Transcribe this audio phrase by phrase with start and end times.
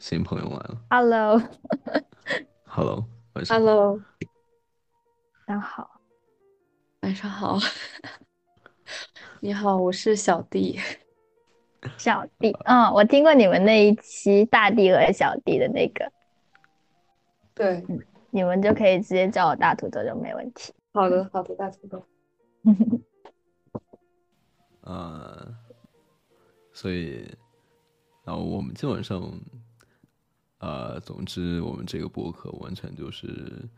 [0.00, 0.82] 新朋友来了。
[0.88, 3.04] Hello，Hello，
[3.34, 3.66] 晚上好。
[3.66, 4.00] Hello，
[5.60, 6.00] 好。
[7.02, 7.58] 晚上好。
[9.40, 10.80] 你好，我是小弟。
[11.98, 16.10] 小弟，嗯，我听过你们那一期大弟和小弟的那个，
[17.54, 17.84] 对，
[18.30, 20.72] 你们就可以直接叫我大土豆就没问题。
[20.94, 22.02] 好的，好的，大土豆。
[24.80, 25.54] 呃，
[26.72, 27.36] 所以，
[28.24, 29.20] 然后我们基本上，
[30.60, 33.68] 呃，总之我们这个博客完全就是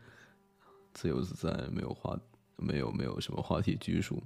[0.93, 2.17] 自由自在，没有话，
[2.57, 4.21] 没有没有什么话题拘束。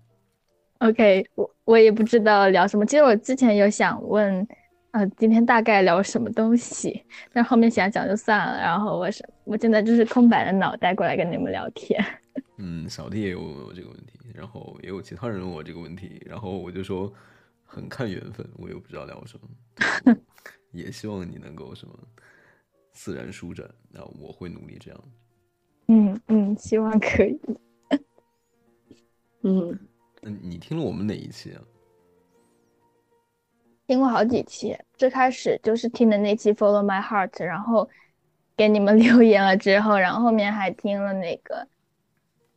[0.80, 2.86] OK，我我也不知道聊什么。
[2.86, 4.48] 其实我之前有想问，
[4.92, 8.60] 呃，今天大概聊什么东西，但后面想想就算了。
[8.60, 12.04] 然后我是我现在就是空白的脑袋过来跟你们聊天。
[12.58, 17.12] 嗯，小弟也有问我这个问题，然后也有其他人问我这个问题，然后我就说
[17.64, 19.40] 很看缘分，我也不知道聊什
[20.06, 20.16] 么，
[20.72, 21.94] 也希望你能够什么
[22.98, 25.00] 自然舒展，那我会努力这样。
[25.86, 27.40] 嗯嗯，希望可以。
[29.44, 29.80] 嗯，
[30.20, 31.62] 那你听了我们哪一期啊？
[33.86, 37.88] 听过好几期，最开始就是听的那期 Follow My Heart，然后
[38.56, 41.68] 给你们 留言了之后，然后后面还听了那个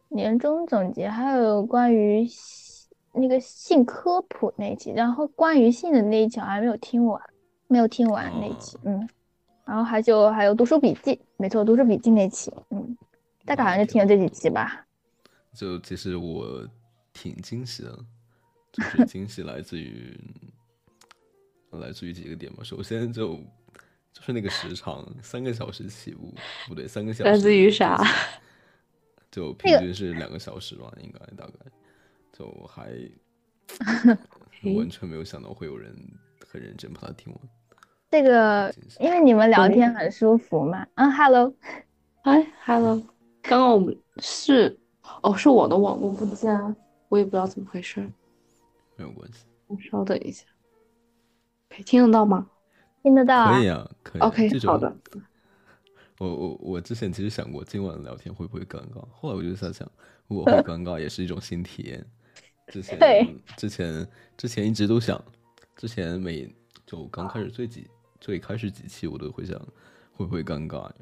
[0.09, 7.23] 年终总结，还有关于性那个性科普那期，然后关于性的那一期我还没有听完，
[7.69, 9.09] 没有听完那一期，嗯，
[9.71, 12.99] 然后还就还有读书笔记，没错，读书笔记那期，嗯，
[13.45, 14.85] 大概好像就听了这几期吧。
[15.55, 16.67] 就其实我
[17.13, 17.97] 挺惊喜的，
[18.73, 20.19] 就是 惊喜来自于
[21.71, 22.65] 来自于几个点嘛。
[22.65, 23.37] 首先就
[24.13, 26.35] 就是那个时长，三个小时起步，
[26.67, 27.97] 不对，三个小时来自于啥？
[29.31, 31.71] 就 平均是两个小时吧，应该大概，
[32.33, 32.91] 就还
[34.75, 35.95] 完全没有想到会有人
[36.45, 37.41] 很认真把它听完。
[38.11, 41.55] 这个因为你们聊天很舒服嘛，嗯，Hello，
[42.23, 42.97] 哎，Hello，
[43.41, 44.77] 刚刚我们是，
[45.23, 46.75] 哦，是我的网络不佳，
[47.09, 48.01] 我也不知道怎么回事。
[48.97, 49.45] 没有关系，
[49.89, 50.45] 稍等一下，
[51.69, 52.51] 可以听得到吗
[53.03, 54.27] 听得到啊可以啊，可以啊。
[54.27, 54.97] ？OK，好的。
[56.19, 59.89] 我我我之前其实想过今晚聊天会不会尴尬，后来我就在想，
[60.27, 62.05] 如果会 尴尬也是一种新体验。
[62.67, 65.25] 之前对之前之前一直都想，
[65.77, 66.53] 之前每
[66.85, 67.89] 就刚开始最几
[68.21, 69.59] 最开始几期我都会想
[70.13, 70.95] 会不会尴尬呀，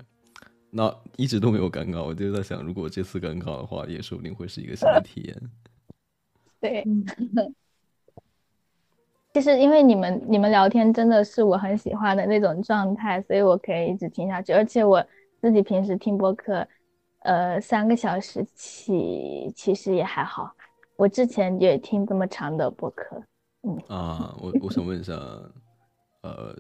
[0.71, 5.37] 那一直都没有尴尬，我就在想，如果这次尴尬的话，也说不定会是一个新的体验。
[6.61, 6.83] 对。
[6.87, 7.05] 嗯，
[9.35, 14.53] 其实因为你们你们聊天真的是我很喜欢的那种状态，所以我可以一直听下去。
[14.53, 15.05] 而且我
[15.41, 16.67] 自己平时听播客，
[17.21, 20.53] 呃，三个小时起其实也还好。
[20.97, 23.23] 我之前也听这么长的播客，
[23.63, 25.13] 嗯啊，我我想问一下，
[26.23, 26.57] 呃，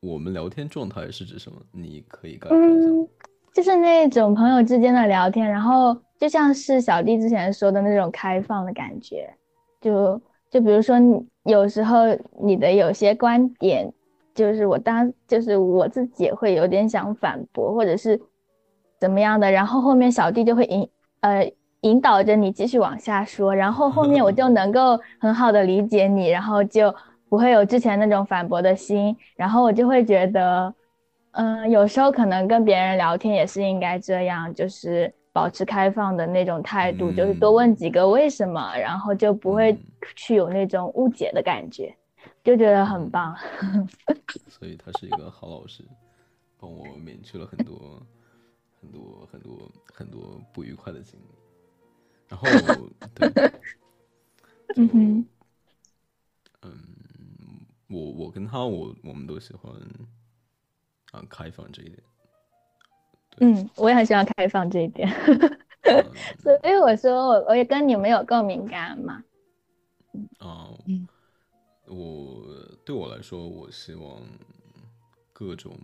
[0.00, 1.60] 我们聊天状态是指什么？
[1.72, 3.08] 你可以概括一下嗯，
[3.52, 9.32] 就是那种朋友之间的聊天，然后就像是小弟之前说的那种开放的感觉，
[9.80, 10.96] 就就比如说
[11.44, 11.98] 有时候
[12.42, 13.92] 你的有些观点，
[14.34, 18.18] 就是我当就是我自己会有点想反驳，或者是
[18.98, 20.88] 怎么样的，然后后面小弟就会引
[21.20, 26.94] 呃引导着你继续往下说，然后后面我就能够很好的理解你，然后就
[27.30, 30.74] 不会有之前那种反驳的心，然后我就会觉得。
[31.32, 39.78] 嗯，有时候可能跟别人聊天也是应该这样，就是保持开放的那种态度，就是多问几个为什么，然后就不会嗯
[40.16, 41.94] 去有那种误解的感觉，
[42.42, 43.36] 就觉得很棒。
[44.50, 45.84] 所以他是一个好老师，
[46.58, 48.02] 帮我免去了很多
[48.80, 50.20] 很多很多很多
[50.52, 51.24] 不愉快的经历。
[52.28, 52.48] 然后
[53.14, 53.28] 对，
[54.74, 55.26] 嗯哼嗯，
[57.90, 59.72] 我我跟他我我们都喜欢
[61.12, 62.02] 啊开放这一点。
[63.40, 65.08] 嗯，我也很喜欢开放这一点，
[65.82, 69.24] 嗯 所以我说我我也跟你们有共鸣感嘛。
[70.38, 71.06] 啊，嗯
[71.86, 72.44] 我
[72.84, 74.22] 对我来说，我希望
[75.32, 75.76] 各种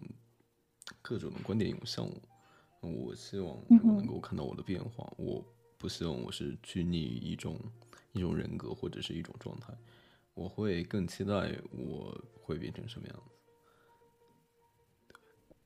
[1.02, 2.06] 各种的观点涌向
[2.80, 5.44] 我，我希望能够看到我的变化，我
[5.78, 7.59] 不希望我是拘泥于一种
[8.12, 9.72] 一种人格或者是一种状态，
[10.36, 11.33] 我会更期待
[11.72, 13.22] 我会变成什么样子。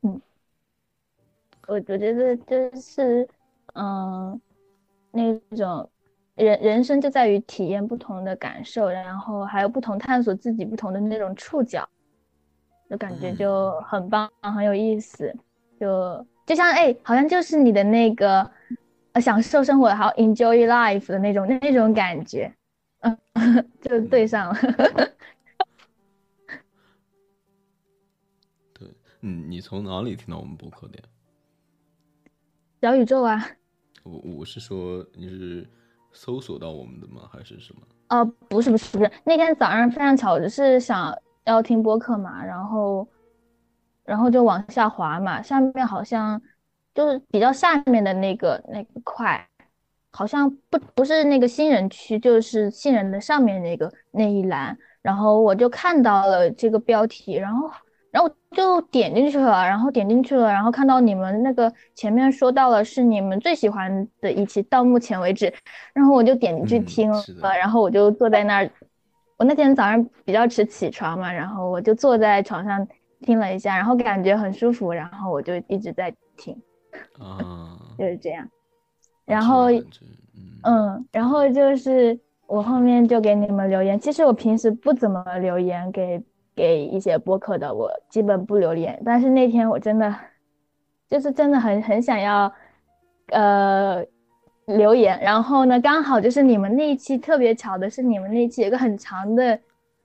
[0.02, 0.20] 嗯
[1.67, 3.28] 我我觉得就是，
[3.75, 4.40] 嗯，
[5.11, 5.90] 那种
[6.34, 11.88] 人人生就在于体验不同的感受，然后还有不同探索自己不同的那种触角，
[12.88, 15.34] 就感觉就很棒，很有意思。
[15.78, 18.50] 就就像哎，好像就是你的那个
[19.12, 22.52] 呃享受生活，还有 enjoy life 的那种那种感觉，
[23.35, 24.58] 嗯，就对上了。
[29.23, 31.05] 嗯，你从哪里听到我们播客的呀？
[32.81, 33.47] 小宇宙啊，
[34.02, 35.69] 我我是说你是
[36.11, 37.29] 搜索到我们的吗？
[37.31, 37.82] 还是什么？
[38.08, 41.14] 哦，不是不是不是，那天早上非常巧，是想
[41.44, 43.06] 要听播客嘛，然后
[44.05, 46.41] 然后就往下滑嘛，下面好像
[46.94, 49.46] 就是比较下面的那个那个块，
[50.12, 57.70] 好像不不是那个新人区，就是新人的上面那个那一栏，然后我就看到了这个标题，然后
[58.10, 65.52] 然后我就点进去了，然后点进去了，然后看到你们那个前面说到了是你们最喜欢的一期，到目前为止，
[65.94, 67.10] 然后我就点进去嗯听
[67.40, 68.70] 了，然后我就坐在那儿，
[69.36, 72.84] 我那天早上比较迟起床嘛，然后我就坐在床上
[73.20, 76.60] 听了一下，然后感觉很舒服，然后我就一直在听，
[77.18, 78.48] 啊，就是这样。
[79.31, 79.85] 这然后嗯
[80.62, 83.99] 嗯，然后就是我后面就给你们留言。
[83.99, 86.23] 其实我平时不怎么留言给
[86.55, 89.00] 给一些播客的，我基本不留言。
[89.05, 90.15] 但是那天我真的
[91.09, 92.53] 就是真的很很想要
[93.29, 94.05] 呃
[94.67, 99.59] 留言，然后呢，刚好就是你们那一期特别巧的是你们那一期有一个很长的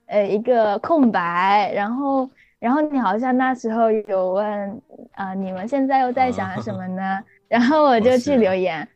[0.06, 4.70] 呃一个空白，然后然后你好像那时候有问
[5.12, 7.22] 啊、呃你们现在又在想 什么呢？
[7.48, 8.88] 然后我就去留言。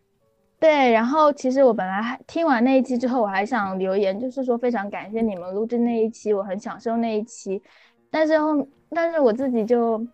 [0.60, 7.62] 对，然后其实我本来还听完那一期之后，我还想留言，就是说非常感谢你们录制那一期，我很享受那一期，
[8.10, 10.06] 但是后，但是我自己就，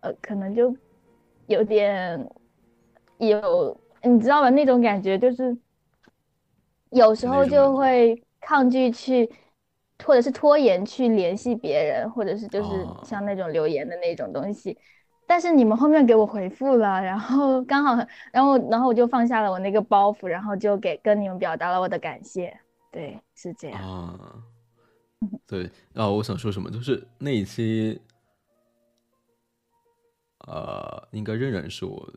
[0.00, 0.76] 呃，可能就
[1.46, 2.18] 有点
[3.18, 4.50] 有，你知道吧？
[4.50, 5.56] 那种感觉就是
[6.90, 9.30] 有时候就会抗拒去，
[10.04, 14.76] 或者是拖延去联系别人，或者是就是哦像那种留言的那种东西。
[15.32, 22.54] 但是你们后面给我回复了，然后刚好，然后然后我就放下了我那个包袱，然后就给跟你们表达了我的感谢。
[22.90, 23.80] 对，是这样。
[23.82, 24.44] 啊，
[25.46, 27.98] 对啊，我想说什么，就是那一期，
[30.46, 32.12] 呃，应该仍然是我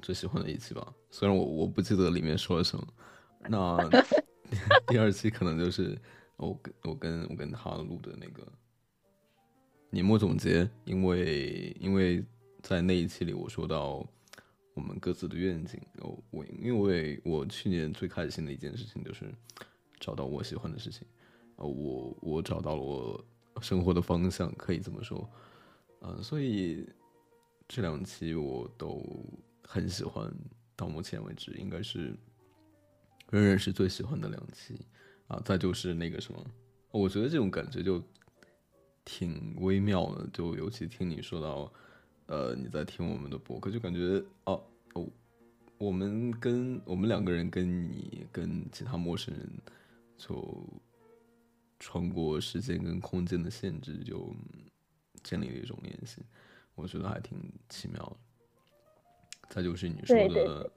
[0.00, 2.84] 最喜欢的一期吧，虽然我我不记得里面说了什么。
[3.48, 3.78] 那
[4.88, 5.96] 第二期可能就是
[6.38, 8.42] 我跟我跟我跟他录的那个
[9.90, 12.24] 年末总结，因为因为
[12.62, 14.06] 在那一期里我说到
[14.74, 15.80] 我们各自的愿景，
[16.30, 19.30] 我因为我去年最开心的一件事情就是
[20.00, 21.06] 找到我喜欢的事情，
[21.56, 23.24] 呃，我我找到了我
[23.60, 25.28] 生活的方向，可以这么说，
[26.00, 26.88] 呃，所以
[27.68, 29.04] 这两期我都
[29.62, 30.32] 很喜欢，
[30.74, 32.16] 到目前为止应该是
[33.28, 34.80] 仍然是最喜欢的两期
[35.26, 35.42] 啊。
[35.44, 36.44] 再就是那个什么，
[36.92, 38.02] 我觉得这种感觉就
[39.04, 41.72] 挺微妙的，就尤其听你说到，
[42.32, 44.64] 呃，你在听我们的播客，就感觉哦
[44.94, 45.06] 哦，
[45.76, 49.46] 我们跟我们两个人跟你跟其他陌生人
[50.16, 50.64] 就
[51.78, 54.34] 穿过时间跟空间的限制，就
[55.22, 56.22] 建立了一种联系，
[56.74, 57.36] 我觉得还挺
[57.68, 58.16] 奇妙的。
[59.50, 60.70] 再就是你说的，对对对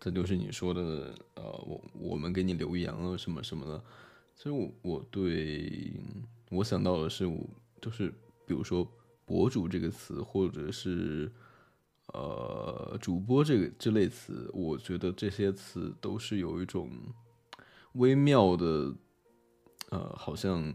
[0.00, 3.78] 这就是你说的，呃，我我们给你留言了什么什么的。
[4.34, 5.92] 其实我我对
[6.48, 7.46] 我想到的是，我
[7.82, 8.08] 就是
[8.46, 8.90] 比如说
[9.24, 11.30] “博主”这个词，或者是
[12.12, 16.90] 呃主播这个这类词，我觉得这些词都是有一种
[17.94, 18.94] 微妙的，
[19.90, 20.74] 呃，好像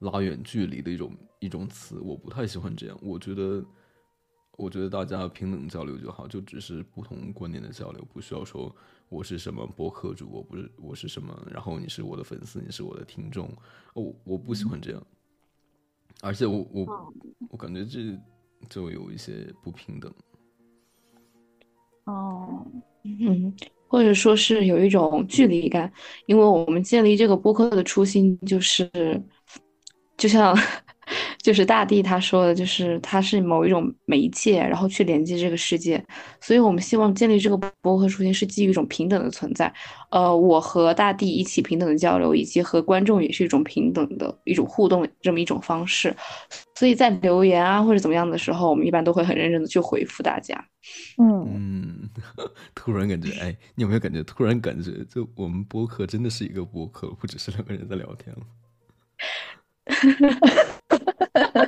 [0.00, 2.98] 拉远距离的一种一种词，我不太喜欢这样。
[3.02, 3.64] 我觉得，
[4.56, 8.74] 我觉得大家平等交流就好，就只是不同观点的交流，不需要说
[9.08, 13.50] 我是什么播客主，我不是我是什么，然后你是我的粉丝，你是我的听众，
[13.94, 15.06] 我我不喜欢这样。
[16.22, 17.12] 而且我我
[17.50, 18.18] 我感觉这
[18.68, 20.12] 就有一些不平等。
[22.04, 22.66] 哦，
[23.04, 23.54] 嗯，
[23.86, 25.92] 或者说是有一种距离感，
[26.26, 28.90] 因为我们建立这个播客的初心就是，
[30.16, 30.56] 就像
[31.42, 36.04] 就是大地他说的，就是它是某一种媒介，然后去连接这个世界，
[36.40, 39.72] 所以我们希望建立这个播客初心是基于一种平等的存在，
[40.10, 46.14] 呃，我和大地一起平等的交流，以及和观众也是一种平等的一种互动，这么一种方式，
[46.74, 50.62] 所以在留言啊或者怎么样的时候，我们一般都会很认真的去回复大家。
[51.16, 52.10] 嗯，嗯，
[52.74, 54.22] 突然感觉，哎，你有没有感觉？
[54.24, 58.42] 突然感觉，就我们播客真的是一个播客，不只是两个人在聊天了。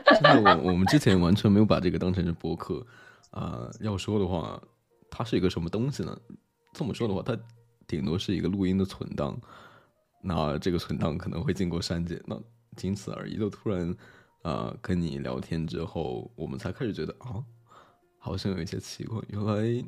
[0.07, 2.85] 真的，我我们之前完全没有把这个当成是播客
[3.31, 4.63] 啊、要说的话，
[5.11, 6.19] 它是一个什么东西呢？
[6.75, 7.37] 这么说的话，它
[7.87, 9.39] 顶多是一个录音的存档。
[10.23, 12.41] 那这个存档可能会经过删减，那
[12.77, 13.37] 仅此而已。
[13.37, 13.95] 就突然
[14.43, 17.43] 啊、跟你聊天之后，我们才开始觉得啊，
[18.19, 19.21] 好像有一些奇怪。
[19.29, 19.85] 原来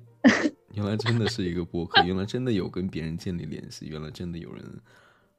[0.72, 4.80] 原来真的是一个播客，原来真的有跟别人建立联系，原来真的有人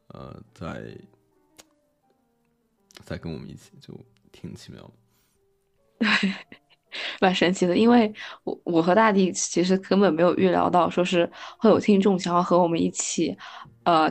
[0.08, 0.98] 呃在
[3.03, 3.94] 在跟我们一起，就
[4.36, 4.92] 挺奇妙的。
[6.22, 6.34] 对
[7.20, 8.13] 蛮神奇的，因为
[8.44, 13.36] 我我和大地其实根本没有预料到，说是会有听众想要和我们一起，
[13.84, 14.10] 呃，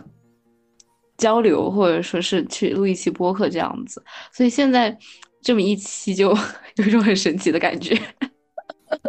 [1.16, 4.02] 交流或者说是去录一期播客这样子，
[4.32, 4.94] 所以现在
[5.40, 6.28] 这么一期就
[6.76, 7.98] 有一种很神奇的感觉。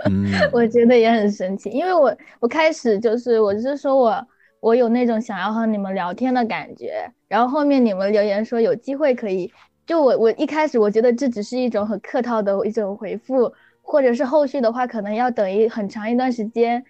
[0.06, 4.28] 嗯， 我觉得也很神奇，因为我我开始就是我是说我
[4.62, 9.52] 我有那种想要和你们聊天的感觉，然后后面你们留言说有机会可以，
[9.86, 16.84] 就我我一开始我觉得这只是一种很客套的一种回复，或者是后续的话可能要等一很长一段时间，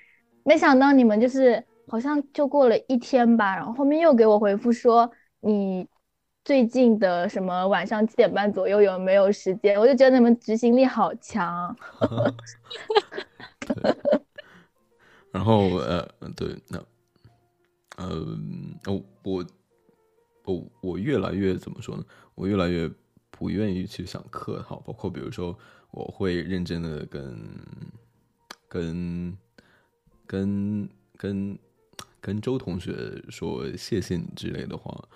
[0.44, 5.12] 没想到你们就是好像就过了一天吧，然后后面又给我回复说
[5.42, 5.88] 你
[6.44, 11.76] 最近的什么晚上七点半左右有没有时间，我就觉得你们执行力好强。
[15.32, 16.78] 然后呃，对，那
[17.98, 18.10] 呃，
[18.86, 19.46] 我我
[20.46, 22.06] 我我越来越怎么说呢？
[22.36, 22.90] 我越来越
[23.32, 25.58] 不愿意去想客套，包括比如说，
[25.92, 27.38] 我会认真的跟
[28.68, 29.38] 跟
[30.26, 31.60] 跟跟
[32.22, 35.08] 跟周同学说谢谢你之类的话，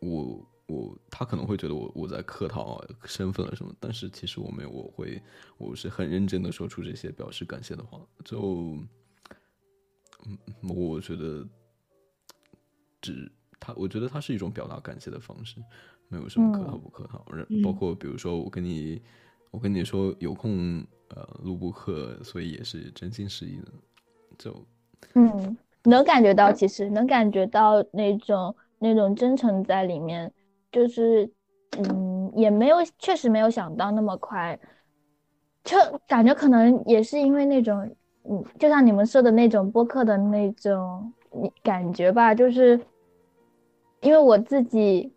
[0.00, 5.22] 我我他可能会觉得我我在客套身份了什么，但是其实我没有，我会
[5.58, 8.78] 我是很认真的说出这些表示感谢的话，就
[10.26, 11.46] 嗯，我觉得
[13.00, 13.30] 只
[13.64, 15.56] 他，我觉得他是一种表达感谢的方式，
[16.08, 19.00] 没有什么客套不客套，然包括比如说我跟你
[19.50, 23.72] 我跟你说有空呃录播课，所以也是真心实意的，
[24.36, 24.54] 就
[25.14, 30.30] 嗯，能感觉到，其实能感觉到那种那种真诚在里面，
[30.70, 31.30] 就是
[31.78, 34.58] 嗯，也没有，确实没有想到那么快，
[35.62, 37.78] 就感觉可能也是因为那种，
[38.28, 42.78] 嗯，就像你们说的那种播客的那种你感觉吧，就是
[44.04, 45.10] 因为我自己，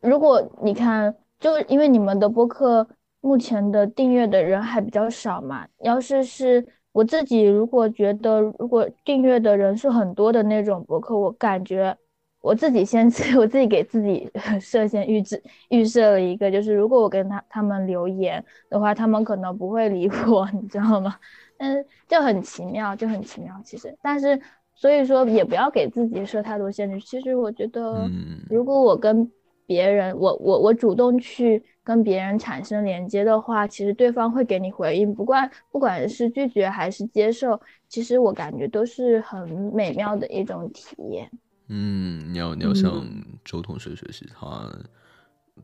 [0.00, 2.86] 如果你看，就因为你们的播客
[3.20, 11.96] 目前的订阅的人还比较少嘛，要是是我自己，如果觉得如果订阅的人数很多的那种博客，我感觉
[12.40, 13.06] 我自己先
[13.38, 14.28] 我自己给自己
[14.60, 21.16] 设限预置预设了一个，就是如果我跟他他们留言的话，他们可能不会理我， 你知道吗？
[21.58, 23.54] 嗯，就很奇妙，就很奇妙。
[23.64, 24.40] 其实，但是
[24.74, 27.00] 所以说也不要给自己设太多限制。
[27.00, 29.30] 其实我觉得，嗯如果我跟
[29.66, 41.30] 别人，我我我主动去跟别人产生连接的话，其实对方会给你回应，不管不管是拒绝还是接受，其实我感觉都是很美妙的一种体验。
[41.68, 43.06] 嗯，你要你要向
[43.42, 44.70] 周同学学习，他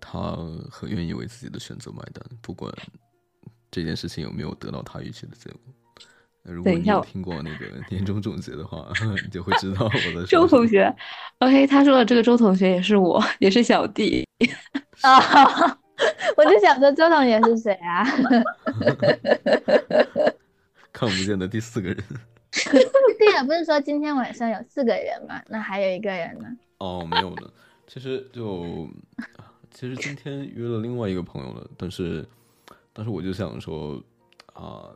[0.00, 0.36] 他
[0.70, 2.72] 很愿意为自己的选择买单，不管
[3.70, 5.60] 这件事情有没有得到他预期的结果。
[6.42, 8.88] 那如果你等一下我有听过那个 年终总结的话，
[9.22, 10.94] 你就会知道我的周同学
[11.38, 14.26] ，OK，他说的这个周同学也是我，也是小弟。
[15.02, 15.44] 啊，
[16.36, 18.04] 我就想说周同学是谁啊？
[20.92, 22.04] 看不见的第四个人。
[23.18, 25.40] 对呀，不是说今天晚上有四个人吗？
[25.48, 26.48] 那还有一个人呢？
[26.78, 27.42] 哦，没有呢。
[27.86, 28.88] 其实就，
[29.70, 32.26] 其实今天约了另外一个朋友了，但是，
[32.92, 34.02] 但是我就想说，
[34.54, 34.90] 啊、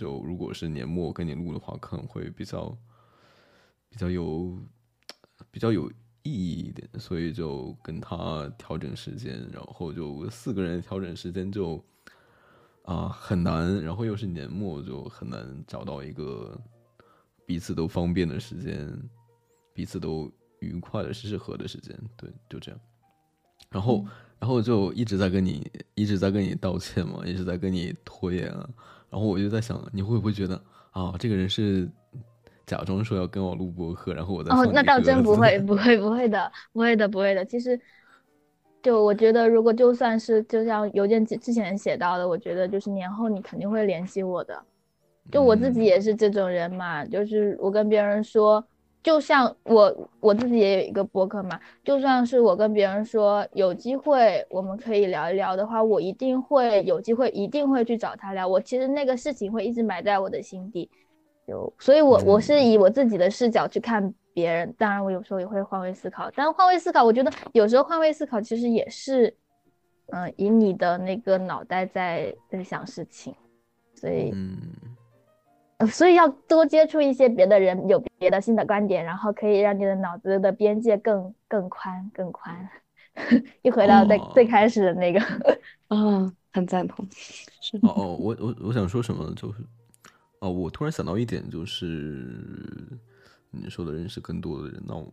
[0.00, 2.74] 就如果是年末跟你录的话，可能会比较，
[3.90, 4.58] 比较有，
[5.50, 5.90] 比较有
[6.22, 11.84] 意义一点，所以就跟他调整时间，然后就四个人调整时间就，
[12.84, 16.58] 啊、很难，然后又是年末，就很难找到一个
[17.44, 18.90] 彼此都方便的时间，
[19.74, 22.80] 彼此都愉快的适合的时间，对，就这样。
[23.68, 24.06] 然后，
[24.38, 28.66] 然后就一直在跟你一直在跟你道歉嘛，一直在跟你拖延啊。
[29.10, 30.54] 然后我就在想，你会不会觉得
[30.92, 31.88] 啊，这个人是
[32.64, 37.44] 假装说要跟我录播客，然后我在哦，那倒真不会，不会，不会的，不会的，不会的。
[37.44, 37.78] 其实，
[38.82, 44.62] 就我觉得，如果就算是就像邮件之之前写到的，我觉得就是年后你肯定会联系我的。
[45.30, 48.64] 就我自己嗯也是这种人嘛，就是我跟别人说，
[49.02, 58.46] 就像我我自己也有一个博客嘛，就算是我跟别人说有机会我们可以聊一聊的话，我一定会有机会，一定会去找他聊。
[58.46, 60.90] 我其实那个事情会一直埋在我的心底，
[61.48, 64.70] 就所以我，我是以我自己的视角去看别人。
[64.76, 69.34] 当然，我有时候也会换位思考，但换位思考，我觉得有时候换位思考其实也是，
[70.08, 73.34] 嗯、以你的那个脑袋在在想事情，
[73.94, 74.30] 所以。
[74.34, 74.89] 嗯，呃
[75.86, 82.68] 所以要多接触一些别的人，有别的新的观点，然后可以让你的脑子的边界更更宽更宽。
[83.62, 85.20] 又 回到最、哦最开始的那个，
[85.88, 87.06] 啊，很赞同。
[87.60, 89.58] 是哦哦，我我我想说什么就是，
[90.38, 92.36] 哦，我突然想到一点，就是
[93.50, 95.12] 你说的认识更多的人，那我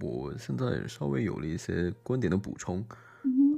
[0.00, 2.84] 我现在稍微有了一些观点的补充，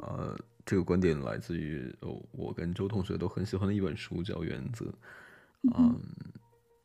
[0.03, 4.85] 呃，这个观点来自于哦，我跟周同学都很喜欢的一本书，叫《原则》。
[5.75, 6.01] 嗯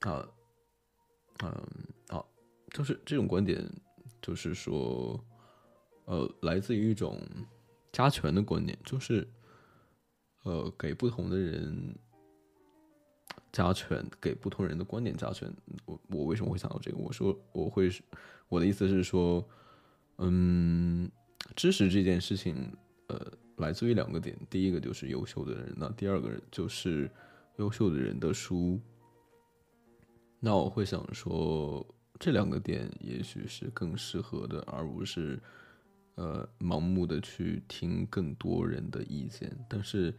[0.02, 0.28] 啊
[1.44, 1.52] 嗯
[2.08, 2.24] 啊，
[2.72, 3.64] 就是这种观点，
[4.22, 5.20] 就是说，
[6.06, 7.20] 呃，来自于一种
[7.92, 9.28] 加权的观点，就是
[10.44, 11.96] 呃，给不同的人
[13.52, 15.52] 加权，给不同人的观点加权。
[15.86, 16.98] 我我为什么会想到这个？
[16.98, 17.90] 我说我会，
[18.50, 19.48] 我的意思是说，
[20.18, 21.10] 嗯，
[21.56, 22.72] 知识这件事情，
[23.08, 27.10] 呃，来自于两个点，第一个就是优秀的人，那第二个就是
[27.62, 28.82] 优秀的人的书。
[30.40, 31.86] 那我会想说，
[32.20, 35.40] 这两个点也许是更适合的，而不是
[36.16, 39.56] 呃盲目的去听更多人的意见。
[39.70, 40.12] 但是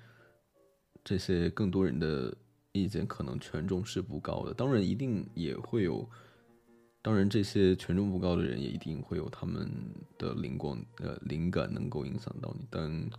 [1.02, 2.32] 这些更多人的
[2.70, 6.08] 意见可能权重是不高的，当然一定也会有，
[7.02, 9.68] 当然这些权重不高的人也一定会有他们
[10.16, 13.10] 的灵光呃灵感能够影响到你，但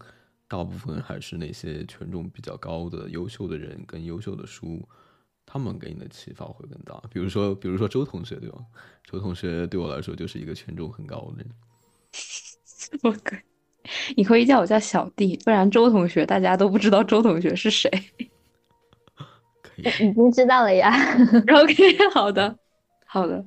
[0.53, 4.87] 大部分还是那些权重比较高的优秀的人跟优秀的书。
[5.45, 8.59] 他们给你的启发会更大，比如说，比如说周同学，对吧？
[9.03, 11.49] 周同学对我来说就是一个权重很高的人。
[13.03, 13.39] 我可以，
[14.15, 17.89] 你可以叫我叫小弟，不然周同学大家都不知道周同学是谁。
[19.61, 20.91] 可以，已经知道了呀。
[21.51, 22.55] OK，好的，
[23.05, 23.43] 好的。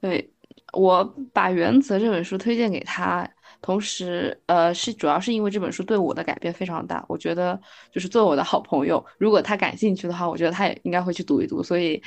[0.00, 0.32] 对，
[0.72, 3.30] 我把《原则》这本书推荐给他。
[3.62, 7.02] 同时，呃，是主要是因为这本书对我的改变非常大。
[7.08, 7.58] 我觉得，
[7.92, 11.62] 就是作为我的好朋友，如果他感兴趣的话，我觉得他也应该会去读一读。
[11.62, 12.02] 所以，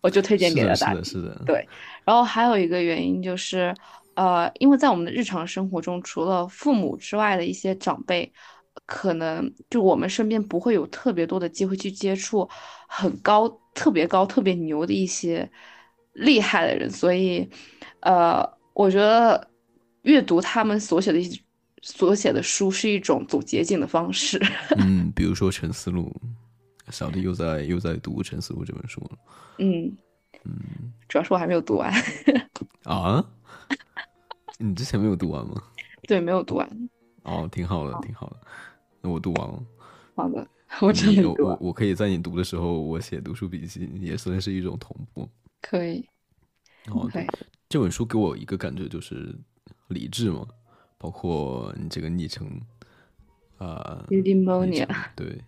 [0.00, 0.94] 我就推荐给了大家。
[0.94, 1.42] 是的，是的。
[1.44, 1.68] 对。
[2.06, 3.74] 然后还有一个原因就是，
[4.14, 8.32] 呃，因为在我们的日常生活中，除了父母之外的一些长辈，
[8.86, 12.48] 可能就我们身边不会有特别多的机会去接触
[12.88, 15.46] 很高、特别高、特别牛的一些
[16.14, 16.90] 厉害的人。
[16.90, 17.46] 所以，
[18.00, 18.42] 呃，
[18.72, 19.46] 我觉得。
[20.04, 21.40] 阅读他们所写的一
[21.82, 24.40] 所写的书是一种走捷径的方式。
[24.80, 26.14] 嗯，比如说《陈思录》，
[26.92, 29.18] 小弟又在又在读《陈思录》这本书了。
[29.58, 29.96] 嗯
[30.44, 31.92] 嗯，主要是我还没有读完。
[32.84, 33.24] 啊？
[34.58, 35.62] 你之前没有读完吗？
[36.08, 36.88] 对，没有读完。
[37.22, 38.36] 哦，挺好的，挺好的。
[39.00, 39.62] 那我读完了。
[40.14, 40.46] 好的，
[40.80, 45.28] 我真的读我我可以在你读的时候，我写读书笔记，也算是一种同步。
[45.60, 46.06] 可以。
[46.88, 47.26] 哦，对，
[47.68, 49.34] 这本书给我一个感觉就是。
[49.94, 50.46] 理智嘛，
[50.98, 52.46] 包括你这个昵称，
[53.56, 54.06] 啊、呃，
[55.16, 55.40] 对，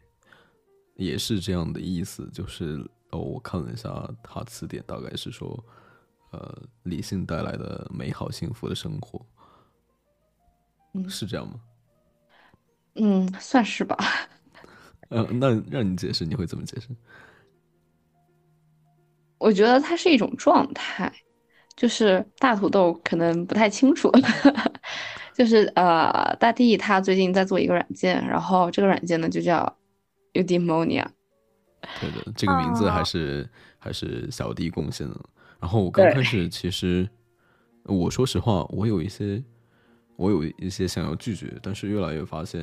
[0.95, 2.31] 也是这样的意思。
[2.33, 5.63] 就是哦，我看了一下他词典，大概是说，
[6.31, 9.21] 呃，理性带来的美好幸福的生活，
[10.95, 11.61] 嗯，是这样吗？
[12.95, 13.97] 嗯，算是吧。
[15.11, 16.89] 呃，那让你解释，你会怎么解释？
[19.39, 21.13] 我觉得它是一种状态。
[21.77, 24.11] 就是大土豆可能不太清楚，
[25.35, 29.77] 就是呃，大地他最近在做一个软件，然后这个软件呢就叫
[30.33, 31.07] Eudaimonia。
[32.01, 35.21] 对的，这个名字还是、啊、还是小弟贡献的。
[35.61, 37.09] 然后我刚开始其实，
[37.85, 39.43] 我说实话，我有一些
[40.17, 42.63] 我有一些想要拒绝，但是越来越发现，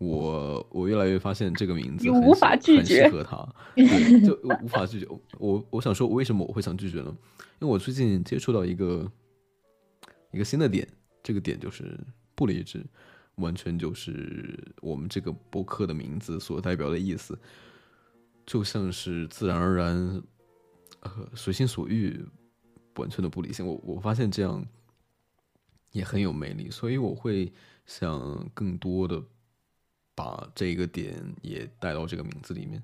[0.00, 5.06] 我我越来越发现这个名字无法拒绝，很适合他，对，就无法拒绝。
[5.38, 7.14] 我我想说，为什么我会想拒绝呢？
[7.58, 9.12] 因为我最近接触到一个
[10.32, 10.88] 一个新的点，
[11.22, 12.00] 这个点就是
[12.34, 12.82] 不理智，
[13.34, 17.38] 完全就是我们这个播客的名字所代表的意思，
[18.46, 20.22] 就像是自然而然，
[21.00, 22.24] 呃，随心所欲，
[22.96, 23.66] 完全的不理性。
[23.66, 24.64] 我我发现这样
[25.92, 27.52] 也很有魅力，所以我会
[27.84, 29.22] 想更多的
[30.14, 32.82] 把这个点也带到这个名字里面。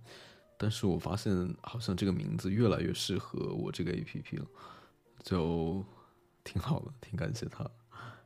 [0.59, 4.47] 但是我发现好像这个名字越来越适合我这个 A P P 了，
[5.23, 5.85] 就
[6.43, 7.71] 挺好的，挺感谢他。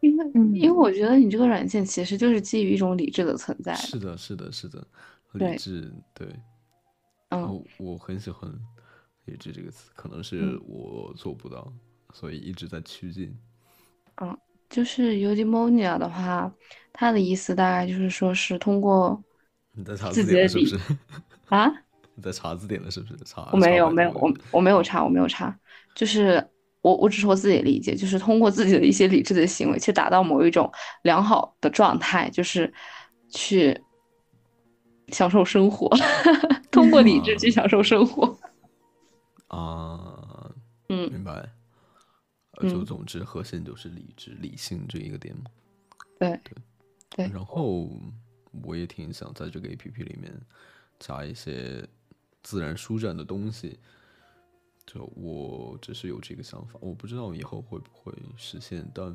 [0.01, 3.75] 因为，因为我觉得你这个软件其实就是基于一种理智的存在。
[3.75, 4.87] 是的，是的，是的，
[5.33, 6.29] 理智，对。
[7.31, 8.53] 嗯，我我很喜欢
[9.27, 11.73] “理智”这个词，可能是我做不到，
[12.13, 13.37] 所以一直在趋近。
[14.23, 14.37] 嗯，
[14.71, 16.51] 就是 Eudaimonia 的话，
[16.93, 19.23] 它的意思大概就是说是通过
[19.73, 20.79] 你在查字典是不是？
[21.49, 21.71] 啊？
[22.15, 23.17] 你在查字典了是不是？
[23.25, 25.55] 查我没有没有我我没有查我没有查，
[25.95, 26.47] 就是
[26.83, 30.71] 我我只是我自己的理解，就是通过自己的一些理智的行为去达到某一种
[31.03, 32.73] 良好的状态，就是
[33.31, 33.79] 去
[35.09, 35.89] 享受生活，
[36.71, 38.39] 通过理智去享受生活。
[39.49, 40.51] 啊，
[40.89, 41.49] 嗯，明白。
[42.69, 45.45] 就总之核心就是理智、理性这一个点嘛。
[46.19, 46.55] 对对
[47.11, 47.29] 对。
[47.29, 47.89] 然后
[48.63, 50.33] 我也挺想在这个 A P P 里面
[50.99, 51.89] 加一些。
[52.43, 53.79] 自然舒展的东西，
[54.87, 59.15] 就我只是有这个想法，我不知道以后会不会实现，但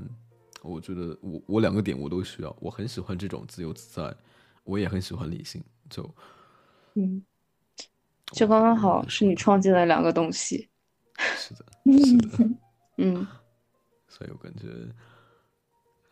[0.62, 4.16] 我觉得我我两个点我都需要，我很喜欢这种自由自在，
[4.64, 6.08] 我也很喜欢理性，就
[6.94, 7.26] 嗯，
[8.28, 10.70] 就刚刚好是你创建了两个东西。
[11.36, 11.66] 是的，
[12.06, 12.50] 是的，
[12.98, 13.28] 嗯，
[14.08, 14.68] 所以我感觉，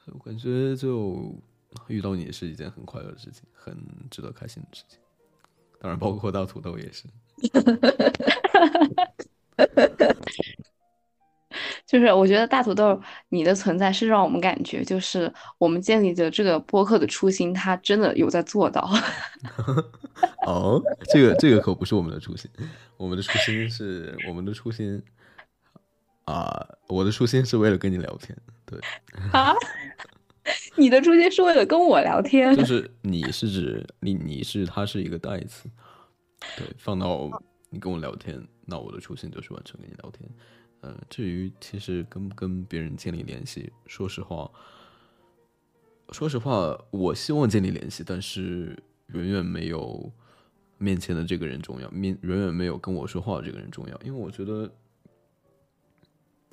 [0.07, 1.33] 我感觉就
[1.87, 3.77] 遇到你是一件很快乐的事情，很
[4.09, 4.99] 值得开心的事情。
[5.79, 7.05] 当然，包括大土豆也是。
[11.85, 18.89] 就是我觉得大土豆你的存在是让我们感觉，就是我们建立的这个播客的初心，它真的有在做到。
[20.47, 20.81] 哦，
[21.13, 22.49] 这个这个可不是我们的初心，
[22.97, 25.03] 我们的初心是我们的初心
[26.25, 28.37] 啊，我的初心是为了跟你聊天。
[28.65, 28.79] 对
[29.31, 29.53] 啊，
[30.77, 32.55] 你的初心是为了跟我聊天？
[32.55, 35.69] 就是你是指你你是它是一个代词，
[36.57, 37.29] 对，放到
[37.69, 40.29] 你跟我聊天，那我的初心就是完成跟你聊天。
[40.81, 44.49] 呃，至于其实跟跟别人建立联系，说实话，
[46.11, 50.11] 说实话，我希望建立联系，但是远远没有
[50.77, 54.69] 面前的这个人重要，面远远没有跟我说话的这个人重要，因为我觉得，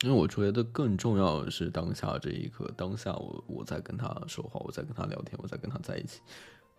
[0.02, 6.20] 因为我觉得更重要的是当下这一刻，当下我我在跟他说话，我在跟他聊天，我在跟他在一起，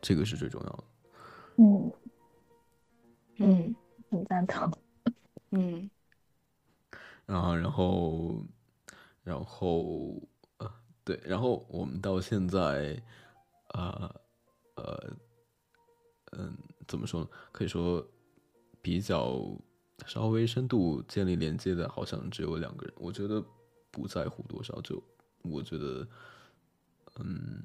[0.02, 0.84] 这个是最重要的。
[1.58, 1.92] 嗯
[3.38, 3.76] 嗯，
[4.10, 4.72] 很赞同。
[5.52, 5.90] 嗯。
[7.28, 8.44] 然后，然后，
[9.24, 10.22] 然后，
[10.58, 10.70] 呃，
[11.04, 13.02] 对，然后我们到现在，
[13.68, 14.14] 啊，
[14.76, 15.14] 呃，
[16.32, 16.58] 嗯，
[16.88, 17.30] 怎么说呢？
[17.52, 18.06] 可以说
[18.82, 19.40] 比较
[20.06, 22.94] 稍微深度建立连接的，好像只有两个人。
[22.98, 23.44] 我觉得
[23.90, 25.02] 不在乎多少，就
[25.42, 26.08] 我觉得，
[27.20, 27.64] 嗯，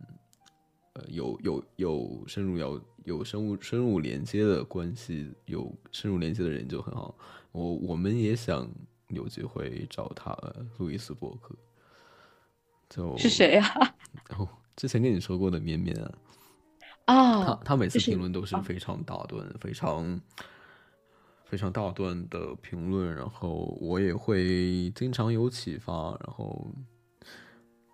[0.95, 7.17] 呃，有有有深入要有深入深入连接的关系，有深入连接的人就很好。
[7.53, 8.69] 我我们也想。
[9.11, 10.37] 有机会找他
[10.79, 11.55] 路易斯伯克，
[12.89, 13.95] 就是谁呀？
[14.37, 16.11] 哦，之前跟你说过的绵绵啊，
[17.05, 20.21] 啊，他他每次评论都是非常打断、非常
[21.47, 26.67] 非常大段的评论，然后我也会经常有启发，然后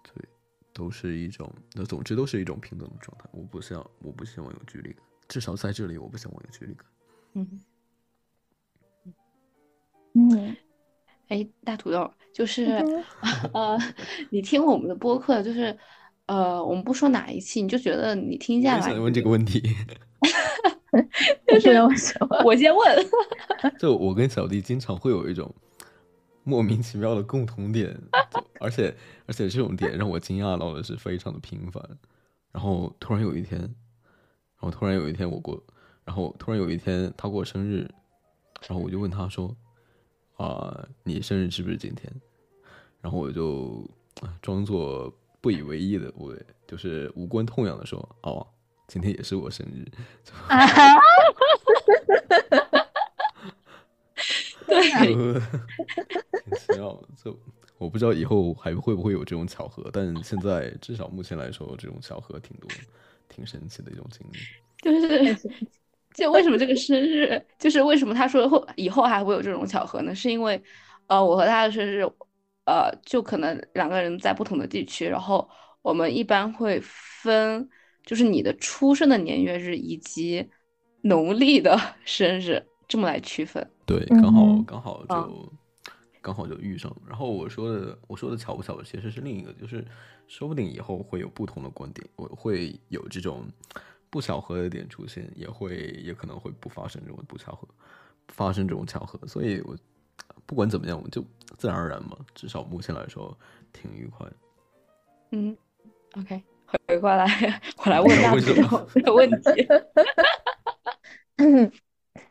[0.02, 0.24] 对，
[0.72, 3.26] 都是一种，那总之都是一种平等的状态。
[3.30, 6.86] 我不想，我不希望有距离感，至少在这里，我不希望有距离感。
[7.34, 7.60] 嗯
[10.14, 10.56] 嗯。
[11.28, 12.84] 哎，大土豆，就是
[13.54, 13.78] 呃，
[14.28, 15.78] 你听我们的播客，就是
[16.26, 18.80] 呃，我们不说哪一期，你就觉得你听下来。
[18.82, 19.62] 想问这个问题，
[21.46, 22.42] 就 是为什么？
[22.44, 23.06] 我先问。
[23.78, 25.52] 就我跟小弟经常会有一种
[26.44, 27.96] 莫名其妙的共同点，
[28.60, 28.94] 而且
[29.26, 31.82] 而且这种点让我惊讶到的是非常的频繁。
[32.52, 33.70] 然后突然有一天，然
[34.58, 35.62] 后突然有一天我过，
[36.04, 37.88] 然后突然有一天他过生日，
[38.68, 39.56] 然后我就问他说。
[40.38, 42.12] 啊，你生日是不是今天？
[43.00, 43.88] 然后我就
[44.40, 46.34] 装作不以为意的，我
[46.66, 48.44] 就是无关痛痒的说：“哦，
[48.92, 49.86] 今天也是我生日。
[50.46, 51.00] ”哈哈哈
[52.60, 52.86] 哈哈！
[54.66, 57.08] 对，挺奇妙的。
[57.24, 57.34] 就
[57.78, 62.68] 我不知道以后还会不会有这种巧合，但现在至少目前来说，这种巧合挺多，
[63.30, 64.38] 挺神奇的一种经历。
[64.82, 65.50] 就是。
[66.12, 70.14] 就为什么这个生日，就是为什么他说后以后还会有这种巧合呢？
[70.14, 70.62] 是因为，
[71.06, 72.02] 呃，我和他的生日，
[72.66, 75.48] 呃，就可能两个人在不同的地区，然后
[75.80, 77.66] 我们一般会分，
[78.04, 80.48] 就是你的出生的年月日以及
[81.02, 83.66] 农历的 生日这么来区分。
[83.86, 85.52] 对，刚好刚好就
[86.20, 86.94] 刚好就遇上。
[87.06, 89.84] 然后我说的我说的巧不巧的其实是另一个，就是
[90.28, 93.46] 说不定以后会有不同的观点，我会有这种。
[94.10, 97.66] 不巧合的点出现，也会也可能会不发生这种不巧合，
[98.28, 99.74] 发生这种巧合，所以我
[100.44, 101.24] 不管怎么样，我就
[101.56, 103.34] 自然而然嘛，至少目前来说
[103.72, 104.30] 挺愉快。
[105.30, 105.56] 嗯
[106.18, 106.42] ，OK，
[106.92, 107.26] 回过来，
[107.84, 108.52] 我来问大家
[109.02, 109.66] 的问题，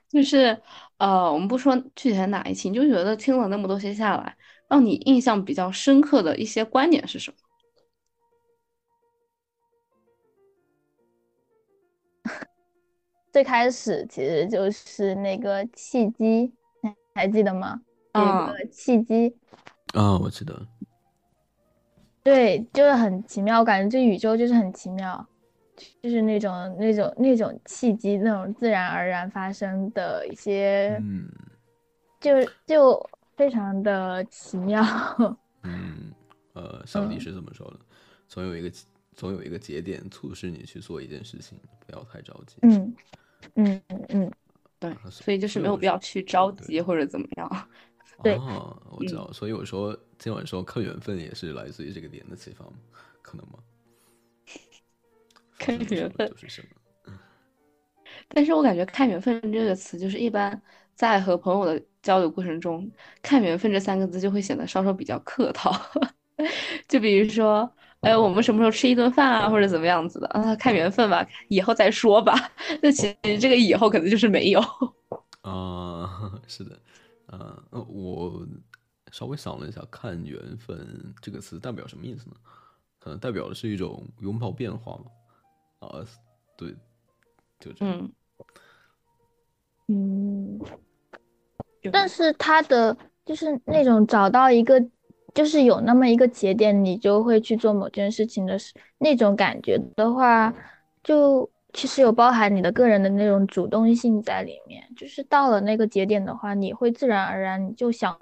[0.07, 0.55] 就是
[0.99, 4.37] 呃，我们不说具体的哪一期，你就觉得听了那么多些下来，
[4.69, 7.37] 让你印象比较深刻的一些观点是什么？
[13.33, 16.53] 最开始其实就是那个契机，
[17.15, 17.81] 还记得吗？
[18.13, 19.35] 那个契机
[19.93, 20.67] 啊，我记得。
[22.23, 25.27] 对，就是很奇妙，我感觉这宇宙就是很奇妙，
[26.01, 31.27] 就是那种那种那种契机，那种自然而然发生的一些，嗯，
[32.19, 32.31] 就
[32.65, 34.83] 就非常的奇妙。
[35.63, 36.11] 嗯，
[36.53, 37.79] 呃，小迪是这么说的，
[38.27, 38.71] 总有一个
[39.15, 42.57] 总有一个节点促使你去做一件事情，不要太着急。
[42.61, 42.93] 嗯。
[43.55, 44.31] 嗯嗯嗯，
[44.77, 47.67] 对，所以就是没有必要去着急或者怎么样。
[48.23, 52.65] 对，我知道，所以我说今晚说看缘分也是来自于这个点的启发
[53.21, 53.59] 可能吗？
[55.57, 57.13] 看缘分就是什么。
[58.27, 60.59] 但是我感觉“看缘分”这个词，就是一般
[60.95, 62.89] 在和朋友的交流过程中
[63.21, 65.71] ，“看缘分”这三个字就会显得稍稍比较客套。
[66.87, 67.69] 就比如说，
[68.01, 70.55] 哎，我们什么时候吃一顿饭啊，或者怎么样子的啊？
[70.55, 72.33] 看缘分吧，以后再说吧。
[72.81, 74.61] 那其实这个以后可能就是没有。
[75.41, 76.79] 啊，是的，啊，
[77.31, 78.45] 呃我
[79.11, 82.35] 稍微想了一下，“看缘分”这个词代表什么意思呢？
[82.99, 85.05] 可能代表的是一种拥抱变化嘛。
[85.79, 86.05] 啊，
[86.55, 86.75] 对，
[87.59, 88.11] 就这样。
[89.87, 94.79] 嗯，嗯，但是他的就是那种找到一个，
[95.33, 100.53] 就是有那么一个节点，你就会去做某件事情的时那种感觉的话，
[101.03, 104.83] 就其实有包含你的个人的那种主动性在里面。
[104.95, 108.17] 就是到了那个节点的话，你会自然而然你就想，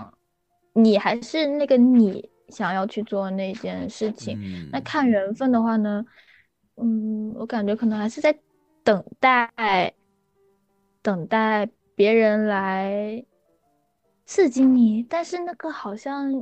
[0.73, 4.39] 你还是那个你想要去做那件事情。
[4.41, 6.05] 嗯，那看缘分的话呢，
[6.77, 8.37] 嗯，我感觉可能还是在
[8.83, 9.93] 等待，
[11.01, 13.23] 等待别人来
[14.25, 16.33] 刺激你，但是那个好像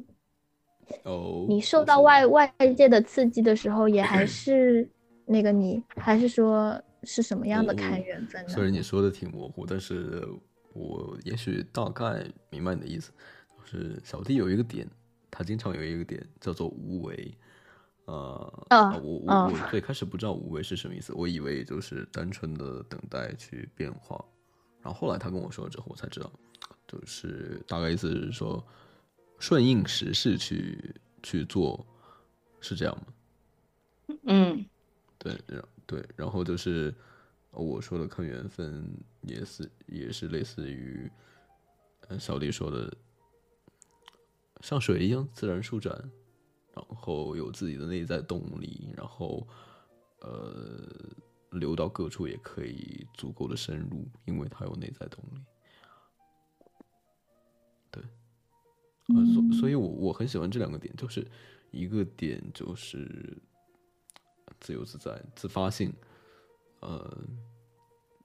[1.04, 4.90] 哦，你受到外外界的刺激的时候，也还 是
[5.26, 8.50] 那个你，还是说是什么样的我看缘分呢？
[8.50, 10.28] 虽然你说的挺模糊，但是
[10.74, 13.12] 我也许大概明白你的意思。
[13.58, 14.86] 就是小弟有一个点，
[15.32, 17.34] 他经常有一个点叫做无为。
[18.06, 24.24] 呃，啊啊我我啊我最开始不知道无为是什么意思，我以为就是单纯的等待去变化。
[24.82, 26.32] 然后后来他跟我说了之后，我才知道，
[26.88, 28.66] 就是大概意思是说
[29.40, 31.86] 顺应时势去去做，
[32.62, 34.18] 是这样吗？
[34.24, 34.66] 嗯
[35.18, 36.94] 对，然对，然后就是
[37.52, 41.10] 我说的看缘分，也是也是类似于，
[42.20, 42.94] 小弟说的，
[44.62, 46.12] 像水一样自然舒展，
[46.76, 49.48] 然后有自己的内在动力，然后
[50.20, 50.88] 呃，
[51.52, 55.42] 流到各处也可以足够的深入，因为它有内在动力。
[57.90, 58.04] 对，
[59.16, 61.26] 呃，所所以我我很喜欢这两个点，就是
[61.72, 63.38] 一个点就是
[64.60, 65.94] 自由自在、自发性，
[66.82, 67.18] 呃，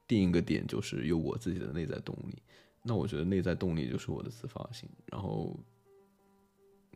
[0.09, 2.43] 另一个点就是有我自己的内在动力。
[2.83, 5.57] 那我觉得内在动力就是我的自发性，然后，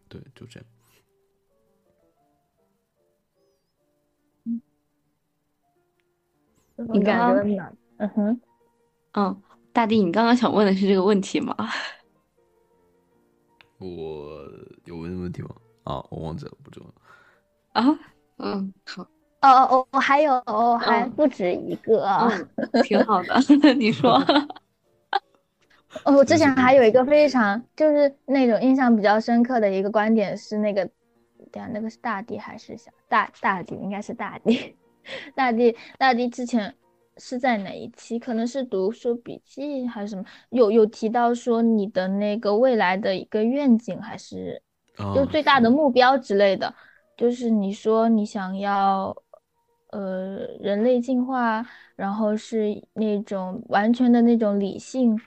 [0.08, 0.68] 对，就这样。
[6.92, 7.76] 你感刚觉呢？
[7.96, 8.40] 嗯哼，
[9.12, 11.56] 嗯，大地，你刚刚想问的是这个问题吗？
[13.78, 14.46] 我
[14.84, 15.56] 有问问题吗？
[15.84, 17.80] 啊，我忘记了，不重要。
[17.80, 17.98] 啊，
[18.36, 19.08] 嗯，好，
[19.50, 22.04] 哦哦哦，还有哦，还嗯不止一个。
[22.04, 23.34] 嗯，挺好的，
[23.74, 24.12] 你说，
[26.04, 30.88] 哦，我之前还有一个非常就是那种印象比较深刻的一个观点是那个，
[31.52, 33.74] 对啊，那个是大地还是小大大地？
[33.76, 34.76] 应该是大地，
[35.34, 36.74] 大地大地之前
[37.16, 38.18] 是在哪一期？
[38.18, 40.24] 可能是读书笔记还是什么？
[40.50, 44.60] 有有提到说你的那个未来的一个愿景还是
[44.98, 46.72] 啊，就最大的目标之类的，
[47.16, 49.16] 就是你说你想要，
[49.88, 55.18] 呃，人类进化，然后是那种完全的那种理性，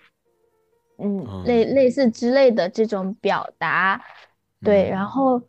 [0.98, 4.04] 嗯，类嗯类似之类的这种表达，
[4.62, 5.42] 对，然嗯后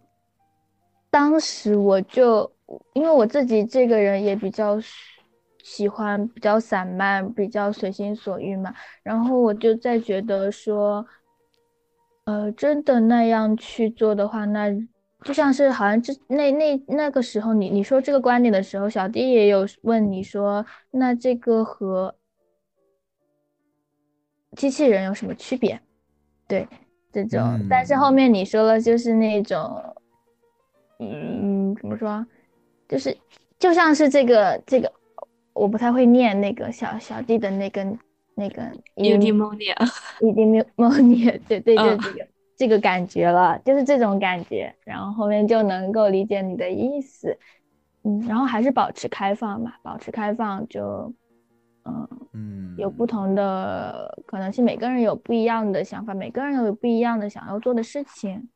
[1.11, 2.51] 当时我就，
[2.95, 4.89] 因为我自己这个人也比较喜
[5.63, 11.07] 喜欢比较散漫，比较随心所欲嘛，然后我就在觉得说。
[12.27, 14.69] 呃，真的那样去做的话，那
[15.25, 22.15] 就像是好像这那那那个时候你你说这个观点的时候，小弟也有问你说，那这个和
[24.57, 25.81] 机器人有什么区别？
[26.49, 26.67] 对，
[27.13, 28.15] 这种，但是后嗯。
[28.15, 29.95] 面你说了，就是那种，
[30.99, 32.27] 嗯，怎么说，
[32.89, 33.17] 就是
[33.59, 34.93] 就像是这个这个，
[35.53, 37.85] 我不太会念那个小小弟的那个
[38.35, 38.63] 那个
[38.97, 39.21] 音。
[39.21, 39.77] Eudaimonia，
[40.21, 41.99] 一定没有梦魇，对对，就嗯。
[41.99, 42.29] 这个、
[42.61, 47.35] 这个感觉了，就是这种感觉，然后后面就能够理解你的意思，
[48.05, 51.11] 嗯，然后还是保持开放吧，保持开放就，
[51.87, 58.51] 嗯，嗯，有不同的可能性，每个人有不一样的想法，每个人有不一样的想要做的事情，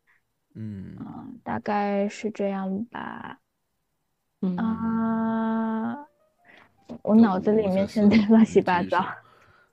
[0.55, 0.95] 嗯。
[1.01, 3.39] 嗯，大概是这样吧，
[4.43, 6.07] 嗯，啊，
[7.01, 9.03] 我脑子里面现在乱七八糟。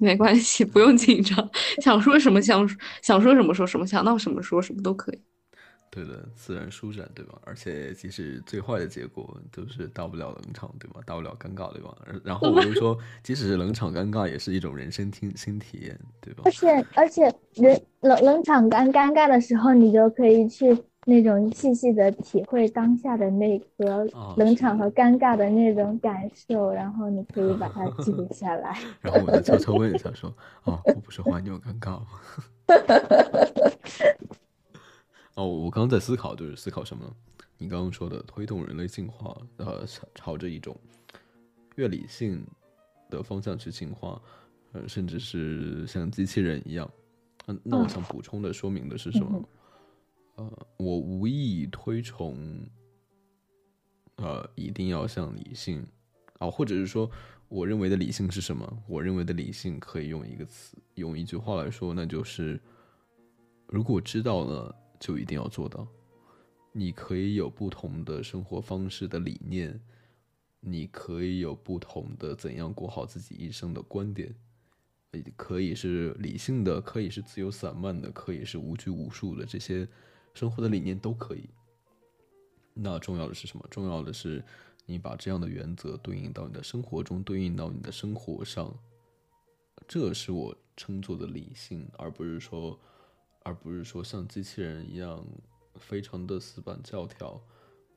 [0.02, 1.50] 没关系，不用紧张，
[1.82, 2.68] 想说什么想
[3.02, 5.22] 想说什么说什么，想到什么说什么都可以。
[5.92, 7.38] 对的，自然舒展，对吧？
[7.44, 11.02] 而且即使最坏的结果都是到不了冷场，对吧？
[11.06, 11.94] 到不了尴尬，对吧？
[12.24, 16.52] 然后我就说，即使是冷场尴尬，也是一种人生听新体验，对吧而？
[16.52, 17.24] 且而且
[17.56, 20.74] 人冷冷场尴尴尬的时候，你就可以去
[21.06, 28.78] 那种细细的体会当下的那个哦冷场和尴尬的那种感受，然后你可以把它记录 下来。
[29.02, 30.32] 然后我就悄悄问一下说
[30.66, 32.06] ：“哦，我不说话，你有尴尬吗？”
[35.34, 37.12] 哦，我刚刚在思考，就是思考什么呢？
[37.58, 40.76] 你刚刚说的推动人类进化，呃，朝朝着一种
[41.78, 42.46] 越理性
[43.10, 44.22] 的方向去进化，
[44.74, 46.88] 呃，甚至是像机器人一样。
[47.48, 49.32] 嗯，那我嗯想补充的说明的是什么？
[49.34, 49.44] 嗯
[50.42, 52.66] 呃，我无意推崇，
[54.16, 55.86] 呃，一定要像理性
[56.40, 57.10] 啊，或者是说，
[57.48, 58.84] 我认为的理性是什么？
[58.88, 62.60] 我认为的理性可以用一个词，用一句话来说，那就是，
[63.68, 65.88] 如果知道了，就一定要做到。
[66.74, 69.80] 你可以有不同的生活方式的理念，
[70.60, 74.34] 你可以有不同的怎样过好自己一生的观点，
[75.36, 79.86] 可以是理性的，可以是自由散漫的，可以是无拘无束的，这些
[80.34, 81.50] 生活的理念都可以。
[82.74, 83.66] 那重要的是什么？
[83.70, 84.44] 重要的是
[84.86, 88.74] 你把这样的原则对应到你的生活中，对应到你的生活上，
[89.88, 92.80] 这是我称作的理性，而不是说，
[93.44, 95.26] 而不是说像机器人一样
[95.76, 97.40] 非常的死板教条。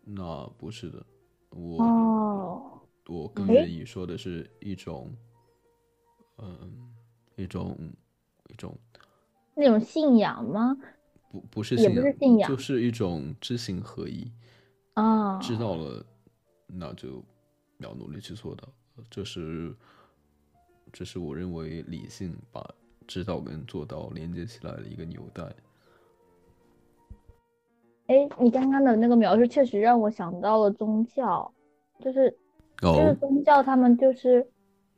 [0.02, 1.06] 那不是的，
[1.50, 5.16] 我、哦，我更愿意说的是一种，
[6.38, 6.92] 嗯，
[7.36, 7.78] 一种
[8.48, 8.76] 一种
[9.54, 10.76] 那种信仰吗？
[11.34, 14.30] 不不是信仰，不是信仰就是一种知行合一。
[14.94, 16.04] 哦，知道了，
[16.68, 17.20] 那就
[17.78, 18.68] 要努力去做到。
[19.10, 19.74] 这是，
[20.92, 22.64] 这是我认为理性把
[23.04, 25.42] 知道跟做到连接起来的一个纽带。
[28.06, 31.52] 哎，你刚刚的那个描述确实让我想到了宗教，
[31.98, 32.30] 就是
[32.78, 34.46] 就是哦，宗教他们就是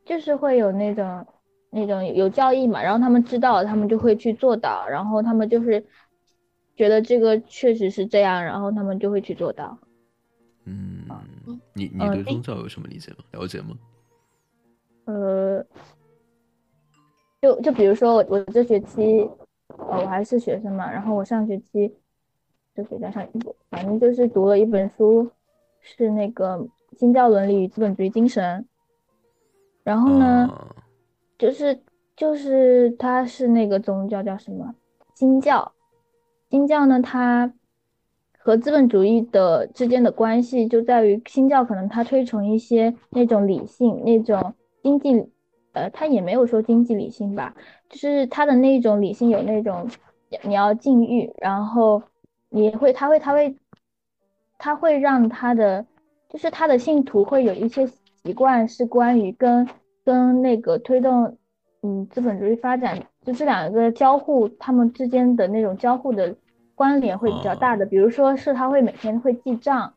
[0.05, 1.27] 就是会有那种
[1.71, 5.83] 那种有教义嘛，然后他们知道了，他们就会去做到，然后他们就是
[6.77, 9.77] 觉得这个确实是这样，然后他们就会去做到。
[10.65, 11.07] 嗯，
[11.73, 13.19] 你你对宗教有什么理解吗？
[13.33, 13.77] 了解吗？
[15.07, 15.65] 呃，
[17.41, 19.29] 就就比如说我我这学期，
[19.69, 21.95] 呃，我还是学生嘛，然后我上学期
[22.75, 25.31] 就学加上一本，反正就是读了一本书，
[25.81, 26.59] 是那个
[26.99, 28.61] 《新教伦理与资本主义精神》，
[29.85, 30.75] 然后呢，啊
[31.39, 31.81] 就是
[32.17, 34.75] 就是它是那个宗教叫什么
[35.15, 35.73] 新教，
[36.51, 37.53] 新教呢，它
[38.39, 45.29] 和资本主义的之间的关系就在于新教可能它推崇一些那种理性、那种经济，
[45.73, 47.55] 呃，它也没有说经济理性吧，
[47.89, 49.89] 就是它的那种理性有那种
[50.43, 52.03] 你要禁欲，然后
[52.49, 53.57] 你会，他会，他会，
[54.59, 55.85] 他会让他的，
[56.29, 59.69] 就是他的信徒会有一些习惯是关于跟
[60.05, 61.37] 跟那个推动，
[61.83, 66.35] 嗯，资本主义发展，就这两个交互，他们之间的那种交互的
[66.75, 67.85] 关联会比较大的。
[67.85, 69.93] 比如说是他会每天会记账，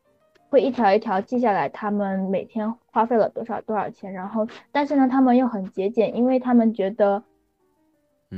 [0.50, 7.22] 会一条一条记下来他们每天花费了多少多少钱，然后但是呢，他们又很节俭，因为他们觉得。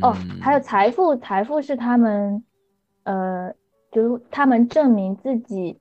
[0.00, 2.42] 哦，还有嗯财富，财富是他们，
[3.02, 3.52] 呃，
[3.90, 5.78] 就是他们证明自己，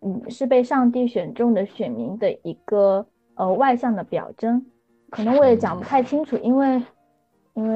[0.00, 4.64] 嗯，是被上帝选中的选民的一个呃外向的表征。
[5.10, 6.82] 可能我也讲不太清楚，因为
[7.54, 7.74] 因为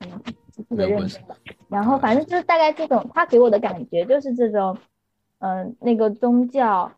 [0.00, 0.20] 嗯
[0.68, 1.36] 不是的没有关系认真的。
[1.68, 4.76] 然后反正就是大概这种，他给我的感觉就是这种，
[5.38, 6.90] 嗯、那个宗教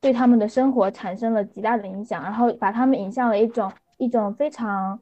[0.00, 4.98] 对他们的生活产生了极大的影响，然后把他们引向了一种一种非常，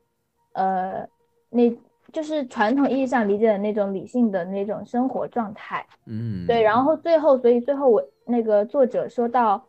[0.53, 1.07] 呃，
[1.49, 1.71] 那
[2.13, 5.87] 就是传统意义上理解的那种理性的那种生活状态。
[6.07, 9.63] 嗯，对，然后最后，所以最后我那个作者说到，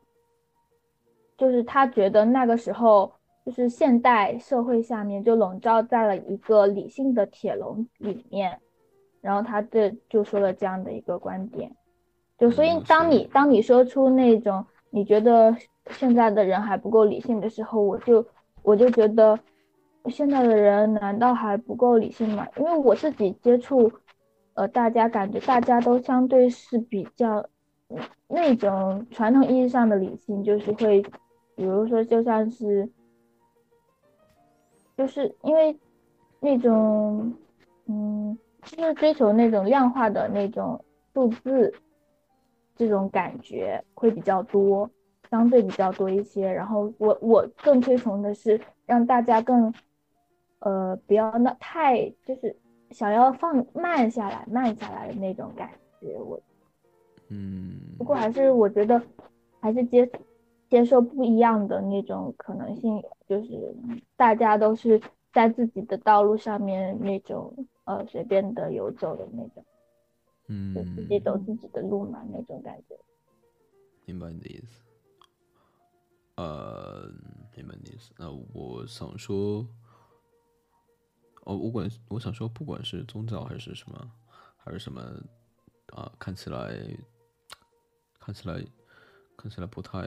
[1.38, 3.12] 就是他觉得那个时候
[3.46, 8.60] 就是现代社会下面就笼罩在了一个理性的铁笼里面，
[9.22, 11.72] 然后他这就说了这样的一个观点，
[12.38, 15.56] 就所以嗯当你当你说出那种你觉得
[15.90, 18.26] 现在的人还不够理性的时候，我就
[18.64, 19.40] 我就觉得
[20.06, 22.48] 现在的人难道还不够理性吗？
[22.58, 23.92] 因为我自己接触。
[24.54, 27.38] 呃，大家感觉大家都相对是比较
[27.88, 31.02] 嗯那种传统意义上的理性，就是会，
[31.56, 32.88] 比如说就像是，
[34.98, 35.78] 就是因为
[36.40, 37.34] 那种，
[37.88, 40.84] 嗯，就是追求那种量化的那种
[41.14, 41.74] 数字，
[42.76, 44.90] 这种感觉会比较多，
[45.30, 46.52] 相对比较多一些。
[46.52, 49.74] 然后我我更推崇的是让大家更，
[50.60, 52.56] 呃，不要那太就是。
[52.92, 55.70] 想要放慢下来、慢下来的那种感
[56.02, 56.38] 觉，我
[57.30, 59.02] 嗯，不过还是我觉得
[59.62, 60.12] 还是接
[60.70, 63.02] 接受不一样的那种可能性，
[63.32, 63.74] 就是
[64.18, 65.02] 大家都是
[65.32, 69.66] 在自己的道路上面那种呃随便的游走的那种。
[70.48, 73.00] 嗯就，自己走自己的路嘛，那种感觉。
[74.06, 74.84] 明白你的意思。
[76.36, 77.10] 呃，
[77.56, 78.12] 明白你的意思。
[78.18, 79.66] 那我想说，
[81.46, 84.12] 哦，我管我想说，不管是宗教还是什么，
[84.58, 85.02] 还是什么
[85.94, 86.70] 啊，看起来
[88.20, 88.62] 看起来
[89.38, 90.02] 看起来不太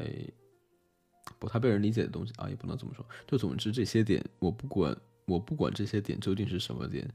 [1.45, 3.05] 不太被人理解的东西啊，也不能这么说。
[3.26, 7.07] 就总之这些点，我不管我不管这些点究竟是什么点，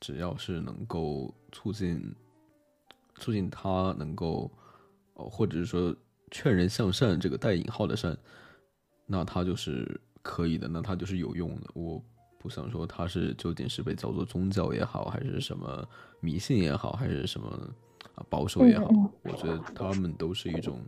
[0.00, 2.14] 只要是能够促进
[3.16, 4.50] 促进他能够
[5.14, 5.94] 哦，或者是说
[6.30, 8.16] 劝人向善这个带引号的善，
[9.04, 11.70] 那他就是可以的，那他就是有用的。
[11.74, 12.02] 我
[12.38, 15.86] 不想说他是究竟是被叫做宗教也好，还是什么
[16.20, 17.48] 迷信也好，还是什么
[18.14, 20.80] 啊保守也好，嗯我觉得他们都是一种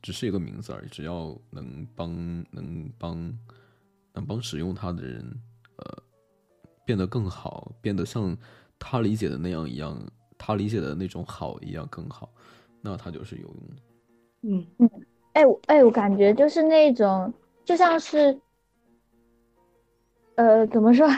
[0.00, 0.88] 只是一个名字而已。
[0.88, 2.10] 只要能帮
[2.50, 3.38] 能帮
[4.12, 5.24] 能帮使用它的人，
[5.76, 6.02] 呃，
[6.84, 8.36] 变得更好，变得像
[8.78, 10.00] 他理解的那样一样，
[10.36, 12.30] 他理解的那种好一样更好，
[12.80, 13.82] 那它就是有用的。
[14.42, 14.90] 嗯
[15.32, 17.32] 哎我哎，我感觉就是那种，
[17.64, 18.40] 就像是，
[20.36, 21.08] 呃，怎么说，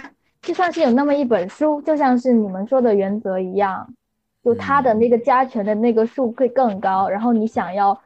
[0.43, 3.95] 就像是有那么一本书，就像是你们说的原则一样，
[4.43, 7.99] 就它的那个加权的那个数会更高，然后你想要，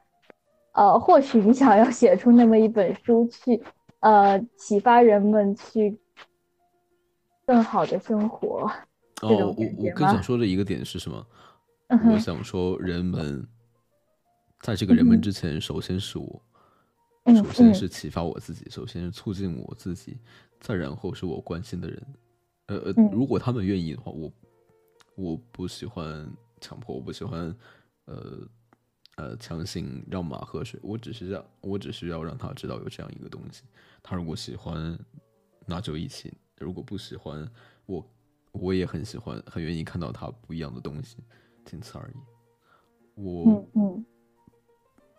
[0.74, 3.62] 呃，或许你想要写出那么一本书去，
[4.00, 5.98] 呃，启发人们去
[7.46, 8.70] 更好的生活。
[9.22, 9.46] 哦，我
[9.78, 11.26] 我更想说的一个点是什么？
[11.88, 13.46] 嗯我想说，人们
[14.60, 16.42] 在这个人们嗯之前，首先是我，
[17.24, 20.18] 嗯首先嗯是启发我自己，首先是促进我自己，
[20.60, 22.02] 再然后是我关心的人。
[22.66, 24.32] 呃呃嗯，如果他们愿意的话，我
[25.14, 26.26] 我不喜欢
[26.60, 27.54] 强迫，我不喜欢
[28.06, 28.40] 呃
[29.16, 33.62] 呃强行让马喝水，我只是让我只是要让他知道有这样一个东西。
[34.02, 34.98] 他如果喜欢，
[35.66, 37.48] 那就一起；如果不喜欢，
[37.86, 38.06] 我
[38.52, 41.18] 我也很喜欢，很愿意看到他不一样的东西，
[41.64, 42.14] 仅此而已。
[43.14, 44.06] 我、嗯嗯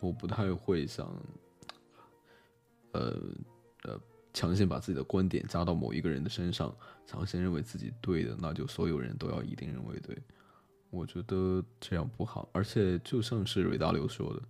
[0.00, 1.10] 我不太会想，
[2.92, 3.16] 呃
[3.84, 4.00] 呃，
[4.34, 6.76] 强行把自己的观点加到某一个人的身上，
[7.06, 10.16] 强行认为自己对的，那就所有人都要一定认为对。
[10.90, 14.42] 我觉得这样不好，而且就像是瑞达流说的，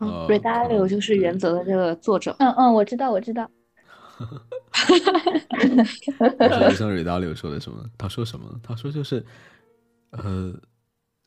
[0.00, 2.34] 嗯呃瑞达流就是《原则》的这个作者。
[2.38, 3.50] 嗯嗯，我知道我知道。
[4.18, 4.26] 我
[6.48, 7.84] 觉得像瑞达流说的什么？
[7.98, 8.58] 他说什么？
[8.62, 9.22] 他说就是，
[10.10, 10.58] 呃，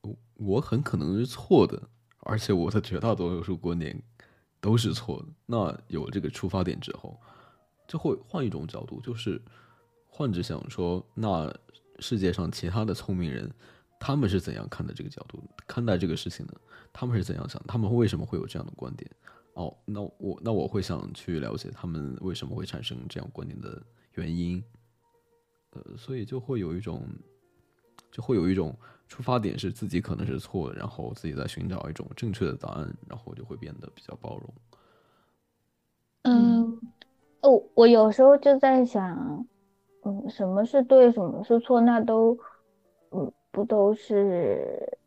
[0.02, 1.80] 我我很可能是错的，
[2.22, 4.02] 而且我的绝大多数观点
[4.60, 5.26] 都是错的。
[5.46, 7.20] 那有这个出发点之后，
[7.88, 9.40] 就会换一种角度，就是
[10.08, 11.54] 换着想说，那
[12.00, 13.52] 世界上其他的聪明人，
[14.00, 16.54] 他们是怎样看待这个角度，看待这个事情的？
[16.92, 17.62] 他们是怎样想？
[17.68, 19.10] 他们为什么会有这样的观点？
[19.54, 23.82] 哦，那我那我会想去了解他们为什么会产生这样观点的
[24.14, 24.64] 原因，
[25.72, 27.06] 呃，所以就会有一种，
[28.12, 28.74] 就会有一种
[29.08, 34.54] 出发点是自己可能是错的，然后自己在寻找一种正确的答案，然后就会变得比较包容。
[36.24, 36.80] 嗯，
[37.42, 39.46] 哦，我有时候就在想，
[40.04, 42.38] 嗯，什么是对，什么是错，那都，
[43.12, 44.98] 嗯，不都是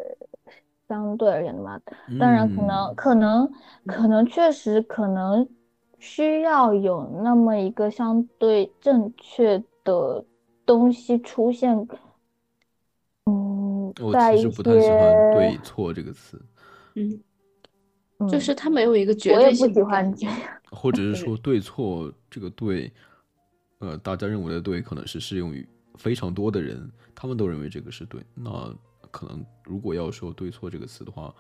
[0.88, 1.80] 相对而言的吗？
[2.18, 3.52] 当然，可能，嗯可能，
[3.86, 5.48] 可能确实可能
[5.98, 10.24] 需要有那么一个相对正确的
[10.66, 11.74] 东西出现，
[13.26, 16.40] 嗯，我其实不太喜欢“对，错”这个词，
[16.96, 17.22] 嗯，
[18.18, 20.26] 嗯，就是它没有一个绝对我也不喜欢这。
[20.26, 20.36] 样，
[20.70, 22.92] 或者是 说对错这个对，
[23.82, 25.66] 呃，大家认为的对，可能是适用于
[25.96, 28.24] 非常多的人，他们都认为这个是对。
[28.32, 28.72] 那
[29.10, 31.34] 可能如果要说对错这个词的话，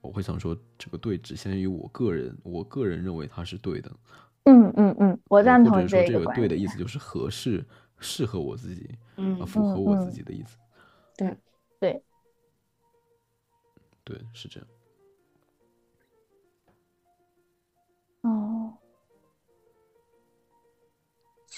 [0.00, 3.88] 我会想说，这个对只限于我个人，我个人认为它是对的。
[4.46, 7.64] 嗯嗯嗯，我呃赞或者说这同这个对的意，思就是合适、
[8.00, 10.58] 适合我自己，嗯啊，符合我自嗯己的意思。
[11.16, 11.36] 对，
[11.78, 12.02] 对，
[14.02, 14.68] 对，是这样。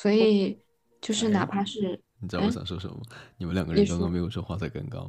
[0.00, 0.56] 所以
[1.00, 3.02] 就是哪哎怕是你知道我哎想说什么吗？
[3.36, 5.00] 你们两个人刚刚没有说话才尴尬。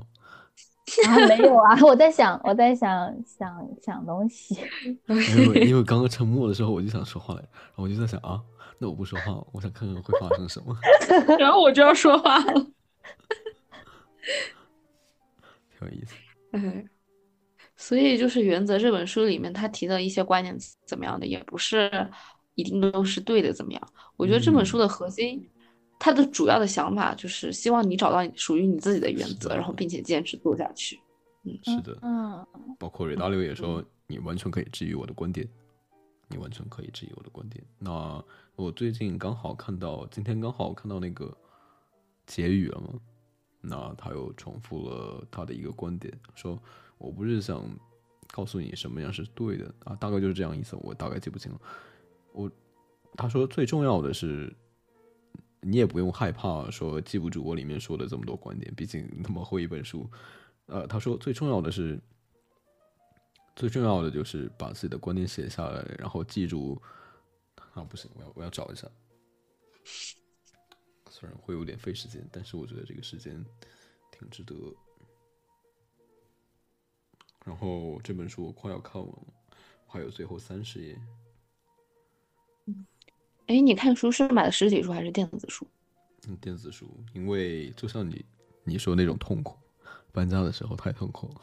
[1.08, 4.58] 啊，没有啊，我在想，我在想想想东西。
[5.38, 8.42] 因为因为刚刚沉默的时候，我就想说话来，然后我就在想啊，
[8.80, 10.76] 那我不说话，我想看看会发生什么，
[11.38, 12.54] 然后我就要说话了。
[15.78, 16.16] 挺有意思。
[16.54, 16.84] 哎，
[17.78, 22.10] 所以就是《原则》这本书里面他提的一些关键词怎么样的，也不是
[22.60, 23.82] 一定都是对的，怎么样？
[24.18, 25.49] 我觉得这本书嗯的核心，
[25.97, 30.99] 它的主要的想法就是希望你找到属于你自己的原则，然后并且坚持做下去。
[31.45, 32.45] 嗯是的，嗯，
[32.78, 35.47] 包括瑞达流也说，你完全可以质疑我的观点，
[36.28, 37.64] 你完全可以质疑我的观点。
[37.80, 38.22] 那
[38.57, 41.36] 我最近刚好看到，今天刚好看到那个
[42.28, 42.99] 结语了嘛，
[43.62, 46.62] 那他又重复了他的一个观点，说
[46.97, 47.64] 我不是想
[48.32, 51.62] 告诉你什么样是对的啊，大概就是这样意思，我大概记不清了。
[52.32, 52.51] 我
[53.15, 54.53] 他说最重要的是，
[55.61, 60.09] 你也不用害怕说记不住我里面说的这么多观点，毕竟那么厚一本书。
[60.67, 61.99] 呃，他说最重要的是，
[63.55, 66.82] 最重要的就是把自己的观点写下来，然后记住。
[67.73, 68.88] 啊，不行，我要我要找一下。
[71.07, 73.45] 虽然会有点费时间，但是我觉得这个时间
[74.11, 74.55] 挺值得。
[77.45, 79.27] 然后这本书我快要看完了，
[79.86, 80.99] 还有最后三十页。
[83.50, 85.68] 嗯，哎，你看书是买的实体书还是电子书？
[86.28, 88.24] 嗯，电子书，因为就像你
[88.64, 89.58] 你说那种痛苦，
[90.12, 91.41] 搬家的时候太痛苦了，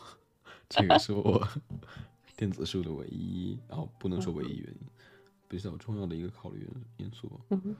[0.68, 1.46] 这个是我
[2.36, 4.88] 电子书的唯一，然后不能说唯一原因。
[5.48, 7.40] 比较重要的一个考虑因素。
[7.50, 7.76] 嗯。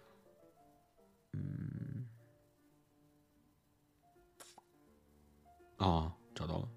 [1.33, 2.07] 嗯。
[5.79, 6.69] 啊，找到了。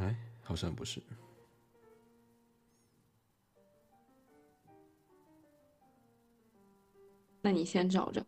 [0.00, 1.02] 哎，好像不是。
[7.48, 8.22] 那你先找着。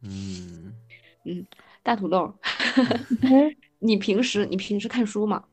[0.00, 0.72] 嗯。
[1.26, 1.46] 嗯，
[1.82, 2.32] 大土豆。
[3.78, 5.44] 你平时你平时看书吗？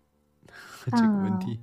[0.86, 1.60] 这个问题，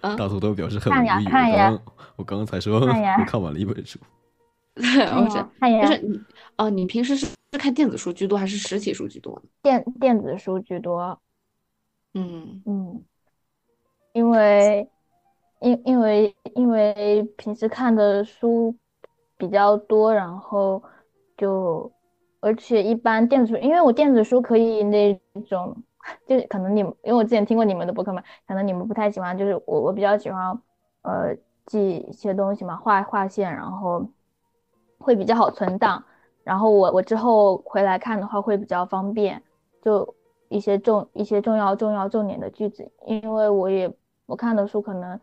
[0.00, 1.24] 大土豆表示很无语。
[1.24, 1.82] 我刚
[2.18, 2.86] 我刚刚才说我
[3.26, 3.98] 看完了一本书。
[4.76, 6.20] 我是就是你
[6.56, 9.42] 哦，你平时是是看电子书居多还是实体书居多？
[9.60, 11.20] 电电子书居多。
[12.14, 13.04] 嗯嗯，
[14.12, 14.88] 因为
[15.60, 18.76] 因因为因为平时看的书
[19.36, 20.82] 比较多，然后
[21.36, 21.90] 就
[22.40, 25.14] 而且一般电子书，因为我电子书可以那
[25.48, 25.76] 种。
[26.24, 30.56] 就可能你，因为我之前听过你们的博客嘛，可能你们不太喜欢，就是我我比较喜欢，
[31.02, 34.06] 呃，记一些东西嘛，画画线，然后
[34.98, 36.04] 会比较好存档，
[36.44, 39.42] 然后我我之后回来看的话会比较方便，
[39.82, 40.14] 就
[40.48, 43.92] 一些重一些重要重要重点的句子，因为我也
[44.26, 45.18] 我看的书可能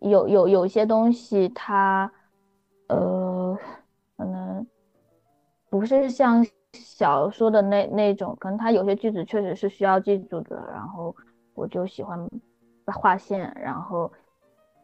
[0.00, 2.10] 有有有些东西它，
[2.88, 2.98] 呃，
[5.70, 6.44] 不是像。
[6.74, 11.16] 小说的那那种，可能它有些句子确实是需要记住的，然后
[11.54, 12.28] 我就喜欢
[12.84, 14.12] 划线，然后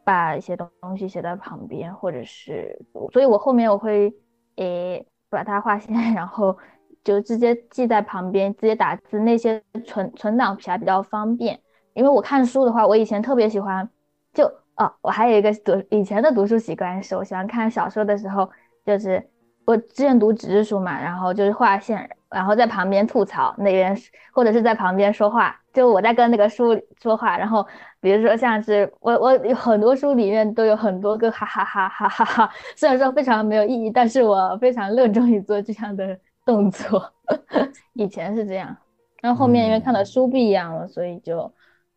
[0.03, 2.75] 把一些东东西写在旁边，或者是，
[3.13, 4.11] 所以我后面我会
[4.55, 6.57] 诶把它划线，然后
[7.03, 11.61] 就直接记在旁边，直接打字，那些存存档起来比较方便。
[11.93, 13.87] 因为我看书的话，我以前特别喜欢，
[14.33, 14.43] 就
[14.75, 18.49] 哦，我还有一个读以前的读书习惯是，我喜欢看小说的时候，
[18.83, 19.23] 就是。
[19.65, 23.97] 我之前读纸质书嘛，然后就是划线，然后在旁边吐槽那边，
[24.31, 27.65] 或者是在旁边说话，就我在跟那个书说话，然后
[27.99, 37.11] 比如说像是我我有很多书里面都有很多个哈哈哈哈哈哈， 虽然说非常没有意义，但是我非常热衷于做这样的动作，
[37.93, 38.77] 以前是这样，
[39.21, 41.51] 然后后面因为看的书不一样了，所以就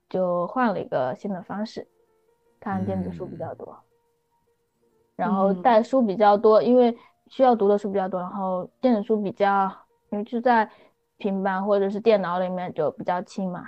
[0.09, 1.87] 就换了一个新的方式，
[2.61, 3.77] 看电子书比较多，
[5.17, 6.97] 然后带书比较多，因为。
[7.31, 9.71] 需要读的书比较多，然后电子书比较，
[10.11, 10.71] 因为就在
[11.17, 13.65] 平板或者是电脑里面就比较轻嘛。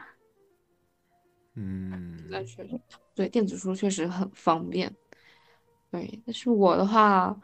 [1.57, 2.81] 嗯，那确实，
[3.15, 4.95] 对电子书确实很方便。
[5.91, 7.37] 对，但是我的话，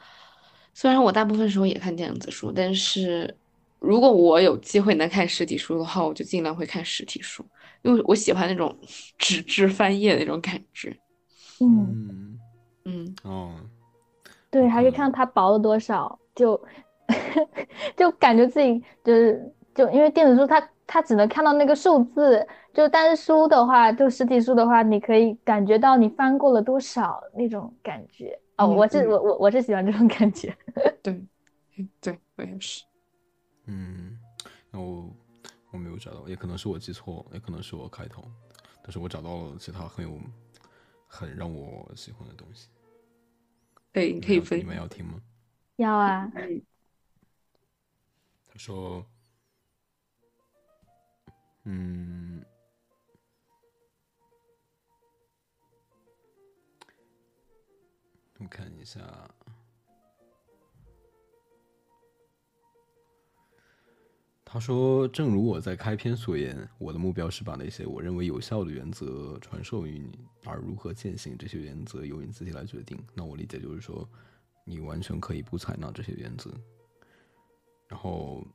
[0.73, 3.37] 虽然我大部分时候也看电子书，但是
[3.81, 7.45] 如果我有机会能看实体书的话，我就尽量会看实体书，
[7.83, 8.75] 因为我喜欢那种
[9.19, 10.97] 纸质翻页的那种感觉。
[11.61, 12.39] 嗯
[12.85, 13.59] 嗯哦。
[14.57, 16.59] 对，还是看它薄了多少，就
[17.95, 28.41] 就感觉自己就是就因为电子书它它只能看到那个数字，就但是书的话，就实体书的话，你可以感觉到你翻过了多少那种感觉。
[28.57, 30.57] 哦，我是我我我是喜欢这种感觉。
[31.05, 31.23] 对，
[32.01, 32.83] 对我也是。
[33.67, 34.19] 嗯，
[34.71, 35.11] 那我
[35.71, 38.25] 我没有找到，也可能是我记错，也可能是我开头，
[38.83, 40.19] 但是我找到了其他很有
[41.07, 42.69] 很让我喜欢的东西。
[43.97, 44.59] 对，可以分。
[44.59, 45.19] 你们要听吗？
[45.77, 46.31] 要啊。
[48.47, 49.03] 他说
[51.65, 52.45] ：“嗯，
[58.39, 59.01] 我看一下。”
[64.49, 72.97] 他说：“正如我在开篇所言，我的目标是把那些我认为有效的原则传授于你，而如何践行这些原则由你自己来决定。
[73.13, 74.09] 那我理解就是说，
[74.65, 76.49] 你完全可以不采纳这些原则。”
[77.89, 78.47] 然后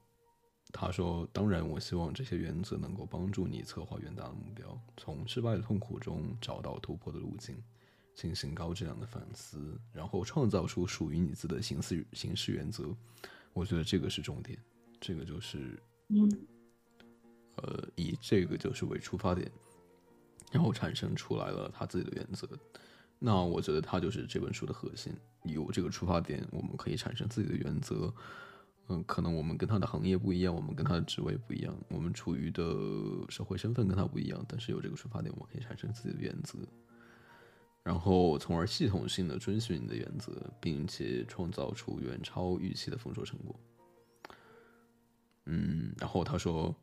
[0.71, 7.61] 他说：“当然，我希望这些原则能够帮助你策划远大的目标，从失败的痛苦中找到突破的路径。
[8.13, 12.93] 进行高质量的反思，然后创造出属于你自己的行事行事原则。
[13.53, 14.59] 我觉得这个是重点，
[15.01, 15.77] 这个就是
[16.07, 16.31] 嗯
[17.57, 19.51] 呃，以这个就是为出发点，
[20.51, 22.47] 然后产生出来了他自己的原则。
[23.19, 25.11] 那我觉得他就是这本书的核心。
[25.43, 28.13] 有这个出发点，我们可以产生自己的原则。
[28.87, 32.63] 嗯，可能我们跟他的行业不一样，我们跟他的职位不一样，我们处于的
[33.29, 36.57] 社会身份跟他不一样，但是有这个出发点，我们可以产生自己的原则，
[37.83, 43.59] 然后从而系统性的遵循你的原则，并且创造出远超预期的丰硕成果。
[45.45, 46.75] 嗯，然后他说，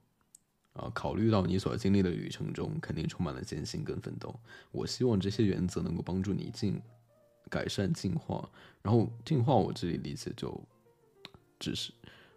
[0.73, 4.35] 啊，考虑到你所经历的旅程中肯定充满了艰辛跟奋斗，
[4.73, 6.81] 我希望这些原则能够帮助你进
[7.49, 8.49] 改善进化。
[8.83, 10.61] 然后进化，我这里理解就
[11.59, 11.93] 只是，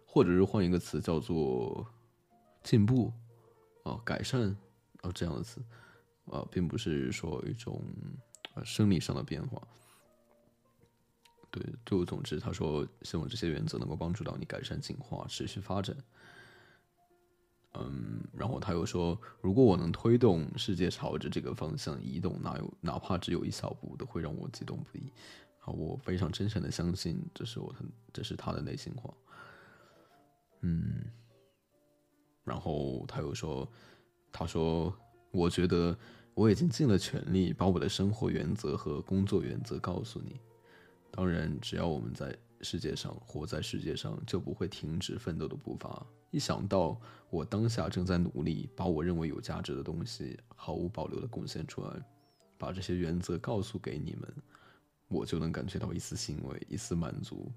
[0.06, 1.86] 或者是换一个词叫做
[2.62, 3.12] 进步，
[3.84, 4.56] 啊，改善，
[5.00, 5.62] 啊这样的词，
[6.26, 7.82] 啊，并不是说一种
[8.54, 9.60] 呃生理上的变化。
[11.52, 15.94] 对，就总之，他说希望这些原则能够帮助到你改善进化、持续发展。
[17.74, 25.12] 嗯，然后他又说，如果我能推动世界朝着这个方向移动，哪有哪怕只有一小步，都会让我激动不已。
[25.60, 27.80] 啊，我非常真诚的相信，这是我的，
[28.14, 29.12] 这是他的内心话。
[30.62, 31.04] 嗯，
[32.44, 33.70] 然后他又说，
[34.32, 34.94] 他说，
[35.30, 35.94] 我觉得
[36.32, 40.40] 我已经尽了全力把我的生活原则和工作原则告诉你。
[41.14, 46.06] 当然，只要我们在世界上活在世界上，就不会停止奋斗的步伐。
[46.30, 46.98] 一想到
[47.28, 52.02] 我当下正在努力把我认为有价值的东西毫无保留的贡献出来，
[52.56, 54.34] 把这些原则告诉给你们，
[55.08, 57.52] 我就能感觉到一丝欣慰，一丝满足。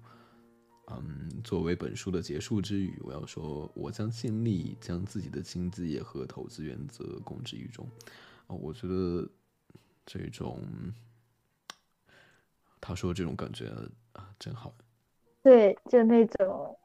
[0.88, 7.86] 嗯，作为本书的结束之语，我要说，我将尽力将自己的经济和投资原则公之于众。
[8.48, 9.26] 啊，我觉得
[10.04, 10.62] 这种。
[12.86, 13.66] 他说：“这种感觉
[14.12, 14.72] 啊，真好。”
[15.42, 16.78] 对，就那种，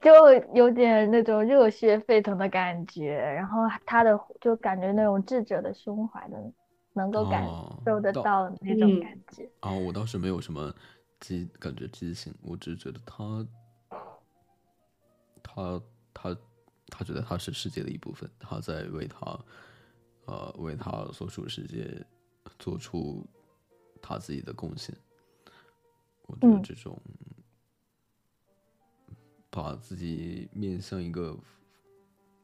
[0.00, 0.12] 就
[0.54, 3.16] 有点那种热血沸腾的感觉。
[3.16, 6.52] 然后他的就感觉那种智者的胸怀的，
[6.92, 7.44] 能够感
[7.84, 9.50] 受得到那种感觉。
[9.58, 10.72] 啊，我倒是没有什么
[11.18, 13.46] 激感觉激情，我只是觉得他，
[15.42, 15.82] 他
[16.14, 16.36] 他
[16.86, 19.36] 他觉得他是世界的一部分，他在为他，
[20.26, 21.84] 呃，为他所处世界
[22.60, 23.26] 做出
[24.00, 24.96] 他自己的贡献。
[26.26, 27.00] 我觉得这种
[29.48, 31.38] 把自己面向一个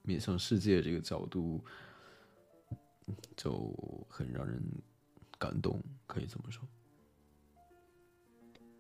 [0.03, 1.61] 面向世界这个角度，
[3.37, 3.75] 就
[4.09, 4.63] 很让人
[5.39, 6.63] 感动，可以这么说。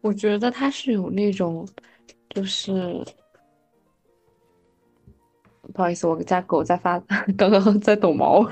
[0.00, 1.68] 我觉得他是有那种，
[2.30, 3.05] 就是
[5.72, 6.98] 不好意思，我家狗在发，
[7.36, 8.48] 刚刚在抖毛。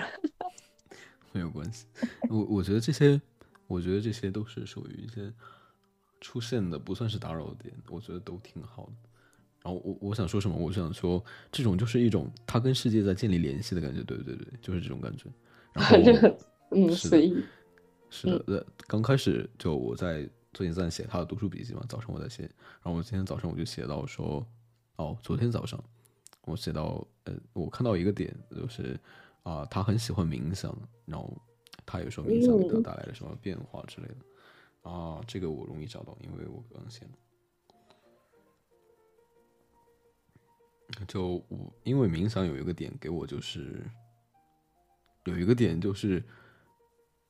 [1.32, 1.86] 没有关系，
[2.28, 3.20] 我我觉得这些，
[3.68, 5.32] 我觉得这些都是属于一些。
[6.21, 8.93] 出现的不算是打扰点，我觉得都挺好的。
[9.62, 10.57] 然后我我想说什么？
[10.57, 14.03] 我想说，这种就是一种他跟世界在建立联系的感觉。
[14.03, 15.27] 对对对，就是这种感觉。
[15.73, 15.97] 然后，
[16.73, 17.43] 嗯，随意。
[18.09, 22.43] 是的，呃，刚开始就我在最近在写他的读书笔记嘛，早上我在写。
[22.43, 24.45] 然后我今天早上我就写到说，
[24.97, 25.79] 哦，昨天早上
[26.47, 28.99] 我写到，呃，我看到一个点，就是
[29.43, 31.37] 啊，他很喜欢冥想，然后
[31.87, 34.16] 他也说冥想给他带来了什么变化之类的。
[34.83, 37.11] 啊，这个我容易找到，因为我刚写的。
[41.07, 43.85] 就我，因为冥想有一个点给我，就是
[45.24, 46.22] 有一个点就是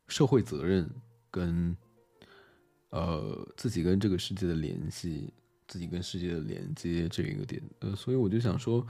[0.09, 0.89] 社会责任
[1.31, 1.77] 跟
[2.89, 5.33] 呃自己跟这个世界的联系，
[5.69, 8.87] 自己跟世界的连接这一个点，呃，所以我就想说，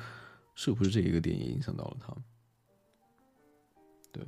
[0.54, 2.16] 是不是这一个点也影响到了他？
[4.12, 4.24] 对，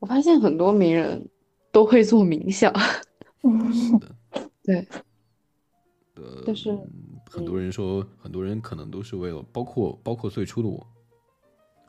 [0.00, 1.26] 我发现很多名人。
[1.74, 2.72] 都会做冥想，
[4.62, 4.86] 对，
[6.14, 6.70] 呃，但是
[7.28, 10.86] 很多人说，很多人可能都是为了，包括包括最初的我，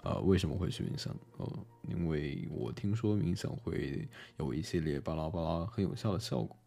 [0.02, 1.16] 啊，为什么会去冥想？
[1.38, 1.48] 哦，
[1.84, 6.58] 因为我听说冥想会有一系列巴拉巴拉很有效的效果，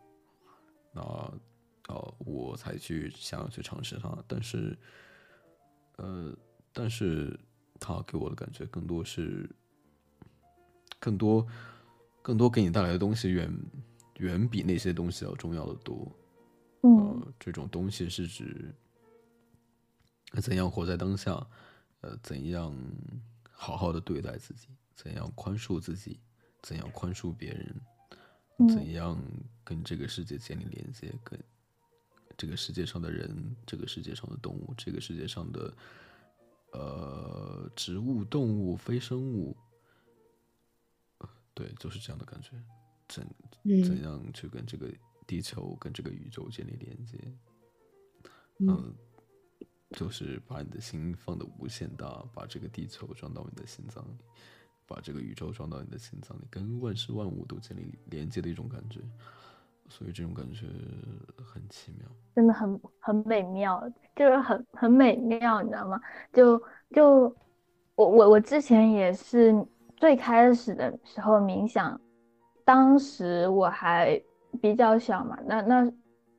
[0.92, 1.02] 那
[1.88, 4.78] 呃，我才去想要去尝试它，但是，
[5.96, 6.32] 呃，
[6.72, 7.36] 但是
[7.80, 9.50] 它给我的感觉更多是
[11.00, 11.44] 更多。
[12.28, 13.50] 更多给你带来的东西远
[14.18, 16.14] 远比那些东西要重要的多。
[16.82, 18.70] 嗯，这种东西是指
[20.42, 21.32] 怎样活在当下，
[22.02, 22.76] 呃，怎样
[23.50, 26.20] 好好的对待自己，怎样宽恕自己，
[26.60, 27.74] 怎样宽恕别人，
[28.68, 29.18] 怎样
[29.64, 31.42] 跟这个世界建立连接，跟
[32.36, 35.74] 这个世界上的人，这个世界上的动物，这个世界上的
[36.72, 39.56] 呃植物、动物、非生物。
[41.58, 42.52] 对，就是这样的感觉，
[43.08, 43.26] 怎
[43.64, 44.86] 嗯怎样去跟这个
[45.26, 47.18] 地球、跟这个宇宙建立连接？
[48.60, 48.94] 嗯嗯，
[49.90, 54.18] 就是把你的心放的无限大，把这个地球装到你的心脏里，
[54.86, 59.00] 把这个宇宙装到你的心脏里，跟万事万物都建立连接的一种感觉。
[59.88, 60.66] 所以这种感觉
[61.42, 62.08] 很奇妙。
[62.36, 63.82] 真的很很美妙，
[64.14, 66.00] 就是很很美妙，你知道吗？
[66.32, 66.62] 就
[66.94, 67.36] 就
[67.96, 69.52] 我我我之前也是
[69.98, 72.00] 最开始的时候冥想，
[72.64, 74.20] 当时我还
[74.62, 75.92] 比较小嘛，那那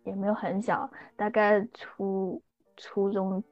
[0.05, 2.41] 也没有很小，大概初
[2.77, 3.43] 初中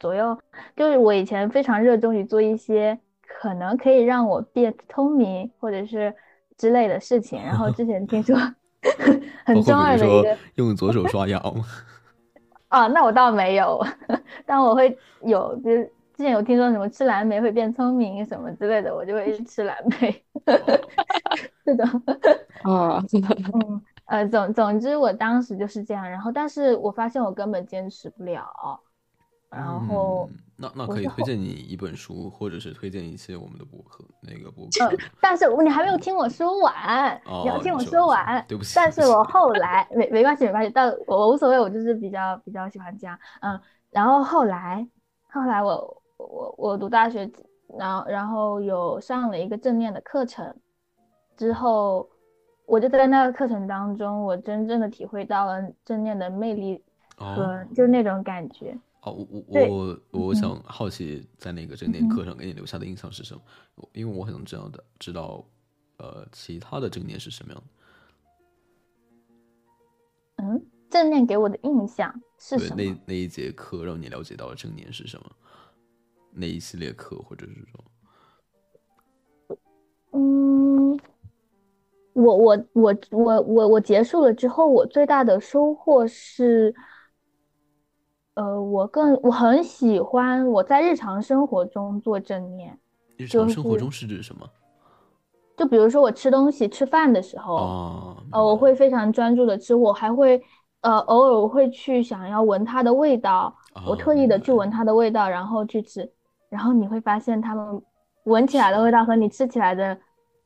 [0.00, 0.36] 左右。
[0.76, 6.12] 就是我以前非常热衷于做一些可能可以让我变聪明或者是
[6.58, 8.36] 之类的事情，然后之前听说
[9.46, 10.36] 很包中二的一个。
[10.56, 11.64] 用左手刷牙吗？
[12.66, 13.80] 啊，那我倒没有，
[14.44, 20.22] 但我会有，就是之前有听说什么吃蓝莓会变聪明什么之类的，我就会一直吃蓝莓。
[21.64, 21.84] 是的，
[22.62, 23.02] 啊，
[23.54, 28.44] 嗯，呃，总总之我当时就是这样，然后但是我发现我根本坚持不了，
[29.48, 34.94] 然后嗯、那那可以推荐你一本书，或者是推荐一些我们的博客，那个博客。
[35.22, 38.44] 但是你还没有听我说完，哦你要听我说完。
[38.46, 43.58] 对不起但是我后来没没关系没关系，但我我无所谓，我就是比较比较喜欢这样，嗯。
[43.90, 44.86] 然后后来
[45.32, 47.30] 后来我我我读大学，
[47.78, 50.54] 然后然后有上了一个正念的课程，
[51.36, 52.08] 之后
[52.66, 56.82] 我就在那个课程当中，我真正的体会到了正念的魅力
[57.18, 58.76] 哦和就那种感觉。
[59.02, 59.60] 哦，我我
[60.12, 63.40] 我我嗯想好奇，在那个正念嗯课上给你留下的印象是什么？
[63.76, 65.44] 我因为我很想知道的，知道
[65.98, 67.68] 呃其他的正念是什么样的。
[70.42, 72.82] 嗯，正念给我的印象是对，什么？
[72.82, 75.30] 那那一节课让你了解到了正念是什么？
[76.32, 79.58] 那一系列课或者是说，
[80.12, 80.98] 嗯，
[82.12, 86.74] 我我我我我我结束了之后，我最大的收获是，
[88.34, 92.78] 呃，我更我很喜欢我在日常生活中做正念，
[93.16, 94.48] 日常生活中是指什么？
[95.56, 100.42] 就比如说我吃东西、吃饭的时候，哦，呃，我会非常专注的吃，我还会，
[100.80, 103.54] 呃，偶尔我会去想要闻它的味道，
[103.86, 106.10] 我哦特意的去闻它的味道，然后去吃，
[106.50, 107.82] 然后你会发现它们
[108.24, 109.98] 闻起来的味道和你吃起来的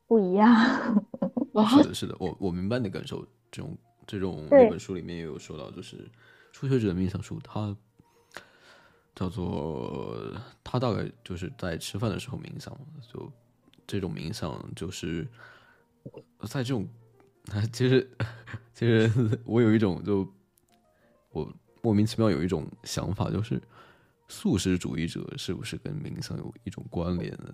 [0.07, 0.55] 不一样。
[1.69, 3.25] 是的，是的，我我明白你的感受。
[3.51, 6.09] 这种这种对那本书里面也有说到，就是
[6.51, 7.73] 初学者的冥想术，它
[9.15, 10.17] 叫做
[10.61, 12.77] 它大概就是在吃饭的时候冥想，
[13.13, 13.31] 就
[13.87, 15.25] 这种冥想就是
[16.41, 16.85] 在这种，
[17.71, 18.09] 其实
[18.73, 19.09] 其实
[19.45, 20.27] 我有一种就
[21.31, 21.49] 我
[21.81, 23.61] 莫名其妙有一种想法，就是
[24.27, 27.53] 素食主义者是不是跟冥想有一种关联呢？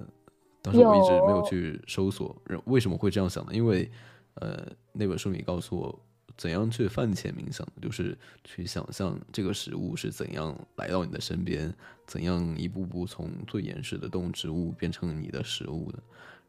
[0.61, 3.51] 当时我一直没有有去搜索，为什么会这样想呢？
[3.53, 3.91] 因为，
[4.35, 5.99] 呃，那本书里告诉我
[6.37, 11.73] 怎样去饭前冥想，就是去想象这个食物是怎样来到你的身边，
[12.05, 15.99] 怎样一步步从最原始的动植物变成你的食物的。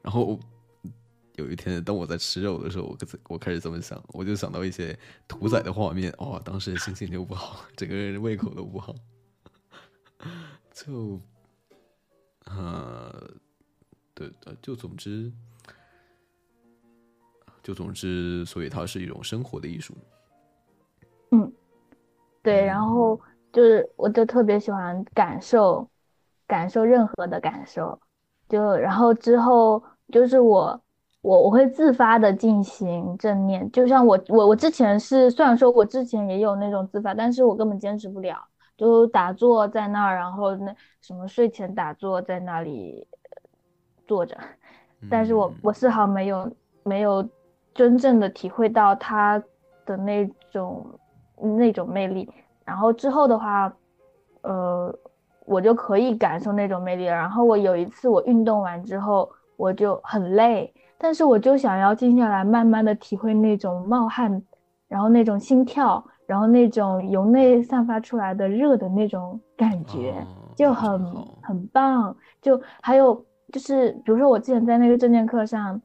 [0.02, 0.38] 然后
[1.36, 4.96] 有一天，当我在吃肉的时候，我开我开始这么想，我就想到一些
[5.26, 8.94] 屠宰的画面，哦，当时心情就不好，整个人胃口都不好，
[10.72, 11.20] 就，
[12.46, 13.30] 呃。
[14.14, 15.32] 对对，就总之，
[17.62, 19.94] 就总之，所以它是一种生活的艺术。
[21.30, 21.50] 嗯
[22.42, 23.18] 对，然后
[23.50, 25.88] 就是我就特别喜欢感受，
[26.46, 27.98] 感受任何的感受，
[28.50, 30.80] 就然后之后就是我
[31.22, 38.46] 我我会自发的进行正念，就像我我我之前是虽然说我之前也有那种自发，但是我根本坚持不了，
[38.82, 43.06] 就打坐在那儿，然后那什么睡前打坐在那里
[44.08, 44.36] 坐着，
[45.08, 46.52] 但是我嗯我丝毫没有
[46.82, 47.24] 没有
[47.72, 49.40] 真正的体会到他
[49.86, 50.84] 的那种
[51.56, 52.28] 那种魅力。
[52.64, 53.72] 然后之后的话，
[54.40, 54.92] 呃，
[55.46, 57.14] 我就可以感受那种魅力了。
[57.14, 64.42] 然后我有一次我运动完之后，我就很累，但是我就想要静下来，慢慢的体会那种冒汗，
[64.88, 70.12] 然后那种心跳，然后那种由内散发出来的热的那种感觉。
[70.12, 71.00] 哦就很
[71.42, 72.14] 很棒。
[72.42, 73.14] 就还有
[73.50, 75.80] 就是，比如说我之前在那个正念课上，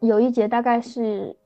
[0.00, 1.36] 有一节大概是，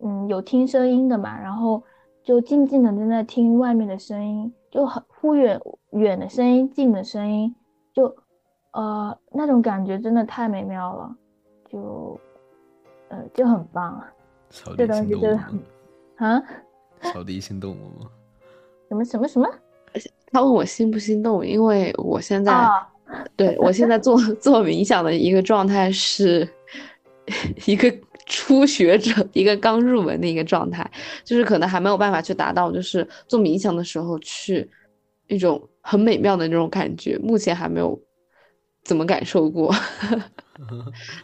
[0.00, 1.80] 嗯，有听声音的嘛，然后
[2.22, 5.60] 就静静的在那听外面的声音，就很忽远
[5.90, 7.54] 远的声音，近的声音，
[7.92, 8.12] 就
[8.72, 11.16] 呃那种感觉真的太美妙了，
[11.68, 12.18] 就
[13.08, 14.02] 呃就很棒。
[14.50, 15.60] 小这东西真的很？
[16.16, 16.42] 啊，
[17.12, 18.10] 小迪心动了吗？
[18.88, 19.48] 什么什么什么
[20.32, 22.88] 他问我心不心动，因为我现在、啊？
[23.36, 26.48] 对我现在做做冥想的一个状态是，
[27.66, 27.92] 一个
[28.26, 30.90] 初学者，一个刚入门的一个状态，
[31.22, 34.68] 就是可能还没有办法去达到，就是做冥想的时候去
[35.28, 38.00] 一种很美妙的那种感觉，目前还没有
[38.82, 39.72] 怎么感受过。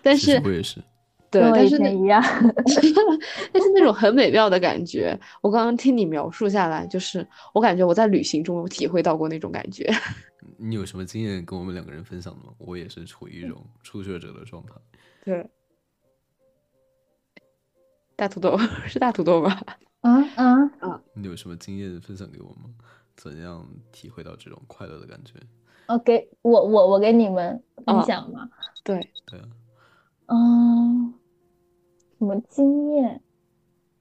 [0.03, 0.81] 但其实是我也是，
[1.31, 2.21] 对，但是一样。
[3.53, 9.89] 但是那种很美妙的感觉，我刚刚听你描述下来，就是我感觉我在旅行中有体会到过那种感觉。
[10.59, 12.53] 你有什么经验跟我们两个人分享的吗？
[12.59, 14.73] 我也是处于一种初学者的状态。
[15.25, 15.49] 对，
[18.17, 18.59] 大土豆
[18.89, 19.63] 是大土豆吧？
[20.03, 20.71] 嗯嗯，
[21.15, 22.71] 你有什么经验分享给我吗？
[23.17, 25.35] 怎样体会到这种快乐的感觉？
[25.87, 28.49] 哦给我我我给你们分嗯享嘛。
[28.83, 29.49] 对，对啊，
[30.29, 31.13] 嗯，
[32.21, 33.23] 什么经验？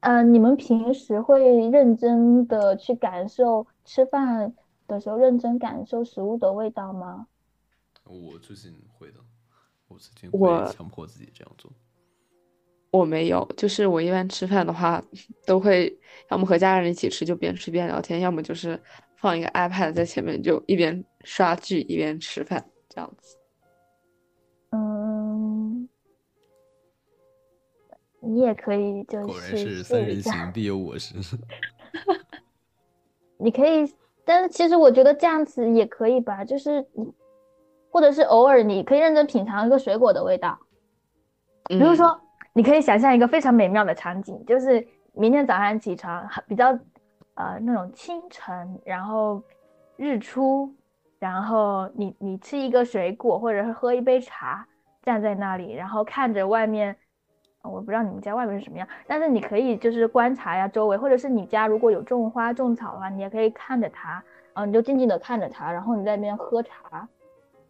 [0.02, 4.54] 呃，你们平时会认真的去感受吃饭
[4.88, 7.28] 的时候认真感受食物的味道吗？
[8.04, 9.22] 我最近会的，
[9.88, 11.72] 我最近会强迫自己这样做。
[12.92, 15.02] 我没有，就是我一般吃饭的话，
[15.46, 15.98] 都会
[16.30, 18.78] 要么和家人一起吃，就边吃边聊天，要么就是
[19.16, 23.38] 放一个 iPad 在前面，就一边刷剧一边吃饭这样子。
[28.22, 30.02] 你也可以就果然是是三。
[30.06, 31.16] 人行必有我师。
[33.38, 33.94] 你可以，
[34.26, 37.10] 但是其实我觉得这样子也可以吧，就是你，
[37.90, 40.60] 或者是偶尔你可以认真品尝一个水果的味道，
[41.66, 42.20] 比比如说，
[42.52, 46.78] 你可以想象一个非常美妙的场景，就是明天早上起床，很比较
[47.36, 49.42] 呃那种清晨，然后
[49.96, 50.74] 日出，
[51.18, 54.68] 然后你你吃一个水果，或者是喝一杯茶，
[55.02, 56.96] 站在那里，然后看着外面。
[57.62, 67.08] 呃我不知道你们家外面是什么样，但是你可以就是观察呀周围，或者是你家如果有种花种草的话，你也可以看着它，嗯你就静静的看着它，然后你在那边喝茶，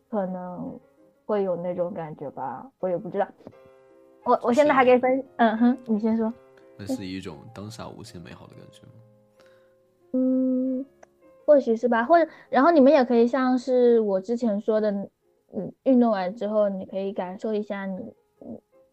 [0.10, 0.80] 可能
[1.26, 3.28] 会有那种感觉吧，我也不知道。
[4.24, 6.32] 我我现在还可以分，嗯哼，你先说。
[6.78, 8.94] 那是一种当下无限美好的感觉吗？
[10.14, 10.86] 嗯，
[11.46, 14.92] 或许是吧，或者然后你们也可以像是我之前说的，
[15.54, 18.14] 嗯，运动完之后你可以感受一下你嗯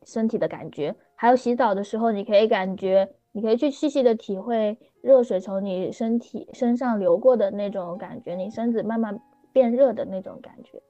[0.07, 9.21] 身体的感觉，还有洗澡的时候你可以感觉，你可以去细细的体会热水从你身体身上流过的那种感觉，你身子慢慢
[9.53, 10.81] 变热的那种感觉。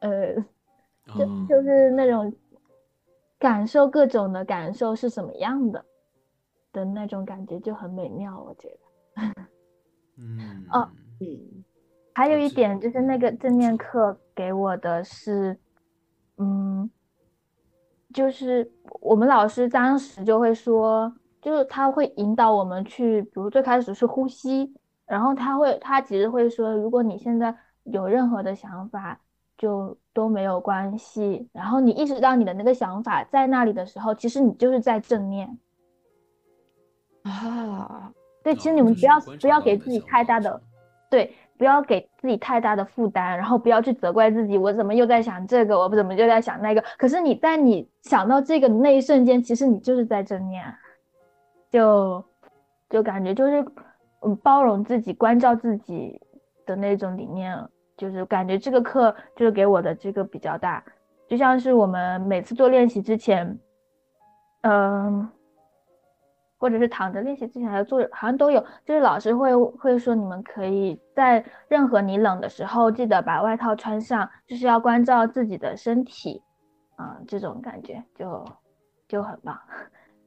[0.00, 0.34] 呃，
[1.18, 2.32] 就哦就是那种
[3.38, 5.84] 感受各种的感受是什么样的
[6.72, 9.22] 的那种感觉就很美妙，我觉得。
[10.16, 10.88] 嗯哦
[11.20, 11.64] 嗯
[12.12, 15.58] 还有一点就是那个正念课给我的是，
[16.40, 16.90] 嗯，
[18.14, 18.68] 就是
[19.00, 24.74] 我们老师当时就会说，就是他会引导我们去，比如最开始是呼吸，
[25.06, 29.20] 然后他会他其实会说，如果你现在有任何的想法，
[29.58, 35.58] 就都没有关系，然后你意识到你的那个想法在那里的时候，其实你就是在正念。
[37.22, 38.10] 啊，
[38.42, 40.58] 对，其实哦你们不要不要给自己太大的
[41.10, 46.82] 对，不要给自己太大的负担，然后不要去责怪自己，我怎么又在想这个，我怎么又在想那个。
[46.96, 50.64] 可是你在你想到这个的那一瞬间，其实你就是在正念，
[51.70, 52.24] 就
[52.88, 53.62] 就感觉就是
[54.22, 56.18] 嗯包容自己、关照自己
[56.64, 57.54] 的那种理念，
[57.94, 60.82] 就是感觉这个课就是给我的这个比较大，
[61.28, 63.58] 就像是我们每次做练习之前，
[64.62, 65.28] 嗯、
[66.60, 76.42] 或者是躺着练习之前还要做，好像都有，就是老师会会说你们可以在任何你冷的时候，记得把外套穿上，就是要关照自己的身体，
[76.96, 78.44] 啊、这种感觉就
[79.08, 79.58] 就很棒，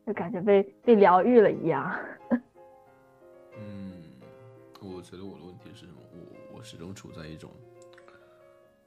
[0.07, 1.95] 就感觉被被疗愈了一样。
[3.55, 4.01] 嗯，
[4.81, 5.99] 我觉得我的问题是什么？
[6.11, 7.51] 我我始终处在一种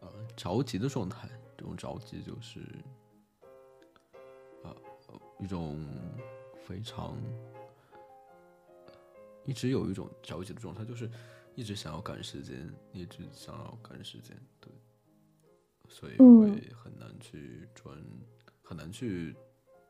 [0.00, 2.58] 呃着急的状态，这种着急就是
[4.64, 4.70] 呃
[5.08, 5.78] 呃一种
[6.66, 7.14] 非常
[9.44, 11.08] 一直有一种着急的状态，就是
[11.54, 14.72] 一直想要赶时间，一直想要赶时间，对，
[15.88, 17.96] 所以嗯会很难去专
[18.62, 19.36] 很难去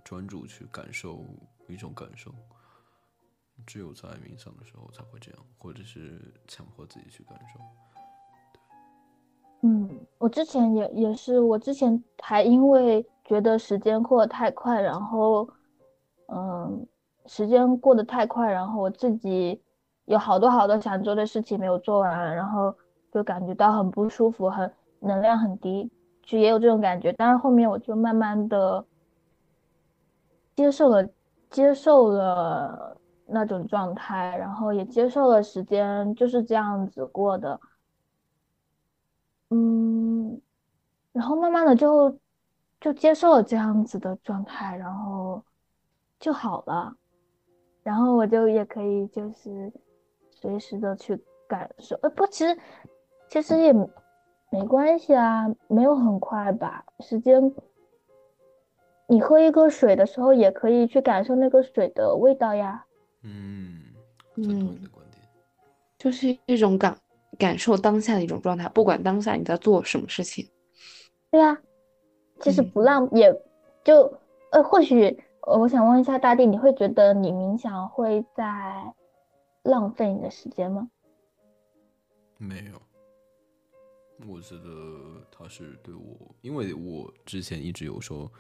[0.05, 1.25] 专注去感受
[1.67, 2.31] 一种感受。
[3.67, 7.59] 只有在冥想的时候才会这样，或者是强迫自己去感受。
[9.63, 15.49] 嗯，我之前也也是，我之前还因为觉得时间过得太快，然后，
[16.27, 16.87] 嗯，
[17.27, 19.63] 时间过得太快，然后我自己
[20.07, 22.75] 有好多好多想做的事情没有做完，然后
[23.13, 25.91] 就感觉到很不舒服，很能量很低，
[26.23, 27.13] 就也有这种感觉。
[27.13, 28.85] 但是后面我就慢慢的
[30.55, 31.09] 接受了，
[31.51, 32.97] 接受了
[33.27, 37.61] 那种状态，然后也接受了时间就是这样子过的。
[39.51, 40.41] 嗯，
[41.13, 42.19] 然后慢慢的就
[42.81, 45.45] 就接受了这样子的状态，然后
[46.19, 46.97] 就好了，
[47.83, 49.73] 然后我就也可以就是
[50.31, 52.59] 随时的去感受，呃，不，其实
[53.29, 53.73] 其实也
[54.51, 57.55] 没关系啊，没有很快吧，时间。
[59.09, 62.85] 你喝一个水的时候，也可以去感受那个水的味道呀。
[63.23, 63.81] 嗯，
[64.35, 65.23] 赞同你的观点，
[65.97, 66.97] 就是一种感
[67.39, 70.49] 感受当下的一种状态，不管当下你在做什么事情。
[71.31, 71.57] 对呀，
[72.41, 73.33] 其实不浪也
[73.85, 74.13] 就
[74.51, 78.93] 呃，或许我想问一下大地，你会觉得你冥想会在
[79.63, 80.91] 浪费你的时间吗？
[82.37, 82.83] 没有，
[84.29, 88.31] 我觉得他是对我，因为我之前一直有说。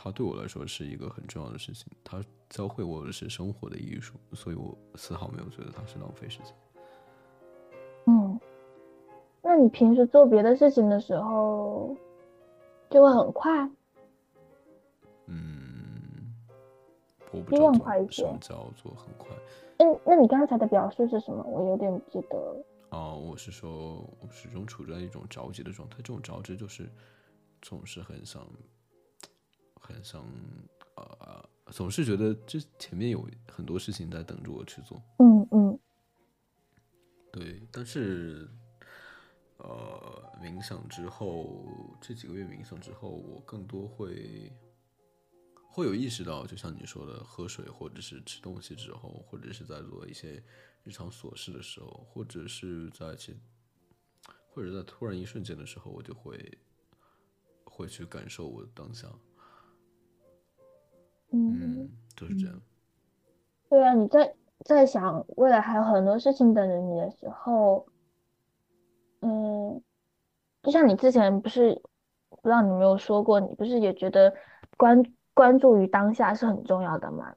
[0.00, 6.54] 它对我来说是一个很重要的事情，它教会我的是生活的艺术，所以我丝毫没有觉得它是浪费时间。
[8.06, 8.38] 嗯，
[9.42, 11.96] 那你平时做别的事情的时候
[12.90, 13.68] 就会很快？
[15.26, 15.67] 嗯，
[17.32, 18.22] 我不希望快一些。
[18.22, 19.28] 什么叫做很快？
[19.78, 21.42] 嗯，那你刚才的表述是什么？
[21.44, 22.64] 我有点不记得。
[22.90, 26.88] 哦，我是说，我始终处在一种着急的状态，这种着急就是
[27.62, 28.46] 总是很想。
[29.80, 30.22] 很想，
[30.96, 35.00] 呃，总是觉得这前面有很多事情在等着我去做。
[35.18, 35.78] 嗯嗯，
[37.32, 37.62] 对。
[37.72, 38.46] 但是，
[39.56, 41.64] 呃，冥想之后
[42.02, 44.52] 这几个月冥想之后，我更多会
[45.78, 50.42] 会有意识到，就像你说的，喝水或者是吃东西之后，或者是在做一些
[50.82, 53.38] 日常琐事的时候，或者是在其
[54.48, 56.58] 或者在突然一瞬间的时候，我就会
[57.62, 59.06] 会去感受我的当下。
[61.30, 62.60] 嗯，就是这样。
[63.70, 67.86] 对啊，你在在想未来还有很多事情等着你的时候，
[69.20, 69.80] 嗯，
[70.64, 71.80] 就像你之前不是
[72.30, 74.34] 不知道你没有说过，你不是也觉得
[74.76, 75.00] 关
[75.38, 77.32] 关注于当下是很重要的嘛？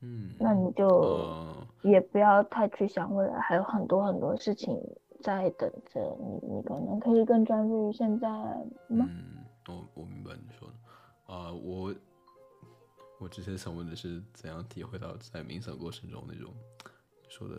[0.00, 1.46] 嗯，那你就
[1.82, 4.76] 也不要太去想未来还有很多很多事情
[5.22, 8.28] 在等着你，你可能可以更专注于现在
[8.88, 9.06] 吗？
[9.08, 11.94] 嗯，我我明白你说的啊，我。
[13.20, 16.54] 我之前想问的是，怎样体会到在冥想过程中那种
[17.28, 17.54] 说的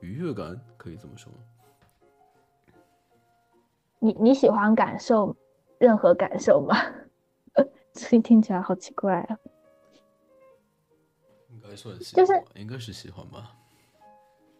[0.00, 1.38] 愉悦感，可以这么说吗？
[3.98, 5.36] 你你喜欢感受
[5.78, 6.74] 任何感受吗？
[7.92, 9.38] 这听起来好奇怪啊。
[11.50, 13.52] 应该算喜就是应该是喜欢吧。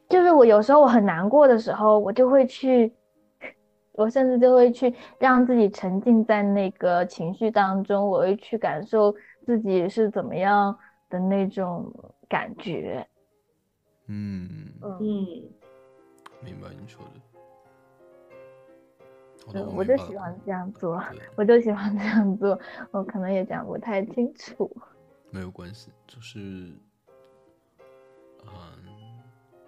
[0.09, 2.93] 就是我有时候我很难过的时候，我就会去，
[3.93, 9.15] 我甚至就会去让自己沉浸在那个情绪当中，我会去感受。
[9.45, 10.79] 自己是怎么样
[11.11, 11.93] 的那种
[12.29, 13.05] 感觉？
[14.07, 15.27] 嗯嗯，
[16.45, 17.32] 明白你说的。
[19.55, 21.03] 嗯，我就喜欢这样做，
[21.37, 22.59] 我就喜欢这样做。
[22.93, 24.71] 我可能也讲不太清楚。
[25.31, 26.39] 没有关系，就是，
[28.47, 28.85] 嗯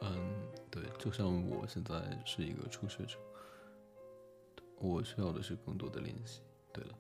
[0.01, 1.95] 嗯，对，就像我现在
[2.25, 3.18] 是一个初学者，
[4.79, 6.41] 我需要的是更多的练习。
[6.72, 6.95] 对了。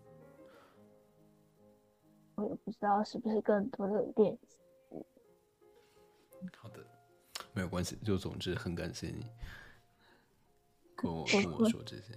[2.36, 4.58] 我也不知道是不是更多的练习。
[6.56, 6.84] 好的，
[7.52, 7.96] 没有关系。
[8.04, 9.24] 就总之很感谢你
[10.96, 12.12] 跟我 跟我说这些。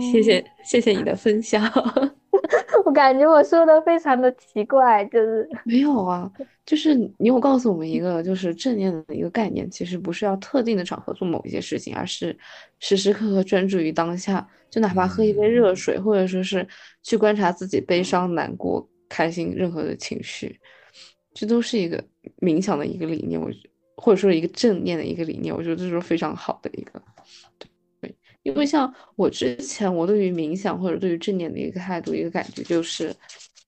[0.00, 1.62] 谢谢谢谢你的分享。
[2.84, 6.30] 我感觉我说的非常的奇怪，就是没有啊，
[6.64, 12.36] 就是你有告诉我们一个就是正念的一个概念，其实不是要特定的场合做某一些事情，而是
[12.78, 14.46] 时时刻刻专注于当下。
[14.68, 16.66] 就哪怕喝一杯热水，或者说是
[17.02, 20.58] 去观察自己悲伤、难过、开心任何的情绪，
[21.32, 22.02] 这都是一个
[22.40, 23.48] 冥想的一个理念，我
[23.96, 27.00] 或者说一个正念的一个理念，我觉得这是非常好的一个。
[28.46, 33.14] 对，因为像我之前，我对于冥想或者对于正念的一个态度、一个感觉就是，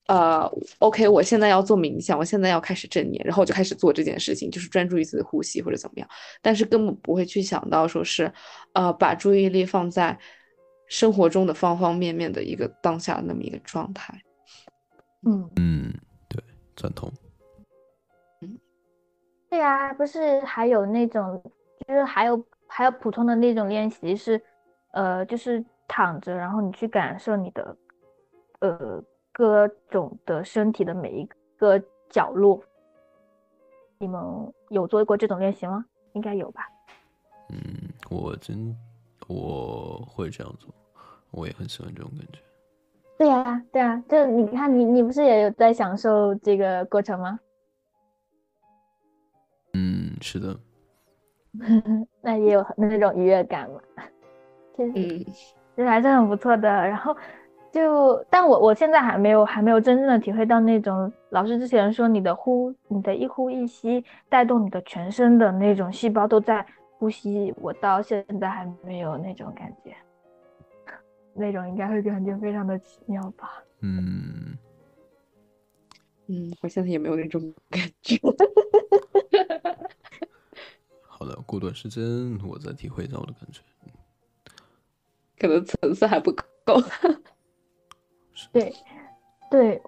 [0.07, 6.09] 呃，OK，我现在要做冥想，我现在要开始正念，然后我就开始做这件事情，就是专注于自己的呼吸或者怎么样，
[6.41, 8.33] 但是根本不会去想到说是，
[8.72, 10.18] 呃，把注意力放在。
[10.91, 14.18] 生活中的方方面面的一个当下那么一个状态，
[15.26, 15.93] 嗯嗯，
[16.31, 16.43] 对，
[16.74, 17.12] 赞同。
[18.41, 18.59] 嗯，
[19.51, 21.43] 对啊，不是还有那种，
[21.87, 24.43] 就是还有还有普通的那种练习是，
[24.93, 27.76] 呃，就是躺着，然后你去感受你的，
[28.61, 32.62] 呃，各种的身体的每一个角落。
[33.99, 34.20] 你们
[34.68, 35.84] 有做过这种练习吗？
[36.12, 36.66] 应该有吧。
[37.51, 37.59] 嗯，
[38.11, 38.76] 我真
[39.26, 40.72] 我会这样做。
[41.30, 42.39] 我也很喜欢这种感觉。
[43.18, 47.39] 对呀，对啊，就你看，你你不是也有在享受这个过程吗？
[49.74, 50.59] 嗯，是的。
[52.22, 53.80] 那也有那种愉悦感嘛，
[54.79, 56.68] 嗯，其实还是很不错的。
[56.68, 57.16] 然后，
[57.72, 66.64] 就，但我我现在还没有还没有真正的体会到那种老师之前说你的呼你的一呼一吸带动你的全身的那种细胞都在
[66.99, 69.95] 呼吸，我到现在还没有那种感觉，
[71.35, 73.62] 那种应该会感觉非常的奇妙吧。
[73.81, 74.59] 嗯，
[76.26, 78.16] 嗯，我现在也没有那种感觉。
[81.07, 82.03] 好的，过段时间
[82.45, 83.61] 我再体会一下我的感觉。
[85.39, 86.80] 可能层次还不够。
[88.53, 88.72] 对，
[89.51, 89.82] 对，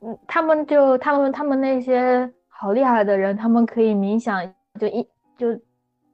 [0.00, 4.40] 嗯，他们就他们他们那些好厉害的人，他们可以冥想，
[4.78, 5.60] 就一就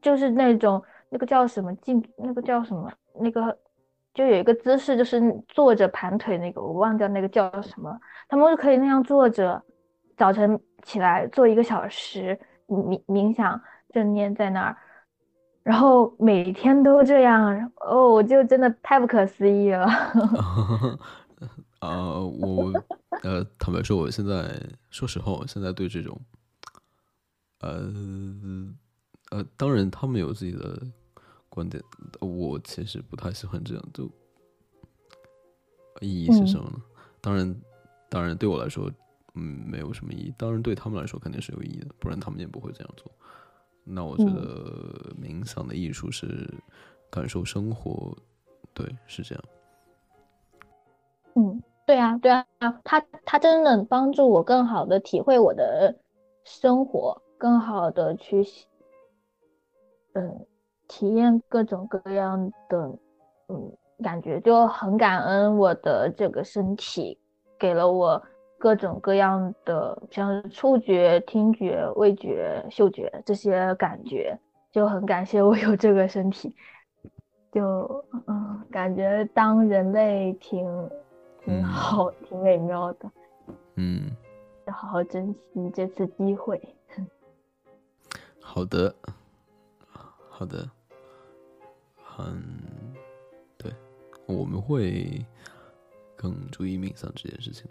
[0.01, 2.91] 就是那种那个叫什么静，那个叫什么
[3.21, 3.59] 那个，
[4.15, 9.63] 就有一个姿势，就是坐着盘腿那个，我忘掉那个叫什么，他们就可以那样坐着，
[10.17, 14.77] 早晨起来做一个小时冥冥想正念在那儿。
[15.65, 19.87] 然后每天都这样，哦，我就真的太不可思议了。
[21.81, 22.71] 啊，我
[23.23, 24.61] 呃，坦白说，我现在
[24.91, 26.21] 说实话，我现在对这种，
[27.61, 27.93] 呃
[29.31, 30.79] 呃，当然他们有自己的
[31.49, 31.83] 观点，
[32.21, 34.05] 我其实不太喜欢这样，就
[36.01, 36.81] 意义是什么呢？
[37.23, 37.57] 当然，
[38.11, 38.91] 当然对我来说，
[39.35, 40.35] 嗯，没有什么意义。
[40.37, 43.11] 当然对他们来说肯定是有意义的，不然他们也不会这样做。
[43.85, 46.53] 那我觉得冥想的艺术是
[47.11, 48.17] 感受生活，
[48.73, 49.45] 对，是这样。
[51.35, 52.47] 嗯，对啊，对啊，
[52.83, 55.95] 他他真的帮助我更好的体会我的
[56.45, 58.43] 生活，更好的去，
[60.15, 60.47] 嗯，
[60.89, 62.99] 体验各种各样的，
[63.49, 67.19] 嗯，感觉就很感恩我的这个身体
[67.59, 68.23] 给了我。
[68.65, 74.39] 各种各样的，像是触觉、听觉、味觉、嗅觉这些感觉，
[74.73, 76.57] 就很感谢我有这个身体。
[77.53, 80.67] 就嗯，感觉当人类挺
[81.45, 83.11] 挺好，挺美妙的。
[83.75, 84.11] 嗯，
[84.65, 86.59] 要好好珍惜这次机会。
[88.41, 88.95] 好的，
[90.31, 90.67] 好的，
[92.19, 92.95] 嗯，
[93.59, 93.71] 对，
[94.27, 95.23] 我们会
[96.17, 97.71] 更注意冥想这件事情。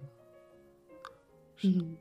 [1.63, 1.97] 嗯，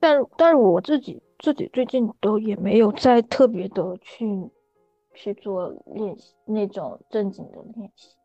[0.00, 4.26] 但但是我自己自己最近都也没有再特别的去
[5.14, 8.16] 去做练习那种正经的练习，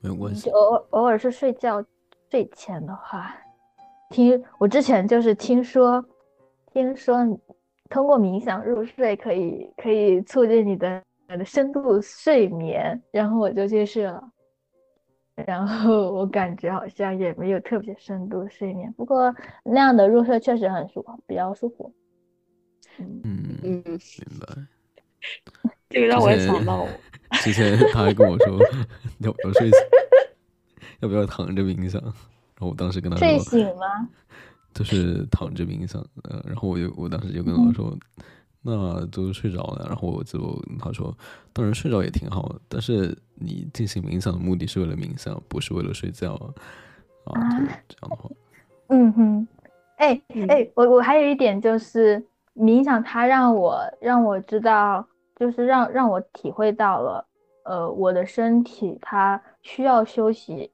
[0.00, 0.50] 没有关系。
[0.50, 1.84] 偶尔偶尔是睡觉
[2.30, 3.34] 睡前的话，
[4.10, 6.04] 听我之前就是听说
[6.72, 7.16] 听说
[7.88, 14.32] 通过冥想入睡可以可以促进你的的深度睡眠，然后我就去试了。
[15.46, 19.34] 然后我感觉好像也没有特别深度睡眠，不过
[19.64, 21.92] 那样的入睡确实很舒服，比较舒服。
[22.98, 23.22] 嗯
[23.62, 24.56] 嗯，明白。
[25.90, 26.86] 这个让我想到，
[27.42, 28.58] 之前他还跟我说
[29.18, 29.70] 要不要睡，
[31.00, 32.12] 要不要躺着冥想，然
[32.60, 34.08] 后我当时跟他说睡醒吗？
[34.74, 37.96] 就是躺着冥想，呃，然后我就我当时就跟他说。
[38.62, 40.38] 那都睡着了，然后我就
[40.78, 41.16] 他说，
[41.50, 46.54] 当然睡着也挺好，但是你进行冥想的目的是为了冥想，不是为了睡觉啊。
[47.24, 47.48] 啊，
[47.88, 48.30] 这样的话，
[48.88, 49.48] 嗯哼，
[49.96, 52.24] 哎哎，我我还有一点就是
[52.54, 57.26] 冥想，它让我让我知道，就是让让我体会到了，
[57.64, 60.70] 呃，我的身体它需要休息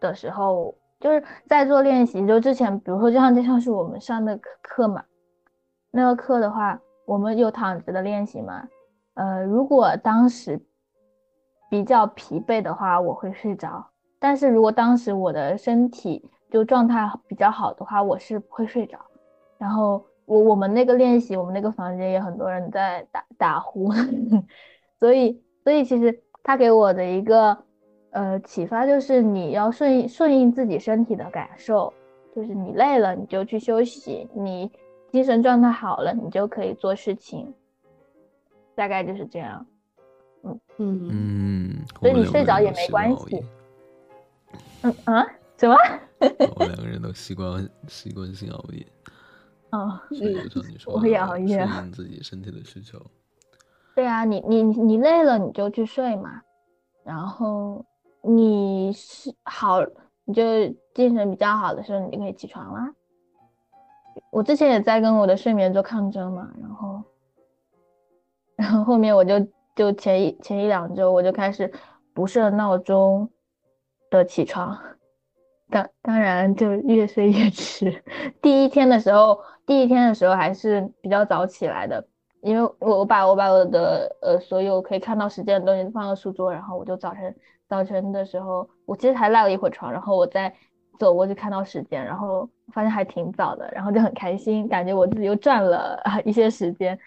[0.00, 5.04] 的时候，就是在做练习，就之前比如说就像就像是我们上的课课嘛，
[5.90, 6.78] 那个课的话。
[7.08, 8.68] 我们有躺着的练习嘛？
[9.14, 10.60] 呃，如果当时
[11.68, 13.84] 比较疲惫的话，我会睡着；
[14.18, 18.98] 但是如果当时我的身体就状态比较好的话，我是不会睡着。
[19.58, 23.90] 然后我我们那个练习，我们那个房间也很多人在打打呼，
[25.00, 27.56] 所以所以其实他给我的一个
[28.10, 31.92] 呃启发就是你要顺应顺应自己身体的感受，
[32.34, 34.70] 就是你累了你就去休息，你。
[35.10, 37.54] 精神状态好了，你就可以做事情，
[38.74, 39.66] 大概就是这样。
[40.44, 43.44] 嗯嗯嗯，所以你睡着也没关系。
[44.82, 45.26] 嗯啊？
[45.56, 45.76] 什么？
[46.54, 48.86] 我们两个人都习惯习惯性熬夜。
[49.70, 50.00] 哦，
[50.86, 52.98] 我也熬夜，适应自己身体的需求。
[53.94, 56.40] 对啊，你你你累了你就去睡嘛，
[57.04, 57.84] 然后
[58.22, 59.80] 你是好，
[60.24, 60.42] 你就
[60.94, 62.94] 精神比较好的时候，你就可以起床啦。
[64.30, 67.02] 我之前也在跟我的睡眠做抗争嘛，然后，
[68.56, 69.34] 然后后面我就
[69.78, 71.72] 就前一前一两周我就开始
[72.12, 73.30] 不设闹钟
[74.10, 74.76] 的起床，
[75.70, 78.02] 当当然就越睡越迟。
[78.42, 82.04] 第一天的时候，第一天的时候还是比较早起来的，
[82.42, 87.36] 因为我我把我把我的呃所有可以看到时间的东西放到书桌，然后我就早晨
[87.68, 90.52] 早晨的时候，我其实还赖了一会儿床，然后我再
[90.98, 96.98] 走过去看到时间，然后发现还挺早的，然后就很开心，感觉我自己又赚了 一些时间。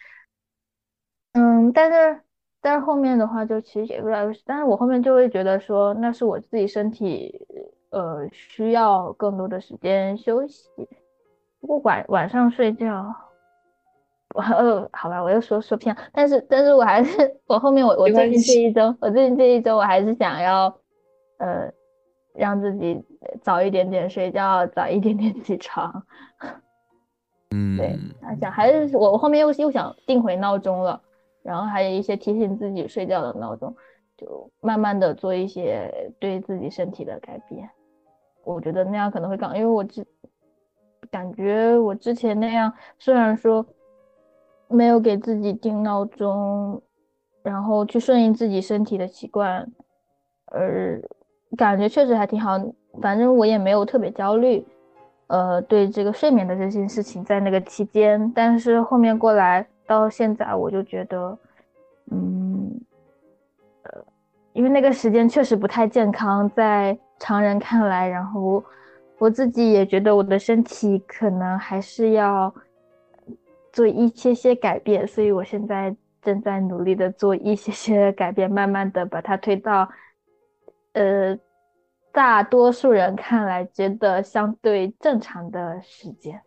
[1.34, 2.22] 嗯，但是
[2.62, 7.48] 但是后面的话就其实也越来越，但是我后面就会觉得说，那是我自己身体
[7.90, 10.70] 呃需要更多的时间休息。
[11.60, 13.14] 不过晚晚上睡觉，
[14.36, 20.66] 我呃好吧，我又说说偏，但是但是我还是我后面我我最近这一周，我最近这一周我还是想要
[21.38, 21.72] 呃
[22.34, 23.04] 让自己
[23.42, 26.04] 早一点点睡觉，早一点点起床。
[27.54, 28.00] 嗯，对，
[28.40, 31.02] 想还是我我后面又又想定回闹钟了，
[31.43, 33.76] 然后还有一些提醒自己睡觉的闹钟，
[34.18, 37.69] 就慢慢的做一些对自己身体的改变。
[38.43, 40.05] 我觉得那样可能会更，因为我之。
[41.09, 43.65] 感觉我之前那样，虽然说
[44.69, 46.81] 没有给自己定闹钟，
[47.43, 49.69] 然后去顺应自己身体的习惯，
[50.45, 51.01] 而
[51.57, 52.57] 感觉确实还挺好。
[53.01, 54.65] 反正我也没有特别焦虑，
[55.27, 58.31] 呃，对这个睡眠的这件事情，在那个期间。
[58.34, 61.38] 但是后面过来到现在，我就觉得，
[62.11, 62.80] 嗯，
[63.84, 64.05] 呃，
[64.53, 68.63] 因为那个时间确实不太健康，在常人看来，然后。
[69.22, 72.51] 我自己也觉得我的身体可能还是要
[73.72, 79.88] 做一些些改变，所以我现在正在努力的做一些些改变，慢慢的把它推到，
[80.93, 81.38] 呃，
[82.11, 86.41] 大多数人看来觉得相对正常的时间。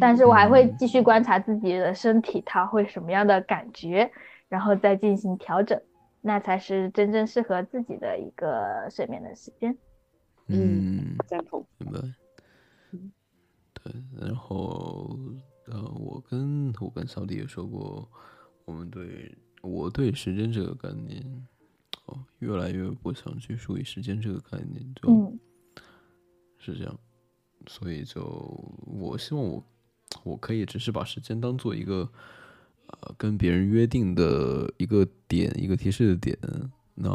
[0.00, 4.10] 但是我还会继续观察自己的身体，它会什么样的感觉，
[4.48, 5.80] 然后再进行调整，
[6.20, 9.76] 那才是真正适合自己的一个睡眠的时间。
[10.48, 12.00] 嗯，赞同，明白。
[13.82, 15.16] 对，然后
[15.66, 18.08] 呃，我跟我跟小弟也说过，
[18.64, 19.32] 我们对
[19.62, 21.46] 我对时间这个概念，
[22.06, 25.32] 哦，越来越不想去梳理时间这个概念，就，
[26.58, 26.98] 是这样。
[27.68, 28.22] 所以就
[28.84, 29.64] 我希望我
[30.24, 32.08] 我可以只是把时间当做一个
[32.86, 36.38] 呃跟别人约定的一个点，一个提示的点。
[36.98, 37.10] 那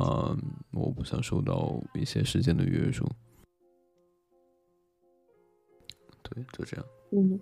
[0.74, 3.04] 我不想受到一些时间的约束，
[6.22, 6.86] 对，就这样。
[7.12, 7.40] 嗯，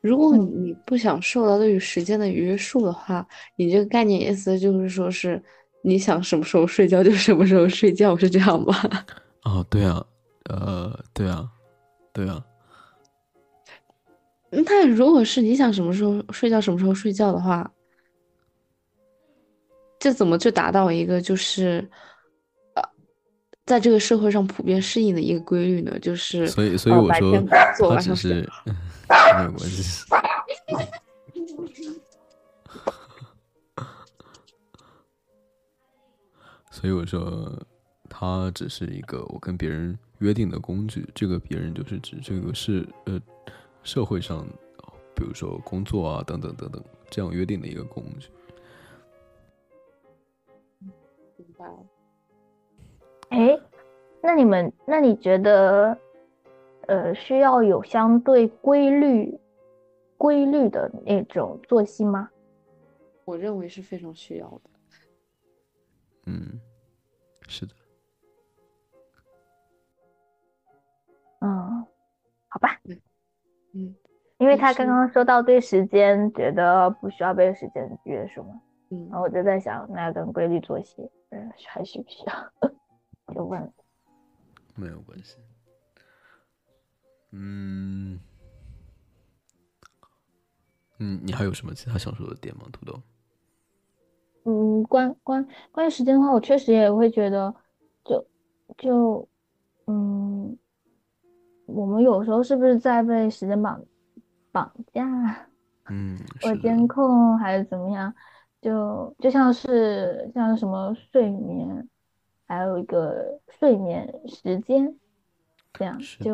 [0.00, 3.26] 如果你不想受到对于时间的约束的话，
[3.56, 5.42] 你这个概念意思就是说是
[5.82, 8.74] 你想什么时候睡觉就什么时候睡觉，是这样吗？
[9.42, 10.06] 哦，对啊，
[10.44, 11.50] 呃，对啊，
[12.12, 12.46] 对啊。
[14.52, 17.70] 那如果是你想什么时候睡觉什么时候睡觉的话？
[19.98, 21.88] 这怎么就达到一个就是，
[22.74, 22.82] 呃，
[23.64, 25.96] 在这个社会上普遍适应的一个规律呢？
[26.00, 27.40] 就是，所以，所以我说，
[27.88, 30.04] 他只是没有关系。
[36.68, 37.56] 所以我说，
[38.10, 41.08] 他只是一个我跟别人约定的工具。
[41.14, 43.20] 这个别人就是指这个是呃，
[43.82, 44.46] 社会上，
[45.14, 48.30] 比如说工作啊等等等等这样约定的一个工具。
[53.28, 53.58] 哎，
[54.22, 55.96] 那你们，那你觉得，
[56.86, 59.38] 呃，需要有相对规律、
[60.18, 62.28] 规律的那种作息吗？
[63.24, 64.70] 我认为是非常需要的。
[66.26, 66.60] 嗯，
[67.48, 67.74] 是的。
[71.40, 71.86] 嗯，
[72.48, 72.78] 好吧。
[72.84, 73.00] 嗯，
[73.72, 78.60] 因为他刚刚说到对时间觉得不需要被时间约束嘛。
[78.90, 83.34] 嗯，然后我就在想，那跟规律作息，嗯，还需不需要？
[83.34, 83.72] 就问，
[84.74, 85.38] 没有关系。
[87.30, 88.20] 嗯，
[90.98, 93.00] 嗯，你还有什么其他想说的点吗，土豆？
[94.44, 97.54] 嗯，关关关于时间的话，我确实也会觉得，
[98.04, 98.26] 就
[98.76, 99.28] 就
[99.86, 100.58] 嗯，
[101.74, 103.82] 我们有时候是不是在被时间绑
[104.50, 105.04] 绑架？
[105.88, 108.14] 嗯，我监控还是怎么样？
[108.60, 111.88] 就就像是像什么睡眠。
[112.48, 114.94] 还有一个睡眠时间，
[115.72, 116.30] 这样就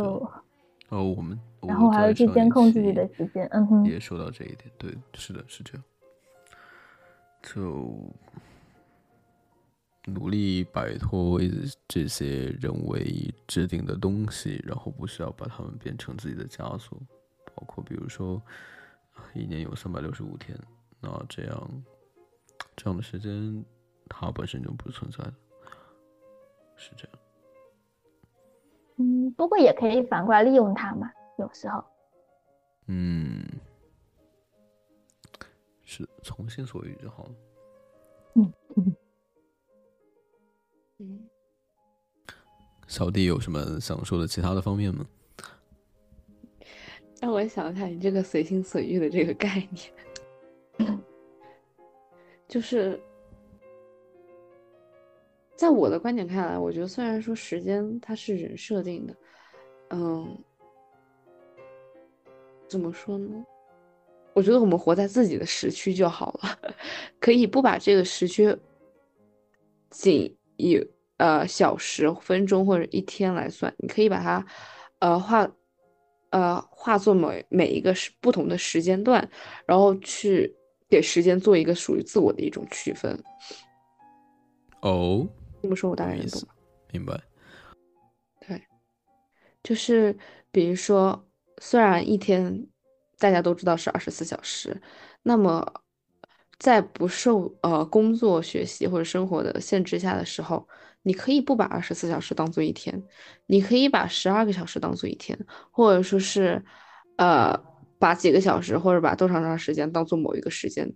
[0.88, 5.84] 哦，我们然后还要去监控自己的时间，嗯哼，也说到这一点，对，是的，是这样，
[7.40, 7.94] 就
[10.12, 11.40] 努力摆脱
[11.86, 16.98] 这些人为制定的东西，然后不需要把它们变成自己的枷锁，
[17.54, 18.40] 包括比如说
[19.34, 20.58] 一年有三百六十五天，
[21.00, 21.82] 那这样
[22.76, 23.64] 这样的时间
[24.08, 25.34] 它本身就不存在的。
[26.80, 27.18] 是这样，
[28.98, 31.84] 嗯，不过也可以反过来利用它嘛，有时候，
[32.86, 33.44] 嗯，
[35.82, 37.30] 是从心所欲就好了，
[40.98, 41.28] 嗯，
[42.86, 45.06] 小弟有什么想说的其他的方面吗？
[47.20, 49.66] 让我想一下，你这个随心所欲的这个概
[50.78, 51.00] 念，
[52.46, 53.00] 就是
[55.56, 59.16] 在我的观点看来，我觉得虽然说时间它是人设定的，
[59.90, 60.38] 嗯，
[62.68, 63.44] 怎么说呢？
[64.32, 66.72] 我觉得我们活在自己的时区就好了，
[67.18, 68.56] 可以不把这个时区
[69.90, 70.78] 仅以
[71.16, 74.44] 呃小时、分钟或者一天来算，你可以把它
[74.98, 75.50] 呃画。
[76.30, 79.26] 呃，化作每每一个是不同的时间段，
[79.64, 80.54] 然后去
[80.86, 83.18] 给时间做一个属于自我的一种区分。
[84.82, 85.26] 哦，
[85.62, 86.42] 这么说，我大概能懂。
[86.92, 87.18] 明白。
[88.46, 88.62] 对，
[89.62, 90.14] 就是
[90.50, 91.26] 比如说，
[91.62, 92.68] 虽然一天
[93.18, 94.78] 大家都知道是二十四小时，
[95.22, 95.66] 那么
[96.58, 100.66] 在不受呃工作、学习或者生活的限制下的时候。
[101.02, 103.02] 你可以不把二十四小时当做一天，
[103.46, 105.38] 你可以把十二个小时当做一天，
[105.70, 106.62] 或者说是，
[107.16, 107.58] 呃，
[107.98, 110.92] 把几个小时或者把多长长时间当做某一个时间、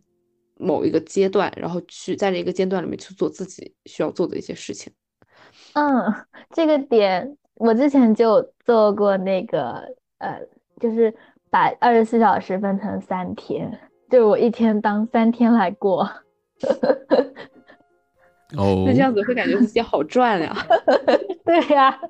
[0.59, 4.93] 某一个阶段，然后去在这个阶段里面去做自己需要做的一些事情。
[5.75, 6.13] 嗯，
[6.51, 9.83] 这个点我之前就做过那个，
[10.19, 10.39] 呃，
[10.79, 11.15] 就是
[11.49, 13.81] 把二十四小时分成三天，
[14.13, 16.03] 就我一天当三天来过。
[18.59, 20.55] 哦，那这样子会感觉自己好赚呀。
[21.47, 21.99] 对呀，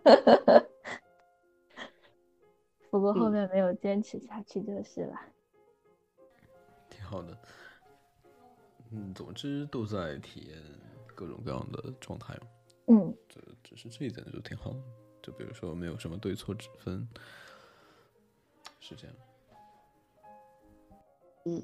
[2.91, 5.15] 不过后面没有坚持下去就是了。
[6.91, 7.39] 挺好的，
[8.91, 10.59] 嗯，总之都在体验
[11.15, 12.41] 各种各样的状态嘛。
[12.89, 14.75] 嗯，这只是这一点就挺好，
[15.23, 17.09] 就比如说没有什么对错之分，
[18.81, 19.15] 是这样。
[21.45, 21.63] 嗯。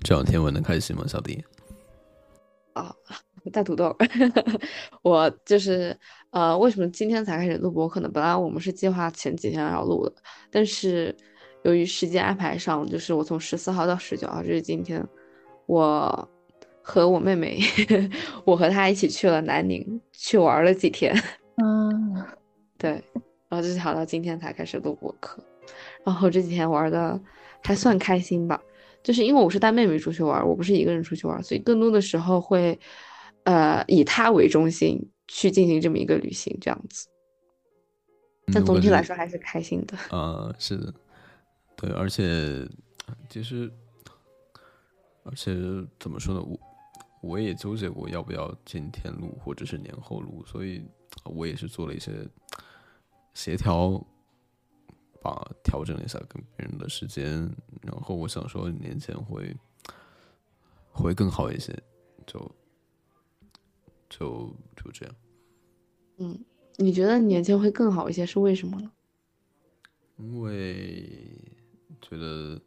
[0.00, 1.44] 这两天玩的开心吗，小迪？
[2.74, 2.94] 啊，
[3.52, 3.94] 大土豆，
[5.02, 5.96] 我就是
[6.30, 7.88] 呃，为什么今天才开始录播？
[7.88, 10.14] 课呢本来我们是计划前几天要录的，
[10.50, 11.14] 但是
[11.64, 15.04] 由于时间安排上，就是我从十四号到十九号，就是今天，
[15.66, 16.28] 我
[16.80, 17.60] 和我妹妹，
[18.46, 21.14] 我和她一起去了南宁，去玩了几天。
[21.56, 22.24] 嗯，
[22.78, 22.90] 对，
[23.48, 25.42] 然后就是好到今天才开始录播课，
[26.04, 27.20] 然后这几天玩的
[27.62, 28.60] 还算开心吧。
[29.00, 32.78] 就是因为我是带妹妹出去玩，我不是一个人出去玩，所以更多的时候会，
[33.44, 37.08] 呃，以她为中心去进行这么一个旅行，这样子。
[38.52, 39.96] 但总体来说还是开心的。
[40.14, 40.92] 啊，是的，
[41.76, 42.68] 对，而且
[43.30, 43.70] 其实，
[45.22, 45.54] 而且
[46.00, 46.58] 怎么说呢，我
[47.22, 50.82] 我也纠结过要不要今天录或者是年后录，所以
[51.24, 52.12] 我也是做了一些
[53.32, 54.04] 协调。
[55.28, 57.30] 把调整了一下跟别人的时间，
[57.82, 59.54] 然后我想说年前会
[60.90, 61.78] 会更好一些，
[62.26, 62.50] 就
[64.08, 65.14] 就就这样。
[66.16, 66.38] 嗯，
[66.76, 68.90] 你觉得年前会更好一些是为什么呢？
[70.16, 71.06] 因为
[72.00, 72.58] 觉得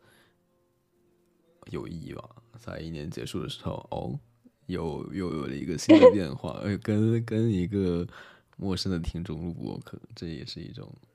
[1.72, 2.30] 有意义吧，
[2.60, 4.20] 在一年结束的时候，哦，
[4.68, 8.08] 又又有了一个新的变化，呃， 跟跟一个
[8.56, 11.11] 陌生的听众录播，可能这也是一种啊。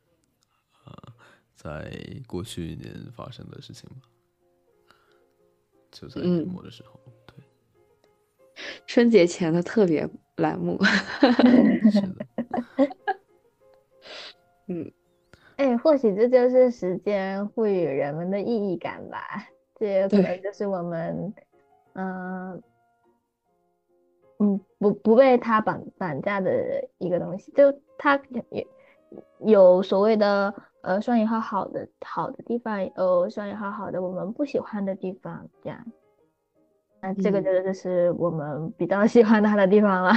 [1.56, 1.90] 在
[2.28, 4.02] 过去一年发生的事情吧，
[5.90, 7.34] 就在年末的时候，对，
[8.86, 10.06] 春节前的特别
[10.36, 10.78] 栏目，
[11.90, 12.26] 是的，
[14.66, 14.92] 嗯，
[15.56, 21.34] 哎，或许这就是时间赋予人们的意义感吧，这也可能就是我们，
[21.94, 22.62] 嗯，
[24.40, 28.20] 嗯，不不被他绑绑架的一个东西，就他
[28.50, 28.66] 也
[29.40, 30.54] 有所谓的。
[30.82, 35.84] 呃，双引号好的好的地方，呃，双引号好的我们不喜欢的地方，这样，
[37.00, 40.12] 那这个就就是我们比较 喜欢它的地方了，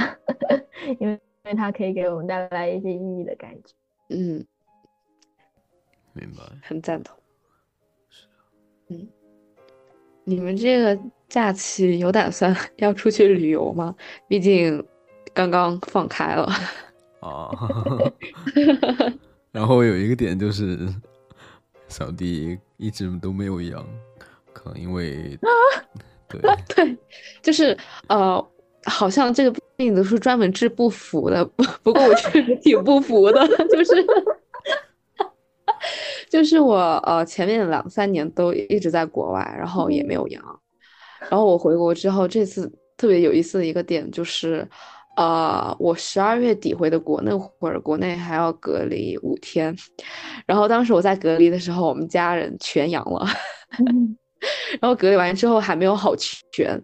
[1.00, 1.14] 因为
[1.44, 3.74] 因为它可以给我们带来一些意义的感觉。
[4.10, 4.44] 嗯，
[6.12, 7.16] 明白，很赞同。
[8.08, 8.26] 是
[8.88, 9.08] 嗯，
[10.24, 13.94] 你们这个假期有打算 要出去旅游吗？
[14.28, 14.86] 毕竟
[15.34, 16.48] 刚刚放开了。
[17.20, 17.50] 啊。
[19.52, 20.78] 然后有一个点就是，
[21.88, 23.84] 小弟一直都没有阳，
[24.52, 25.36] 可能因为
[26.28, 26.96] 对 对，
[27.42, 27.76] 就是
[28.08, 28.48] 呃，
[28.84, 31.44] 好像这个病都是专门治不服的。
[31.44, 34.06] 不不过我确实挺不服的， 就是
[36.28, 40.60] 就是我呃前面两三年都一直在国外，然后也没有阳，
[41.28, 44.68] 然后我回国之后，这次特别有意思的一个点就是。
[45.16, 49.76] 呃，我十二月底回的国，那会儿国内还要隔离五天，
[50.46, 53.26] 然后当时我在隔离的时候，我们家人全阳了，
[54.80, 56.14] 然后隔离完之后还没有好
[56.52, 56.80] 全，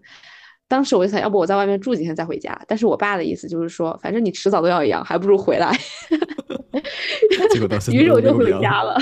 [0.69, 2.61] 当时我就想，要不我在外面住几天再回家。
[2.66, 5.73] 但是我爸的意思就是说，反正你迟早都要阳，还不如回来。
[7.93, 9.01] 于是我就回家了。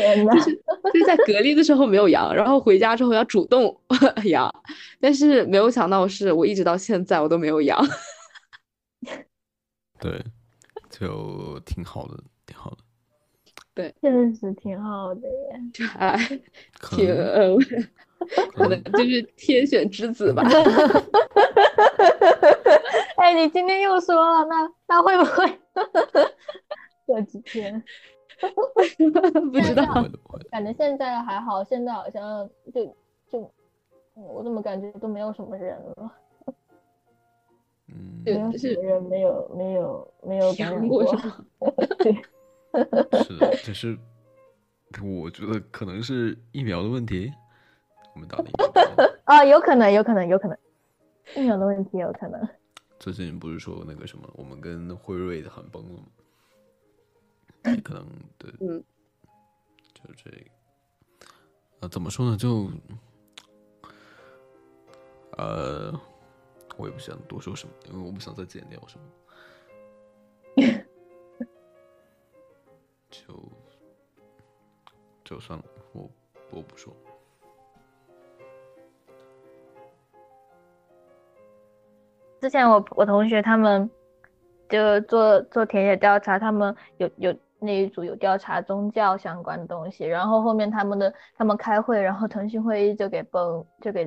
[0.00, 3.78] 天呐，就是在隔离的时候没有阳，然后回家之后要主动
[4.24, 4.52] 阳，
[5.00, 7.78] 但是没有想到是我一直到现在我都没有阳。
[10.00, 10.22] 对，
[10.90, 12.16] 就挺好的，
[12.46, 12.76] 挺好的。
[13.74, 15.60] 对确实挺好的耶。
[15.98, 16.40] 哎，
[16.78, 17.56] 可挺能呃，
[18.54, 20.42] 可能就是天选之子吧。
[23.16, 25.58] 哎，你今天又说了，那那会不会
[27.04, 27.82] 过几天？
[29.52, 29.84] 不知道。
[30.50, 32.86] 感觉现在还好，现在好像就
[33.30, 33.40] 就，
[34.14, 36.12] 嗯我怎么感觉都没有什么人了，
[37.88, 38.50] 嗯，没有
[38.82, 41.44] 人没有没有没有感染过过是吗？
[41.98, 42.12] 对，
[43.24, 43.96] 是的，只是
[45.02, 47.32] 我觉得可能是疫苗的问题。
[48.14, 50.56] 我们打的疫苗的问题啊，有可能，有可能，有可能，
[51.34, 52.48] 疫苗的问题有可能。
[52.98, 56.06] 最近不是说那个什么，我们跟辉瑞的谈崩了吗？
[57.74, 58.06] 也可能
[58.38, 58.82] 对，嗯，
[59.94, 60.36] 就是这个。
[61.80, 62.36] 呃，怎么说呢？
[62.36, 62.70] 就，
[65.36, 65.92] 呃，
[66.76, 69.04] 我也不想多说什么，因为我不想再剪掉什么。
[73.10, 73.34] 就
[75.24, 76.10] 就算了，我
[76.50, 76.94] 我不说。
[82.40, 83.90] 之前我我同学他们
[84.68, 94.06] 就做做田野调查，他们有有那一组有调查宗教相关的东西，然后后面他们的他们开会，然后腾讯会议就给崩就给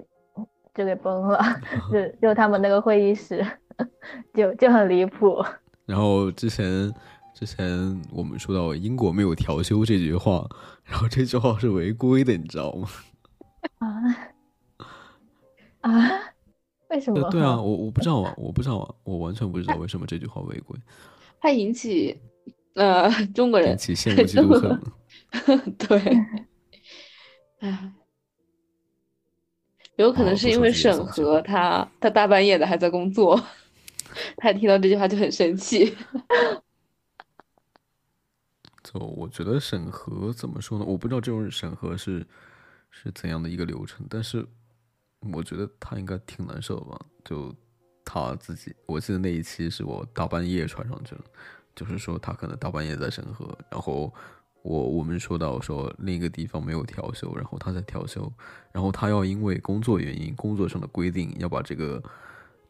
[0.73, 1.43] 就给崩了，
[1.91, 3.45] 就就他们那个会议室
[4.34, 5.43] 就就很离谱。
[5.85, 6.93] 然后之前
[7.34, 10.47] 之前我们说到英国没有调休这句话，
[10.84, 12.88] 然后这句话是违规的，你知道吗？
[13.80, 13.89] 啊
[15.81, 15.91] 啊！
[16.89, 17.21] 为什么？
[17.21, 20.77] 对对啊，我我不知道啊，我不知道啊，我完全不知道为什么这句话违规，
[21.39, 22.19] 它引起
[22.75, 24.81] 呃中国人引起羡慕嫉妒恨。
[25.77, 25.97] 对，
[27.59, 27.93] 哎，
[29.95, 33.39] 有可能是因为审核他他大半夜的还在工作，
[34.37, 35.95] 他听到这句话就很生气。
[38.81, 40.85] 就我觉得审核怎么说呢？
[40.85, 42.25] 我不知道这种审核是
[42.89, 44.43] 是怎样的一个流程，但是
[45.31, 46.99] 我觉得他应该挺难受的吧。
[47.23, 47.53] 就
[48.03, 51.21] 他自己，我记得那一期是我大半夜传上去了，
[51.80, 54.14] 就是说他可能大半夜在审核，然后
[54.64, 58.30] 我我们说到说另一个地方没有调休，然后他在调休，
[58.73, 62.03] 然后他要因为工作原因、工作上的规定要把这个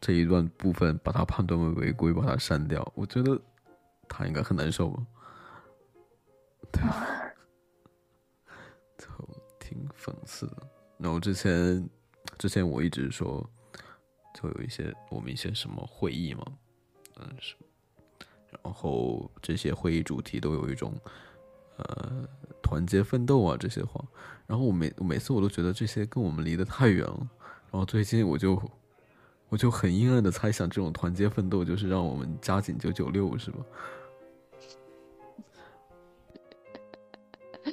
[0.00, 2.88] 这一段部分把它判断为违规，把它删掉。
[2.94, 3.36] 我觉得
[4.08, 5.04] 他应该很难受吧。
[6.70, 6.82] 对，
[8.96, 9.06] 就
[9.58, 10.56] 挺讽刺的。
[10.98, 11.90] 然后之前，
[12.38, 13.44] 之前我一直说，
[14.40, 16.44] 就有一些我们一些什么会议嘛，
[17.16, 17.56] 嗯是，
[18.62, 20.92] 然后这些会议主题都有一种，
[21.76, 22.28] 呃，
[22.62, 24.04] 团结奋斗啊这些话。
[24.46, 27.28] 然后我每每次我都觉得这些跟我们离得太远了。
[27.70, 28.60] 然后最近我就，
[29.48, 33.58] 我就很阴暗的猜想，这种团结奋斗就是让我们加紧九九六，是吧？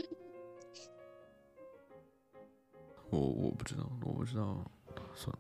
[3.10, 4.64] 我我不知道，我不知道，
[5.16, 5.40] 算了。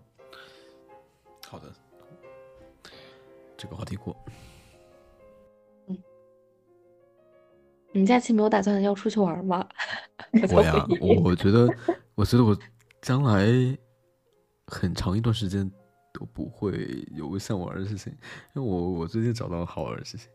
[1.47, 1.72] 好的，
[3.55, 4.15] 这个话题过。
[7.98, 9.68] 你假期没有打算要出去玩吗？
[10.53, 11.68] 我呀，我我觉得，
[12.15, 12.57] 我觉得我
[13.02, 13.48] 将来
[14.68, 15.69] 很长一段时间
[16.14, 18.14] 都不会有想玩的事情，
[18.56, 20.30] 因为我我最近找到好玩的事情。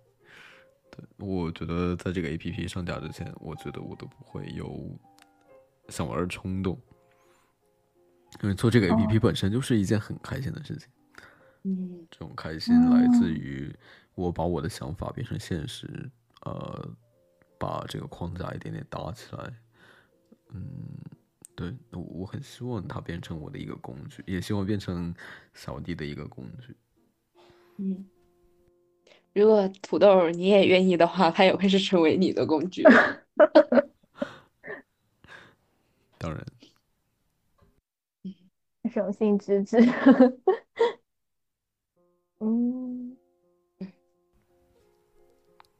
[0.91, 4.99] 对，我觉得在这个 A P P 上架之前，我觉得我都不会有
[5.89, 6.79] 想玩的冲动。
[8.43, 10.89] 因为做这个 A P P 本身就是一件很开心的事情，
[11.65, 13.75] 嗯这种开心来自于
[14.15, 16.11] 我把我的想法变成现实，
[16.45, 16.89] 呃，
[17.63, 19.55] 把这个框架一点点搭起来，
[20.49, 20.65] 嗯，
[21.55, 25.15] 对我我很希望它变成我的一个工具，也希望变成
[25.55, 26.75] 小弟的一个工具。
[27.77, 28.05] 嗯，
[29.33, 32.83] 如果土豆你也愿意的话，它也会是成为你的工具。
[36.19, 36.45] 当然，
[38.93, 39.79] 手性之至。
[42.45, 43.02] 嗯，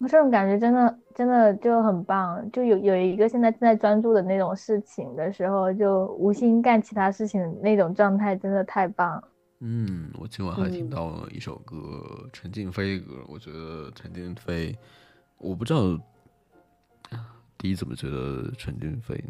[0.03, 9.29] 我这种感觉真的真的就很棒，就有有一个现在正在专注的那种事情的时候，就无心干其他事情的那种状态，真的太棒了。
[9.61, 13.25] 嗯，我今晚还听嗯到了一首歌，陈静飞的歌。
[13.29, 14.77] 我觉得陈静飞，
[15.39, 15.97] 我不知道
[17.57, 19.25] 第一怎么觉得陈静飞，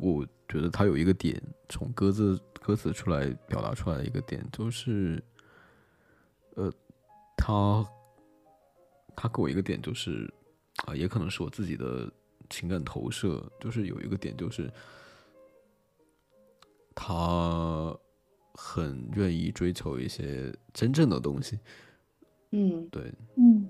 [0.00, 5.22] 我觉得他有一个点，从歌词歌词出来表达出来的一个点，就是，
[6.54, 6.72] 呃，
[7.36, 7.84] 他
[9.16, 10.32] 他给我一个点，就是
[10.86, 12.10] 啊，也可能是我自己的
[12.48, 14.70] 情感投射，就是有一个点，就是
[16.94, 17.96] 他
[18.54, 21.58] 很愿意追求一些真正的东西，
[22.50, 22.88] 嗯。
[22.90, 23.68] 对，嗯。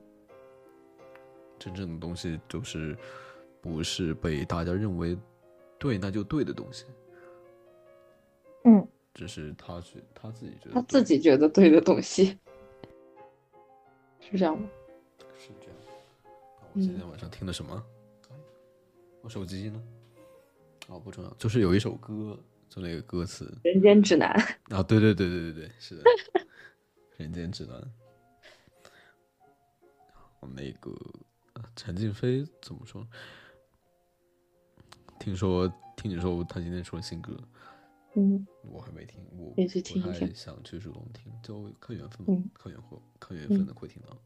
[1.58, 2.96] 真正的东西就是
[3.60, 5.16] 不是被大家认为
[5.78, 6.86] 对那就对的东西，
[8.64, 8.86] 嗯。
[9.12, 12.38] 只是他觉他自己觉得他自己觉得对的东西，
[14.20, 14.68] 是这样吗？
[15.40, 15.76] 是这样。
[16.60, 17.74] 那我今天晚上听的什么？
[18.28, 18.36] 哎
[19.22, 19.82] 我手机呢？
[20.88, 22.38] 哦，不重要，就是有一首歌，
[22.68, 24.28] 就那个歌词人间指南。
[24.70, 26.02] 啊，对对对对对对，是的，
[27.16, 27.76] 《人间指南》。
[30.40, 30.90] 哦那个
[31.52, 33.06] 呃陈静飞怎么说？
[35.18, 37.36] 听说听你说他今天出了新歌，
[38.14, 44.16] 嗯，我还没听，我可以去不太听一听想去主动听，就看缘分吧，嗯看缘分，看缘分的会听到。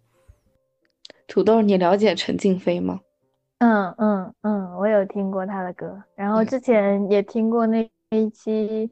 [1.34, 3.00] 土豆，你了解陈静飞吗？
[3.58, 8.88] 嗯嗯嗯，我有听过他的歌，然后嗯之前也听过那一期，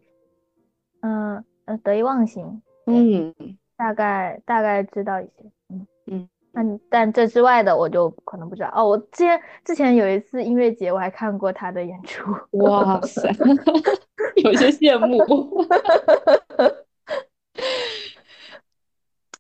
[1.02, 3.32] 嗯呃得意忘形，嗯
[3.77, 8.73] 大概大概知道一些，嗯嗯，但但这之外的我就可能不知道。
[8.74, 12.24] 哦，我之前之前有一次音乐节，我还看过他的演出。
[12.59, 13.23] 哇塞，
[14.43, 15.16] 有些羡慕，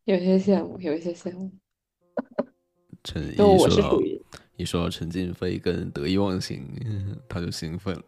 [0.04, 1.50] 有些羡慕，有些羡慕。
[3.04, 4.00] 陈一说到
[4.56, 6.64] 一说到陈静飞跟得意忘形，
[7.28, 8.02] 他就兴奋了。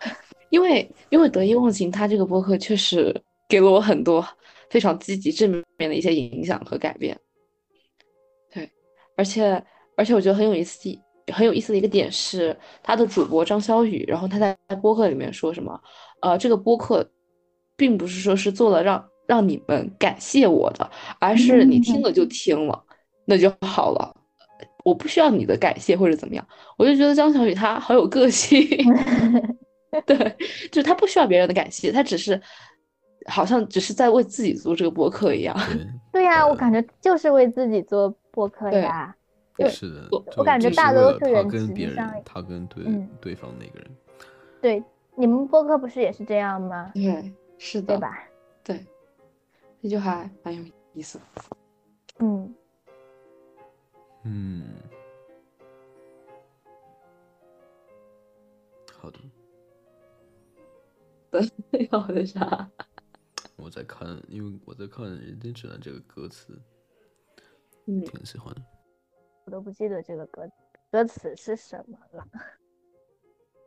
[0.50, 3.14] 因为因为得意忘形，他这个播客确实
[3.48, 4.26] 给了我很多
[4.70, 7.18] 非常积极正面的一些影响和改变。
[8.52, 8.70] 对，
[9.16, 9.62] 而且
[9.96, 10.80] 而且我觉得很有意思，
[11.32, 15.80] 很有意思的一个点是，他的主播张小雨，然后他在播客里面说什么，
[16.22, 17.08] 呃，这个播客
[17.76, 22.84] 并不是说是做了让让你们感谢我的，而是你听了就听了，
[23.26, 24.14] 那就好了。
[24.84, 26.46] 我不需要你的感谢或者怎么样，
[26.78, 28.60] 我就觉得张小雨她好有个性。
[30.06, 30.16] 对，
[30.70, 32.40] 就是她不需要别人的感谢，她只是
[33.26, 35.56] 好像只是在为自己做这个播客一样。
[35.72, 35.86] 对，
[36.22, 39.14] 对呀，我呃感觉就是为自己做播客呀。
[39.56, 43.90] 对是的，我我感觉大多数人实跟别人，他跟对嗯对方那个人，
[44.60, 44.84] 对，
[45.16, 46.92] 你们播客不是也是这样吗？
[46.94, 48.18] 对，是的，对吧？
[48.62, 48.84] 对，
[49.82, 50.62] 这句话蛮有
[50.92, 51.18] 意思。
[52.18, 52.54] 嗯，
[54.28, 54.64] 嗯，
[58.92, 59.20] 好的，
[61.92, 62.68] 要的啥？
[63.54, 66.60] 我在看，因为我在看《人间指南》这个歌词，
[67.84, 68.62] 嗯，挺喜欢的。
[69.44, 70.50] 我都不记得这个歌
[70.90, 72.26] 歌词是什么了。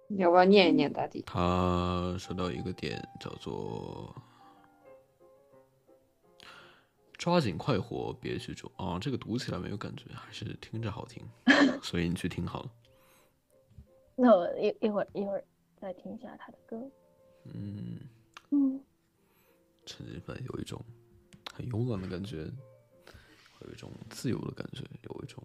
[0.10, 1.22] 你要不要念一念，大地？
[1.22, 4.14] 他说到一个点，叫做
[7.20, 11.22] “抓紧快活，别去做”啊，这个读起来没有感觉，还是听着好听，
[11.84, 12.72] 所以你去听好了。
[14.16, 15.44] 那我一一会儿一会儿
[15.80, 16.90] 再听一下他的歌。
[17.54, 18.00] 嗯，
[18.52, 18.82] 嗯，
[19.86, 20.82] 陈静飞有一种
[21.54, 22.50] 很慵懒的感觉，
[23.66, 25.44] 有一种自由的感觉，有一种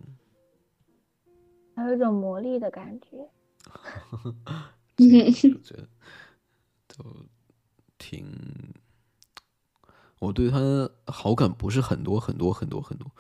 [1.75, 3.29] 还有一种魔力的感觉。
[4.97, 5.89] 这个就觉得
[6.87, 7.05] 都
[7.99, 8.25] 挺，
[10.19, 10.59] 我对他
[11.07, 13.11] 好感不是很多很多很多很多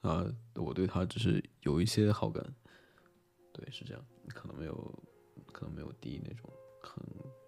[0.00, 0.24] 啊，
[0.54, 2.44] 我对他只是有一些好感，
[3.52, 4.94] 对，是这样，可能没有，
[5.52, 6.48] 可能没有第一那种
[6.80, 7.02] 很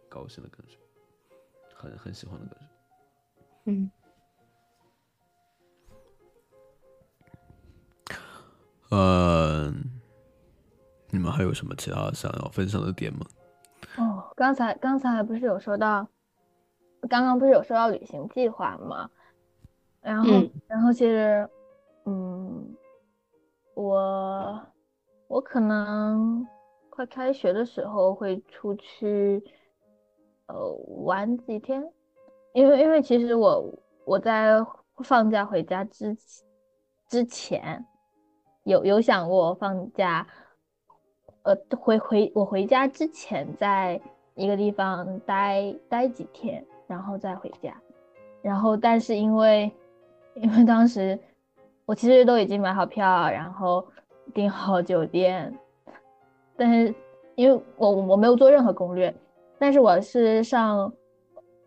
[0.09, 0.77] 高兴的感觉，
[1.75, 2.67] 很很喜欢的感觉。
[3.67, 3.91] 嗯，
[8.91, 9.73] 呃，
[11.11, 13.27] 你们还有什么其他想要分享的点吗？
[13.97, 16.09] 哦，刚才刚才不是有说到，
[17.07, 19.11] 刚刚不是有说到旅行计划吗？
[20.01, 21.49] 然后，嗯然后其实，
[22.05, 22.77] 嗯，
[23.75, 24.61] 我
[25.29, 26.47] 我可能
[26.91, 29.43] 快开学的时候会出去，
[30.47, 30.55] 呃，
[31.05, 31.93] 玩几天，
[32.53, 33.75] 因为因为其实我
[34.05, 34.65] 我在
[35.05, 36.17] 放假回家之
[37.09, 37.85] 之前，
[38.65, 40.27] 有有想过放假。
[41.43, 44.01] 呃，回回我回家之前，在
[44.35, 47.75] 一个地方待待几天，然后再回家。
[48.43, 49.71] 然后，但是因为
[50.35, 51.19] 因为当时
[51.85, 53.87] 我其实都已经买好票，然后
[54.33, 55.53] 订好酒店，
[56.57, 56.95] 但是
[57.35, 59.15] 因为我我没有做任何攻略，
[59.59, 60.93] 但是我是上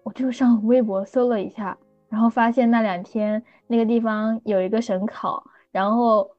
[0.03, 1.77] 我就上微博搜了一下，
[2.07, 6.29] 然后发现那两天那个地方有一个省考，然后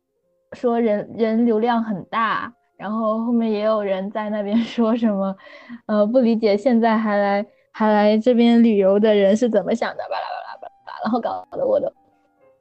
[0.52, 2.52] 说人人流量很大。
[2.76, 5.36] 然后后面也有人在那边说什么，
[5.84, 11.92] 呃，不理解现在还来还来这边旅游的人是怎么想的，巴拉巴拉巴拉，然后搞得我都，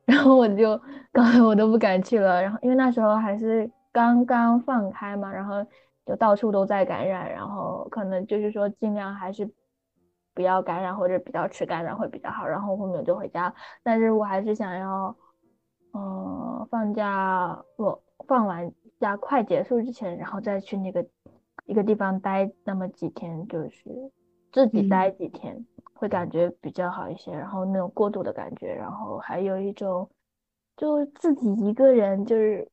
[0.05, 0.79] 然后我就
[1.11, 2.41] 搞得我都不敢去了。
[2.41, 5.65] 然后因为那时候还是刚刚放开嘛，然后
[6.05, 9.49] 就到处都在感染，然后可能就是说尽量还是
[10.33, 12.47] 不要感染或者比较迟感染会比较好。
[12.47, 13.53] 然后后面我就回家，
[13.83, 15.15] 但是我还是想要，
[15.91, 21.05] 呃，放假我放完假快结束之前，然后再去那个
[21.65, 24.11] 一个地方待那么几天，就是
[24.51, 27.31] 自己待几天，会感觉比较好一些。
[27.31, 30.09] 然后那种过渡的感觉，然后还有一种
[30.77, 32.67] 就自己一个人，就是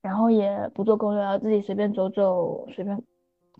[0.00, 3.02] 然后也不做攻略，自己随便走走，随便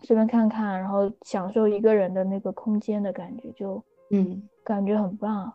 [0.03, 5.53] 随便看看，然后享受一个人的那个空间的感觉，就嗯感觉很棒。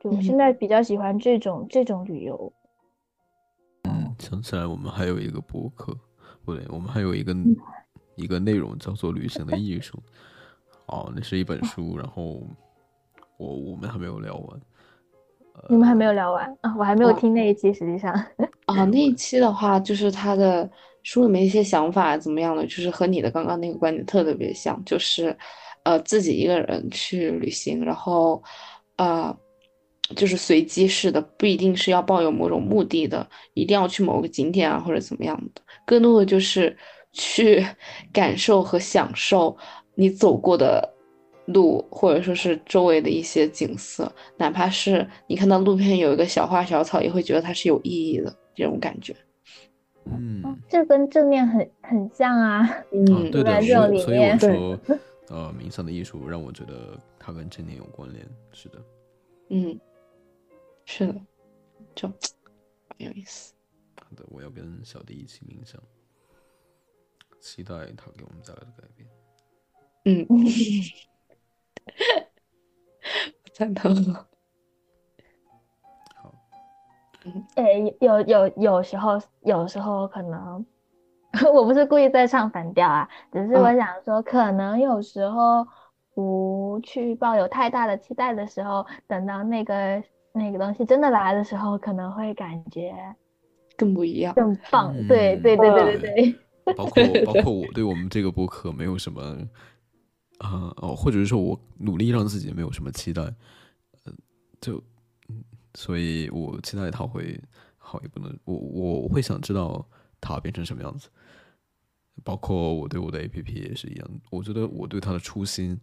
[0.00, 2.52] 就嗯现在比较喜欢这种这种旅游。
[3.84, 5.96] 嗯，想起来我们还有一个博客，
[6.44, 7.56] 不对，我们还有一个嗯
[8.16, 9.98] 一个内容叫做《旅行的艺术》。
[10.90, 12.42] 哦，那是一本书，然后
[13.38, 14.60] 我我们还没有聊完。
[15.68, 16.74] 你们还没有聊完啊？
[16.78, 18.12] 我还没有听那一期，实际上。
[18.66, 20.68] 啊，那一期的话，就是他的
[21.02, 25.36] 书里面一些想法怎么样的，就是和你的刚刚那个观点特特别像，就是
[25.84, 28.42] 呃自己一个人去旅行，然后
[28.96, 29.36] 呃
[30.16, 36.74] 就是随机式的，不一定是要抱有某种目的的，一定要去某个景点啊或者怎么样的，更多的就是
[37.12, 37.64] 去
[38.12, 39.56] 感受和享受
[40.00, 40.94] 你走过的
[41.44, 49.14] 路，或者说是周围的一些景色，哪怕是你看到路边有一个小花小草，也会觉得它是有意义的这种感觉。
[50.06, 52.66] 嗯，哦这跟正念很很像啊。
[52.94, 54.96] 嗯啊，对所以我说，
[55.28, 58.26] 呃，冥想的艺术让我觉得它跟正念有关联。
[58.52, 58.82] 是的，
[59.50, 59.78] 嗯，
[60.86, 61.14] 是的，
[61.94, 63.52] 就很有意思。
[64.00, 65.78] 好的，我要跟小弟一起冥想，
[67.38, 69.06] 期待他给我们带来的改变。
[70.04, 70.26] 嗯，
[73.52, 73.94] 赞同。
[76.14, 76.32] 好，
[77.56, 80.64] 诶，有有有时候有时候可能，
[81.52, 85.66] 我不是故意在唱反调啊，只是我嗯想说，可能有时候
[86.14, 90.02] 不去抱有太大的期待的时候，等到那个
[90.32, 92.94] 那个东西真的来的时候，可能会感觉
[93.76, 94.34] 更不一样。
[94.34, 94.94] 更棒。
[95.06, 96.34] 对对对对对对。
[96.76, 99.36] 包括包括我对我们这个播客没有什么，
[100.40, 103.22] 啊、哦，或者是说我努力让自己没有什么期待，
[104.04, 104.12] 呃，
[104.60, 104.82] 就，
[105.28, 105.44] 嗯，
[105.74, 107.40] 所以我期待它会
[107.78, 109.86] 好，也不能，我我会想知道
[110.20, 111.08] 它变成什么样子。
[112.22, 115.80] 包括我对我的 A P P 也是一样，我觉得我对它的初心，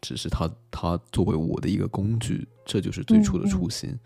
[0.00, 3.98] 只是它它作为我的一个工具，这就是最初的初心。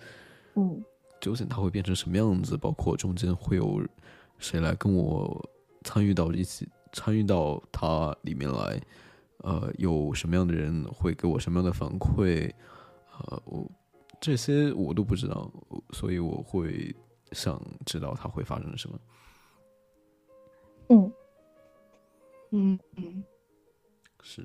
[0.55, 0.83] 嗯
[1.19, 3.83] 究竟它会变成什么样子，包括中间会有
[4.39, 5.49] 谁来跟我
[5.83, 8.79] 参与到一起，参与到它里面来，
[9.47, 12.53] 呃，有什么样的人会给我什么样的反馈，
[13.13, 13.71] 呃，我
[14.21, 15.49] 这些我都不知道，
[15.93, 16.93] 所以我会
[17.31, 18.99] 想知道它会发生什么。
[20.89, 21.13] 嗯，
[22.51, 23.25] 嗯嗯，
[24.21, 24.45] 是，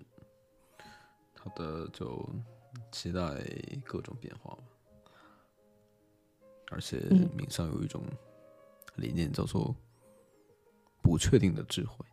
[1.40, 2.24] 好的，就
[2.92, 3.22] 期待
[3.84, 4.64] 各种变化吧。
[6.70, 8.04] 而且嗯冥想有一种
[8.98, 9.76] 理念叫做
[11.02, 12.06] 不确定的智慧。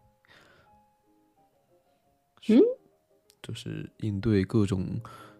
[2.48, 2.58] 嗯，
[3.48, 4.84] 就是应对各种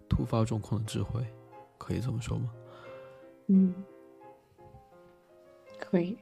[0.08, 1.22] 突发状况的智慧，
[1.76, 2.50] 可以这么说吗？
[3.48, 3.74] 嗯，
[5.78, 6.16] 可以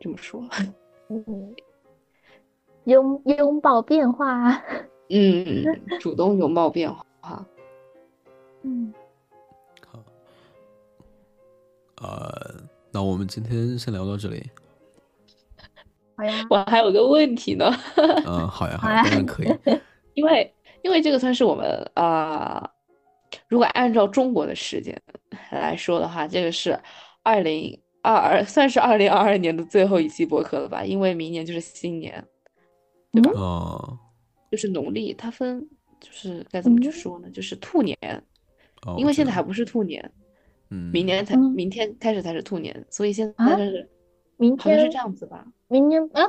[0.00, 0.42] 这么说。
[1.10, 1.54] 嗯，
[2.84, 4.64] 拥拥抱变化啊。
[5.10, 5.64] 嗯，
[6.00, 7.46] 主动拥抱变化。
[8.64, 8.92] 嗯，
[9.86, 10.02] 好，
[12.00, 12.56] 呃，
[12.90, 14.50] 那我们今天先聊到这里。
[16.16, 16.46] 好呀。
[16.48, 19.54] 我还有个问题呢，嗯、好呀，好呀当然可以。
[20.14, 20.52] 因为
[20.82, 22.70] 因为这个算是我们啊、
[23.48, 24.96] 如果按照中国的时间
[25.50, 26.78] 来说的话，这个是
[27.22, 30.84] 二零二二，算是二零二二年的最后一期播客了吧？
[30.84, 32.24] 因为明年就是新年，
[33.12, 33.98] 对吧哦
[34.50, 35.68] 就是农历，它分
[36.00, 37.28] 就是该怎么去嗯说呢？
[37.30, 37.98] 就是兔年，
[38.86, 40.10] 哦，因为现在还不，是兔年，
[40.70, 43.90] 嗯，明年才嗯明天开始才是兔年，所以现啊在是
[44.38, 45.46] 明天是这样子吧？
[45.66, 46.22] 明天啊？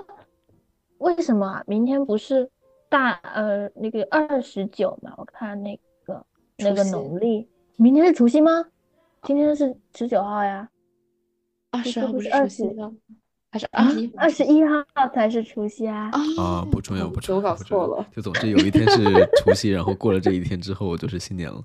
[0.98, 1.64] 为什么啊？
[1.66, 2.50] 明天不是
[2.90, 5.14] 大呃那个二十九嘛？
[5.18, 6.26] 我看那个
[6.58, 7.48] 那个农历，
[7.78, 8.66] 明天是除夕吗？
[9.24, 10.68] 今天是十九号呀。
[11.72, 12.92] 二十号不是除是二十夕吗？
[13.52, 14.84] 还是啊二十一？，二十一号
[15.14, 16.10] 才是除夕啊。
[16.38, 18.08] 啊，不重要，哦不重要，我搞不重要错了。
[18.16, 19.04] 就总之有一天是
[19.38, 21.64] 除夕，然后过了这一天之后就是新年了。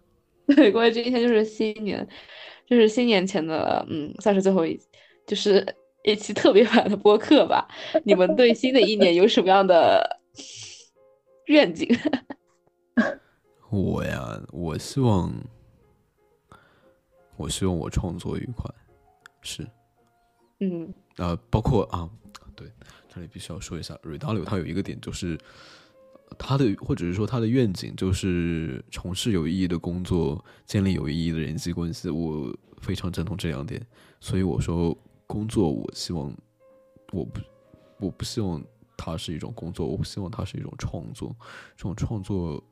[0.54, 2.06] 对，过了这一天就是新年，
[2.66, 4.78] 就是新年前的，嗯，算是最后一，
[5.26, 5.66] 就是
[6.04, 7.66] 一期特别版的播客吧。
[8.04, 10.20] 你们对新的一年有什么样的
[11.46, 11.88] 愿景？
[13.70, 15.32] 我呀，我希望，
[17.36, 18.72] 我希望我创作愉快，
[19.42, 19.66] 是，
[20.60, 20.92] 嗯。
[21.16, 22.08] 呃，包括啊，
[22.54, 22.70] 对，
[23.08, 25.38] 这里必须要说一下，瑞达柳他有一个点就是，
[26.38, 33.84] 他的或者是说他的愿景就是从事有意义的工作，建立有意义的人际关系，我非常赞同这两点，
[34.20, 34.96] 所以我说
[35.26, 36.30] 工作，我希望，
[37.12, 37.40] 我不，
[37.98, 38.62] 我不希望
[38.96, 41.34] 它是一种工作，我不希望它是一种创作，
[41.76, 42.62] 这种创作。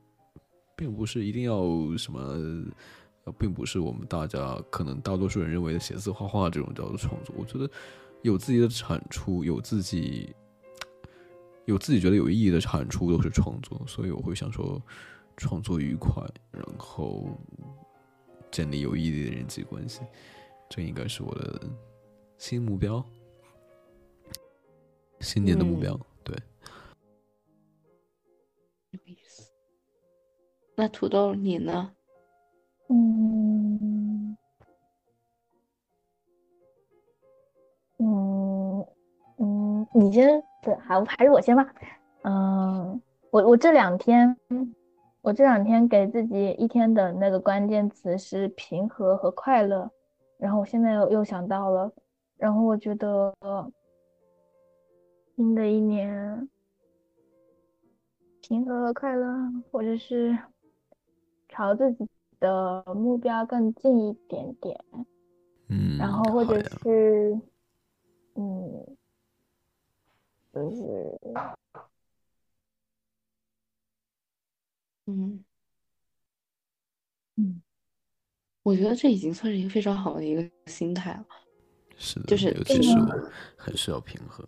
[0.77, 1.63] 并不是一定要
[1.95, 2.19] 什么，
[3.39, 7.33] 并不是我们大家可能大多数人认为的写字画画这种叫做创作。
[7.37, 7.71] 我觉得
[8.23, 10.35] 有自己的产出，有自己
[11.63, 13.81] 有自己觉得有意义的产出都是创作。
[13.87, 14.81] 所以我会想说，
[15.37, 16.21] 创作愉快，
[16.51, 17.25] 然后
[18.51, 20.01] 建立有意义的人际关系，
[20.69, 21.61] 这应该是我的
[22.37, 23.01] 新目标，
[25.21, 25.97] 新年的目标。
[30.75, 31.91] 那土豆你呢？
[32.89, 34.37] 嗯
[37.97, 38.85] 嗯
[39.37, 41.65] 嗯，你先，对，还还是我先吧。
[42.23, 44.37] 嗯，我我这两天，
[45.21, 49.89] 我这两天给自己一天的那个关键词是平和和快乐，
[50.37, 51.91] 然后我现在又又想到了，
[52.37, 53.33] 然后我觉得
[55.35, 56.49] 新的一年
[58.41, 59.27] 平和和快乐，
[59.71, 60.37] 或者是
[61.55, 62.05] 朝自己
[62.39, 64.77] 的目标更近一点点，
[65.69, 67.39] 嗯，然后或者是，
[68.35, 68.97] 嗯，
[70.53, 71.19] 就是
[75.05, 75.43] 嗯
[77.37, 77.61] 嗯，
[78.63, 81.25] 我觉得这已经算是一个非常好的一个心态了。
[81.97, 82.99] 是的，就是尤其是
[83.55, 84.43] 很需要平和。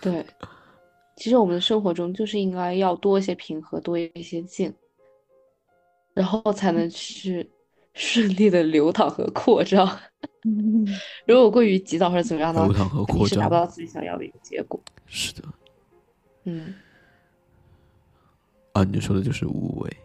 [0.00, 0.24] 对，
[1.16, 4.72] 其实我们的生活中就是应该要多一些平和，多一些静，
[6.14, 7.50] 然后才能去
[7.92, 9.86] 顺利的流淌和扩张。
[10.46, 10.86] 嗯
[11.26, 14.80] 如果过于急躁或者怎么样的话，流淌和扩张是达不到自己想要的一个结果。
[15.06, 15.42] 是的，
[16.44, 16.74] 嗯，
[18.72, 19.96] 啊，你说的就是无为。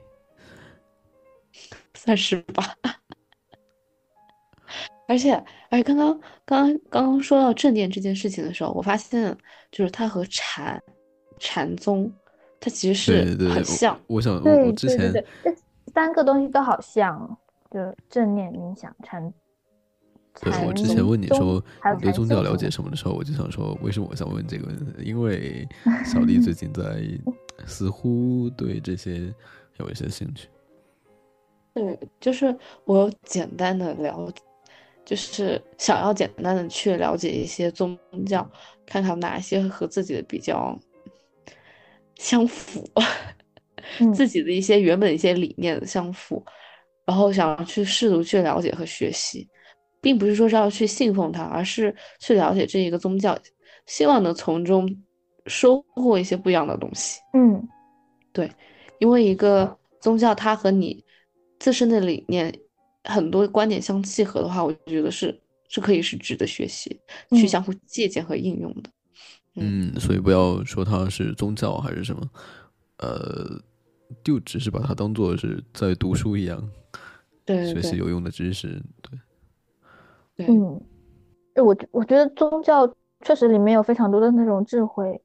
[1.94, 2.76] 算是吧。
[5.10, 5.34] 而且，
[5.70, 9.36] 而且刚刚刚刚刚刚说到正念这件事情的时候，我发现
[9.72, 10.82] 就是它和禅
[11.40, 12.10] 禅宗，
[12.60, 14.00] 它其实是对对对，我很像。
[14.08, 15.56] 我想，我我之前对对对，这
[15.94, 17.38] 三个东西都好像，
[17.70, 17.80] 就
[18.10, 19.34] 正念、冥想、禅。
[20.42, 21.62] 对我之前问你说
[22.00, 25.04] 对宗教了解什么的时候，我就想说，为什么我想问这个问题？
[25.04, 25.68] 因为
[26.06, 27.04] 小丽最近在
[27.66, 29.34] 似乎对这些
[29.78, 30.48] 有一些兴趣。
[31.74, 32.56] 对，就是
[32.86, 34.32] 我有简单的了，
[35.04, 38.50] 就是想要简单的去了解一些宗教，
[38.86, 40.78] 看看哪一些和自己的比较
[42.16, 43.04] 相符，嗯
[44.14, 46.44] 自己的一些原本一些理念的相符，
[47.06, 49.48] 然后想要去试图去了解和学习，
[50.02, 53.38] 并不是说是要去信奉它，而是去了解这一个宗教，
[53.86, 54.88] 希望能从中
[55.48, 57.20] 收获一些不一样的东西。
[57.34, 57.68] 嗯。
[58.32, 58.50] 对
[59.00, 61.04] 因为一个宗教它和你
[61.58, 62.54] 自身的理念
[63.06, 65.38] 很多观点相契合的话，我觉得是
[65.68, 66.90] 是可以是值得学习、
[67.32, 67.48] 去嗯。
[67.48, 68.90] 相互借鉴和应用的。
[69.56, 72.22] 嗯，所以不要说它是宗教还是什么，
[73.00, 73.60] 呃，
[74.24, 76.70] 就只是把它当做是在读书一样，
[77.46, 77.82] 对对对。
[77.82, 78.82] 习有用的知识。
[79.02, 79.20] 对，
[80.36, 80.82] 对，嗯，
[81.54, 85.22] 对我我觉得宗教确实里面有非常多的那种智慧，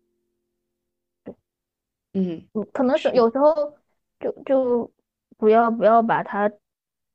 [2.12, 2.42] 嗯。
[2.52, 3.14] 嗯，可能是是。
[3.14, 3.54] 有时候
[4.20, 4.90] 就就
[5.36, 6.50] 不要不要把它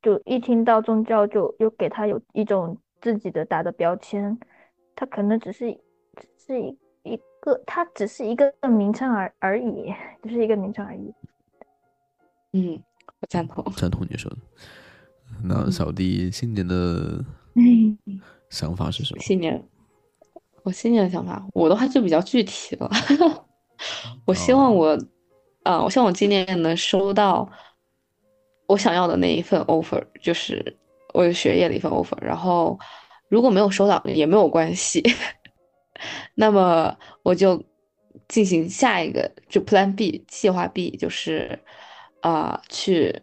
[0.02, 4.38] 就一听到宗教就又给他有一种自己的打的标签，
[4.96, 5.72] 它可能只是
[6.16, 9.94] 只是一一个，它只是一个名称而而已，
[10.24, 11.14] 只是一个名称而已。
[12.54, 12.82] 嗯，
[13.22, 13.64] 我赞同。
[13.76, 14.38] 赞同你说的。
[15.44, 17.24] 那小弟新年的
[18.50, 19.22] 想法是什么？
[19.22, 19.64] 新年，
[20.64, 22.90] 我新年的想法，我的话就比较具体了。
[24.26, 24.98] 我希望我，
[25.64, 27.50] 啊、我希望我今年能收到
[28.68, 30.76] 我想要的那一份 offer，就是
[31.14, 32.20] 我有学业的一份 offer。
[32.22, 32.78] 然后
[33.30, 35.04] 如果没有收到也没有关系，
[36.36, 37.64] 那么我就
[38.28, 41.60] 进行下一个就 Plan B 计划 B，就是
[42.22, 43.14] 啊、去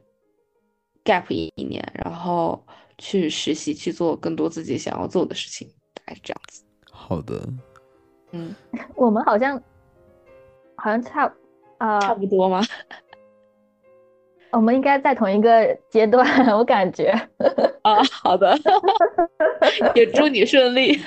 [1.04, 2.64] gap 一一年，然后
[2.98, 6.64] 去实习，去做更多自己想要做的事情，大概是这样子。
[6.90, 7.48] 好的，
[8.32, 8.54] 嗯，
[8.96, 9.62] 我们好像
[10.76, 11.32] 好像差
[11.78, 12.62] 啊、差不多吗？
[14.52, 16.24] 我们应该在同一个阶段，
[16.56, 17.10] 我感觉。
[17.82, 18.56] 啊，好的，
[19.94, 20.98] 也祝你顺利。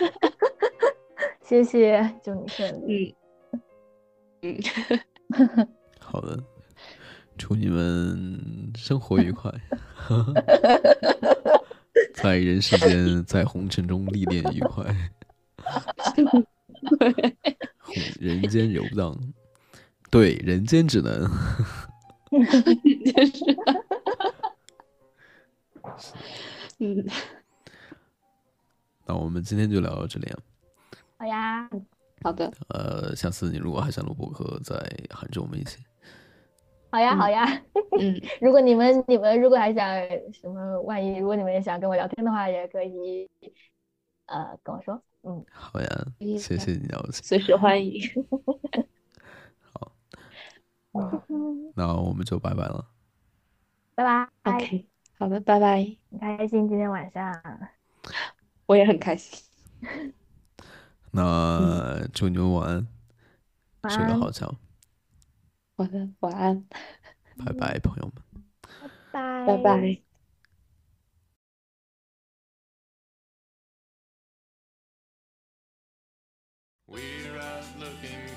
[1.41, 3.16] 谢谢，祝你顺利。
[4.41, 4.57] 嗯
[5.38, 5.56] 嗯，
[5.99, 6.38] 好的，
[7.40, 9.49] 祝你们生活愉快，
[12.14, 14.84] 在人世间，在红尘中历练愉快，
[17.80, 19.18] 红人间游荡，
[20.11, 21.32] 对，人间只能。
[22.30, 23.26] 就
[25.98, 26.14] 是，
[26.80, 27.07] 嗯，
[29.06, 30.40] 那我们今天就聊到这里啊。
[31.18, 31.70] 好呀，
[32.22, 34.76] 好的，呃，下次你如果还想录播客，再
[35.10, 35.80] 喊着我们一起。
[36.91, 37.45] 好呀，嗯好呀。
[37.99, 39.86] 嗯，如果你们你们如果还想
[40.34, 43.30] 什么，万一如果你们也想跟我聊天的话，也可以
[44.28, 45.02] 呃跟我说。
[45.24, 45.88] 嗯，好呀，
[46.40, 47.24] 谢谢你邀请。
[47.24, 48.02] 随时欢迎。
[49.61, 49.91] 好
[51.76, 52.88] 那我们就拜拜了。
[53.95, 54.30] 拜拜。
[54.53, 54.86] OK，
[55.18, 55.86] 好的，拜拜。
[56.11, 57.41] 很开心今天晚上。
[58.66, 59.44] 我也很开心。
[61.11, 62.88] 那祝你们晚安，
[63.82, 64.56] 晚安睡个好觉，
[65.80, 66.65] 好的，晚安，
[67.38, 68.15] 拜拜，朋友们。
[69.11, 70.01] 拜拜拜。
[76.85, 78.28] We're out looking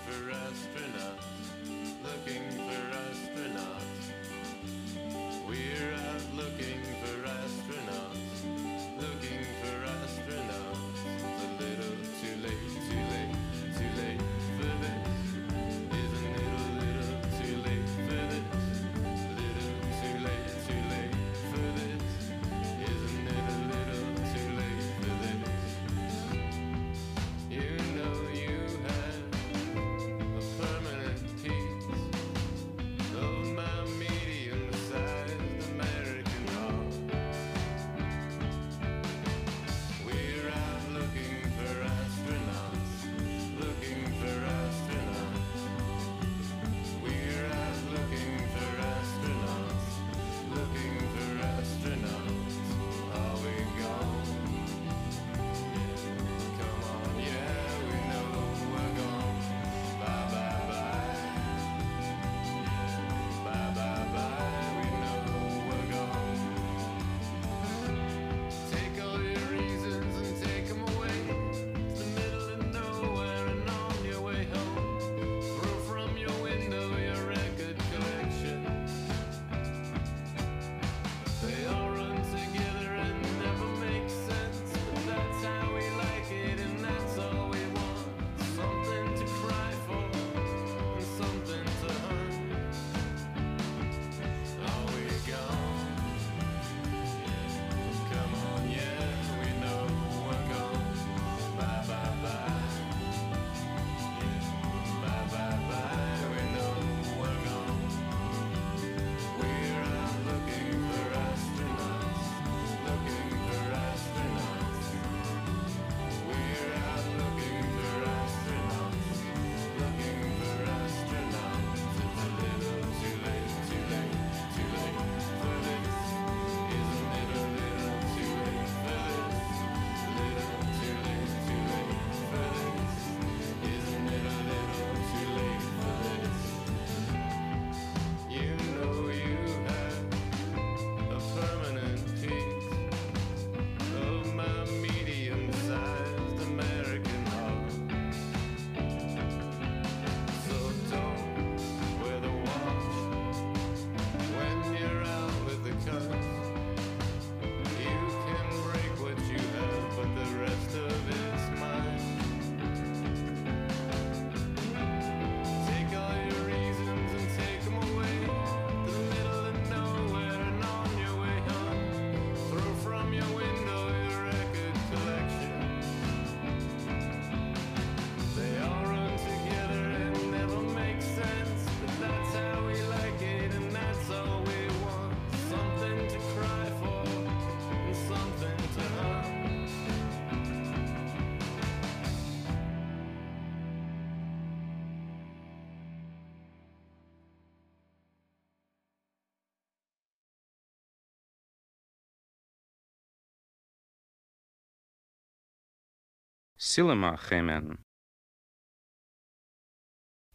[206.71, 207.83] Silema gemen.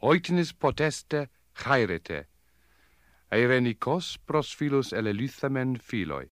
[0.01, 2.27] Oiknis poteste chairete.
[3.31, 6.27] Eirenikos pros philos eleluthamen philoi.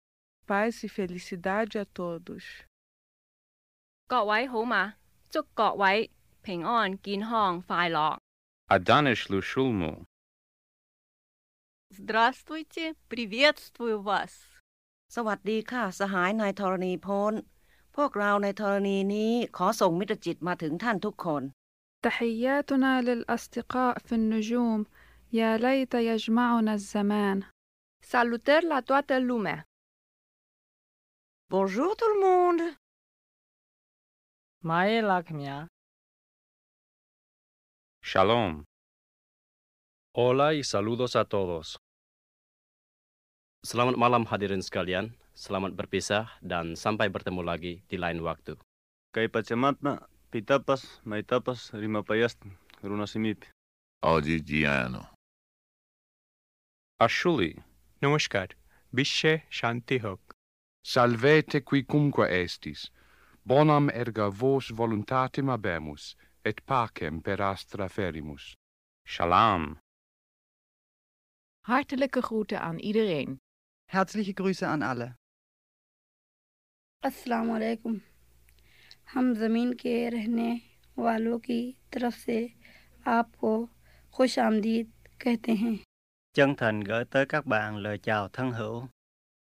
[0.47, 2.65] Paz e felicidade a todos.
[4.09, 4.95] 各位好嘛，
[5.29, 6.11] 祝各位
[6.43, 8.21] 平安健康快乐。
[8.69, 10.05] Adanish Lushulmu.
[11.91, 14.63] Здравствуйте, приветствую вас.
[15.15, 17.35] สวัสดีค่ะ สหายนายธรณีพล
[17.96, 21.44] พวกเราในธรณีนี้ขอส่งมิตรจิตมาถึงท่านทุกคน
[22.08, 24.86] تحياتنا للأصدقاء في النجوم
[25.34, 27.44] يا ليت يجمعنا الزمان
[28.04, 29.68] Salutări la toată lumea!
[31.50, 32.64] Bonjour tout le monde!
[34.64, 34.88] Mai!
[34.98, 35.68] E
[38.04, 38.64] Shalom!
[40.18, 41.78] Hola y saludos a todos!
[43.62, 45.21] Selamat malam hadirin sekalian.
[45.42, 48.54] selamat berpisah dan sampai bertemu lagi di lain waktu.
[49.10, 52.38] Kai pacematna, pitapas, maitapas, rimapayast,
[52.86, 53.50] runasimip.
[54.06, 55.18] Oggi diano.
[57.02, 57.58] Ashuli,
[58.06, 58.54] namaskar,
[58.94, 60.22] bisce shanti hoc.
[60.86, 62.94] Salvete quicumque estis,
[63.42, 66.14] bonam erga vos voluntatem abemus,
[66.46, 68.54] et pacem per astra ferimus.
[69.06, 69.78] Shalom.
[71.66, 73.38] Hartelijke groeten aan iedereen.
[73.90, 75.21] Herzliche Grüße an alle.
[77.04, 77.50] अस्सलाम
[79.14, 80.50] हम ज़मीन के रहने
[80.98, 81.62] वालों की
[81.94, 82.38] तरफ़ से
[83.08, 83.54] आपको
[84.16, 84.92] खुश आमदीद
[85.24, 85.78] कहते हैं
[86.38, 88.88] Chân thành gửi tới các bạn lời chào thân hữu.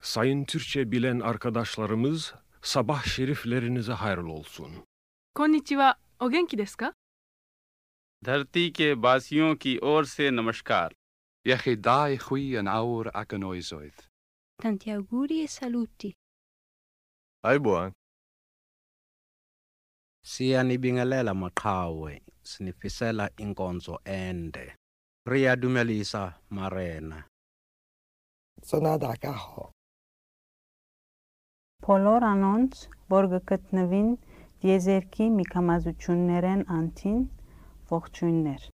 [0.03, 4.73] Sayın Türkçe bilen arkadaşlarımız sabah şeriflerinize hayırlı olsun.
[5.35, 6.93] Konnichiwa, o genki desu ka?
[8.25, 10.89] धरती के वासियों की ओर से नमस्कार
[11.47, 13.97] Yechidai hui an aur akanoizoid.
[14.63, 16.20] Tanti auguri e saluti.
[17.43, 17.81] Ai boa.
[17.81, 17.93] Hayibo.
[20.25, 24.75] Siyanibingelela maqhawe sinifisela inkonzo ende.
[25.27, 27.25] Riyadumelisa Marena.
[28.63, 29.73] 'Sona dakaho.
[31.87, 32.73] Բոլոր անոնց,
[33.09, 34.11] որ կգտնվին
[34.61, 37.19] դիեզերքի միքամազություններեն antin,
[37.91, 38.69] ողջույններ։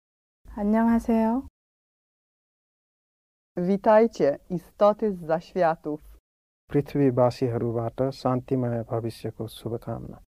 [0.57, 1.33] Annyeonghaseyo.
[3.57, 6.14] Witajcie, istoty z zaświatów.
[6.70, 10.18] पृथ्वीवासीहरूबाट शान्तिमय भविष्यको शुभकामना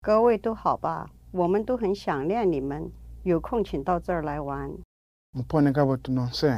[0.00, 1.10] 各位都好吧？
[1.32, 2.92] 我们都很想念你们，
[3.24, 4.70] 有空请到这儿来玩。
[5.34, 6.52] Mpone kabot nonse.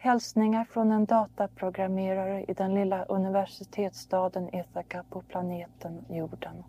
[0.00, 6.64] Hälsningar från en dataprogrammerare i den lilla universitetsstaden Ithaka på planeten jorden.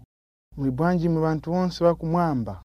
[0.57, 2.61] Muli bwanji mu bantu bonse bakumwamba.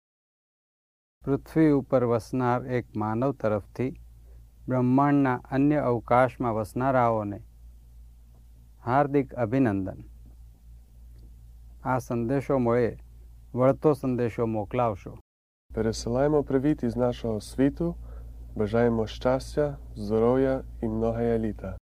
[1.25, 3.85] પૃથ્વી ઉપર વસનાર એક માનવ તરફથી
[4.69, 7.39] બ્રહ્માંડના અન્ય અવકાશમાં વસનારાઓને
[8.87, 10.01] હાર્દિક અભિનંદન
[11.85, 12.93] આ સંદેશો મળે
[13.55, 15.15] વળતો સંદેશો મોકલાવશો
[15.75, 17.95] Пересилаємо привіт із нашого світу,
[18.57, 21.77] бажаємо щастя, здоров'я і многоя літа.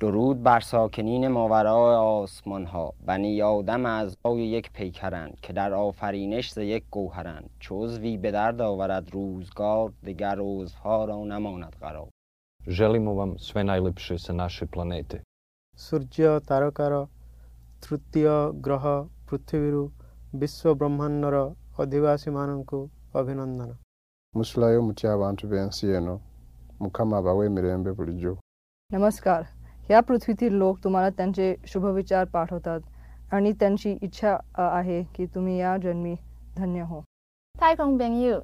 [0.00, 6.58] درود بر ساکنین ماورای آسمان ها بنی آدم اعضای یک پیکرند که در آفرینش ز
[6.58, 12.08] یک گوهرند چو عضوی به درد آورد روزگار دگر عضوها را نماند قرار
[12.66, 15.16] Želimo vam sve najlepše sa naše planete.
[15.78, 16.94] ସୂର୍ଯ୍ୟ ତାରକାର
[17.84, 18.26] ତୃତୀୟ
[18.66, 18.84] ଗ୍ରହ
[19.28, 19.82] ପୃଥିବୀରୁ
[20.40, 21.36] ବିଶ୍ୱ ବ୍ରହ୍ମାଣ୍ଡର
[21.82, 22.78] ଅଧିବାସୀମାନଙ୍କୁ
[23.20, 23.72] ଅଭିନନ୍ଦନ
[24.34, 26.14] Musulayo mutya abantu b'ensi eno
[26.84, 28.32] mukama abawe emirembe bulijjo
[28.90, 29.42] नमस्कार
[29.88, 32.80] ह्या पृथ्वीतील लोक तुम्हाला त्यांचे शुभविचार पाठवतात
[33.34, 36.14] आणि त्यांची इच्छा अ, आहे की तुम्ही या जन्मी
[36.56, 37.02] धन्य हो
[37.54, 38.42] 太空朋友，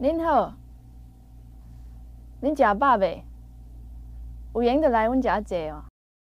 [0.00, 0.52] 您好，
[2.42, 3.22] 您食饱未？
[4.54, 5.84] 有闲就来阮遮坐哦。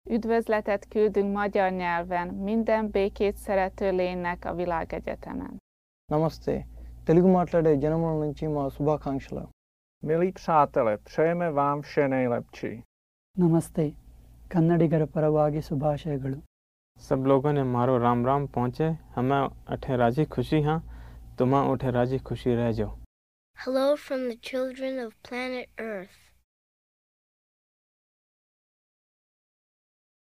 [0.05, 5.53] Üdvözletet küldünk magyar nyelven minden békét szerető lénynek a világegyetemen.
[6.09, 6.53] నమస్తే
[7.07, 9.43] తెలుగు మాట్లాడే జనముల నుంచి మా శుభాకాంక్షలు
[10.03, 12.71] Milí přátelé, přejeme vám vše nejlepší.
[13.35, 13.85] ನಮಸ್ತೆ
[14.53, 16.37] ಕನ್ನಡಿಗರ ಪರವಾಗಿ ಶುಭಾಶಯಗಳು
[16.99, 19.41] सब लोगों ने मारो राम राम पहुँचे हमें
[19.73, 20.77] अठे राजी खुशी हाँ
[21.39, 22.93] तुम्हें उठे राजी खुशी रह जाओ
[23.57, 26.17] Hello from the children of planet Earth.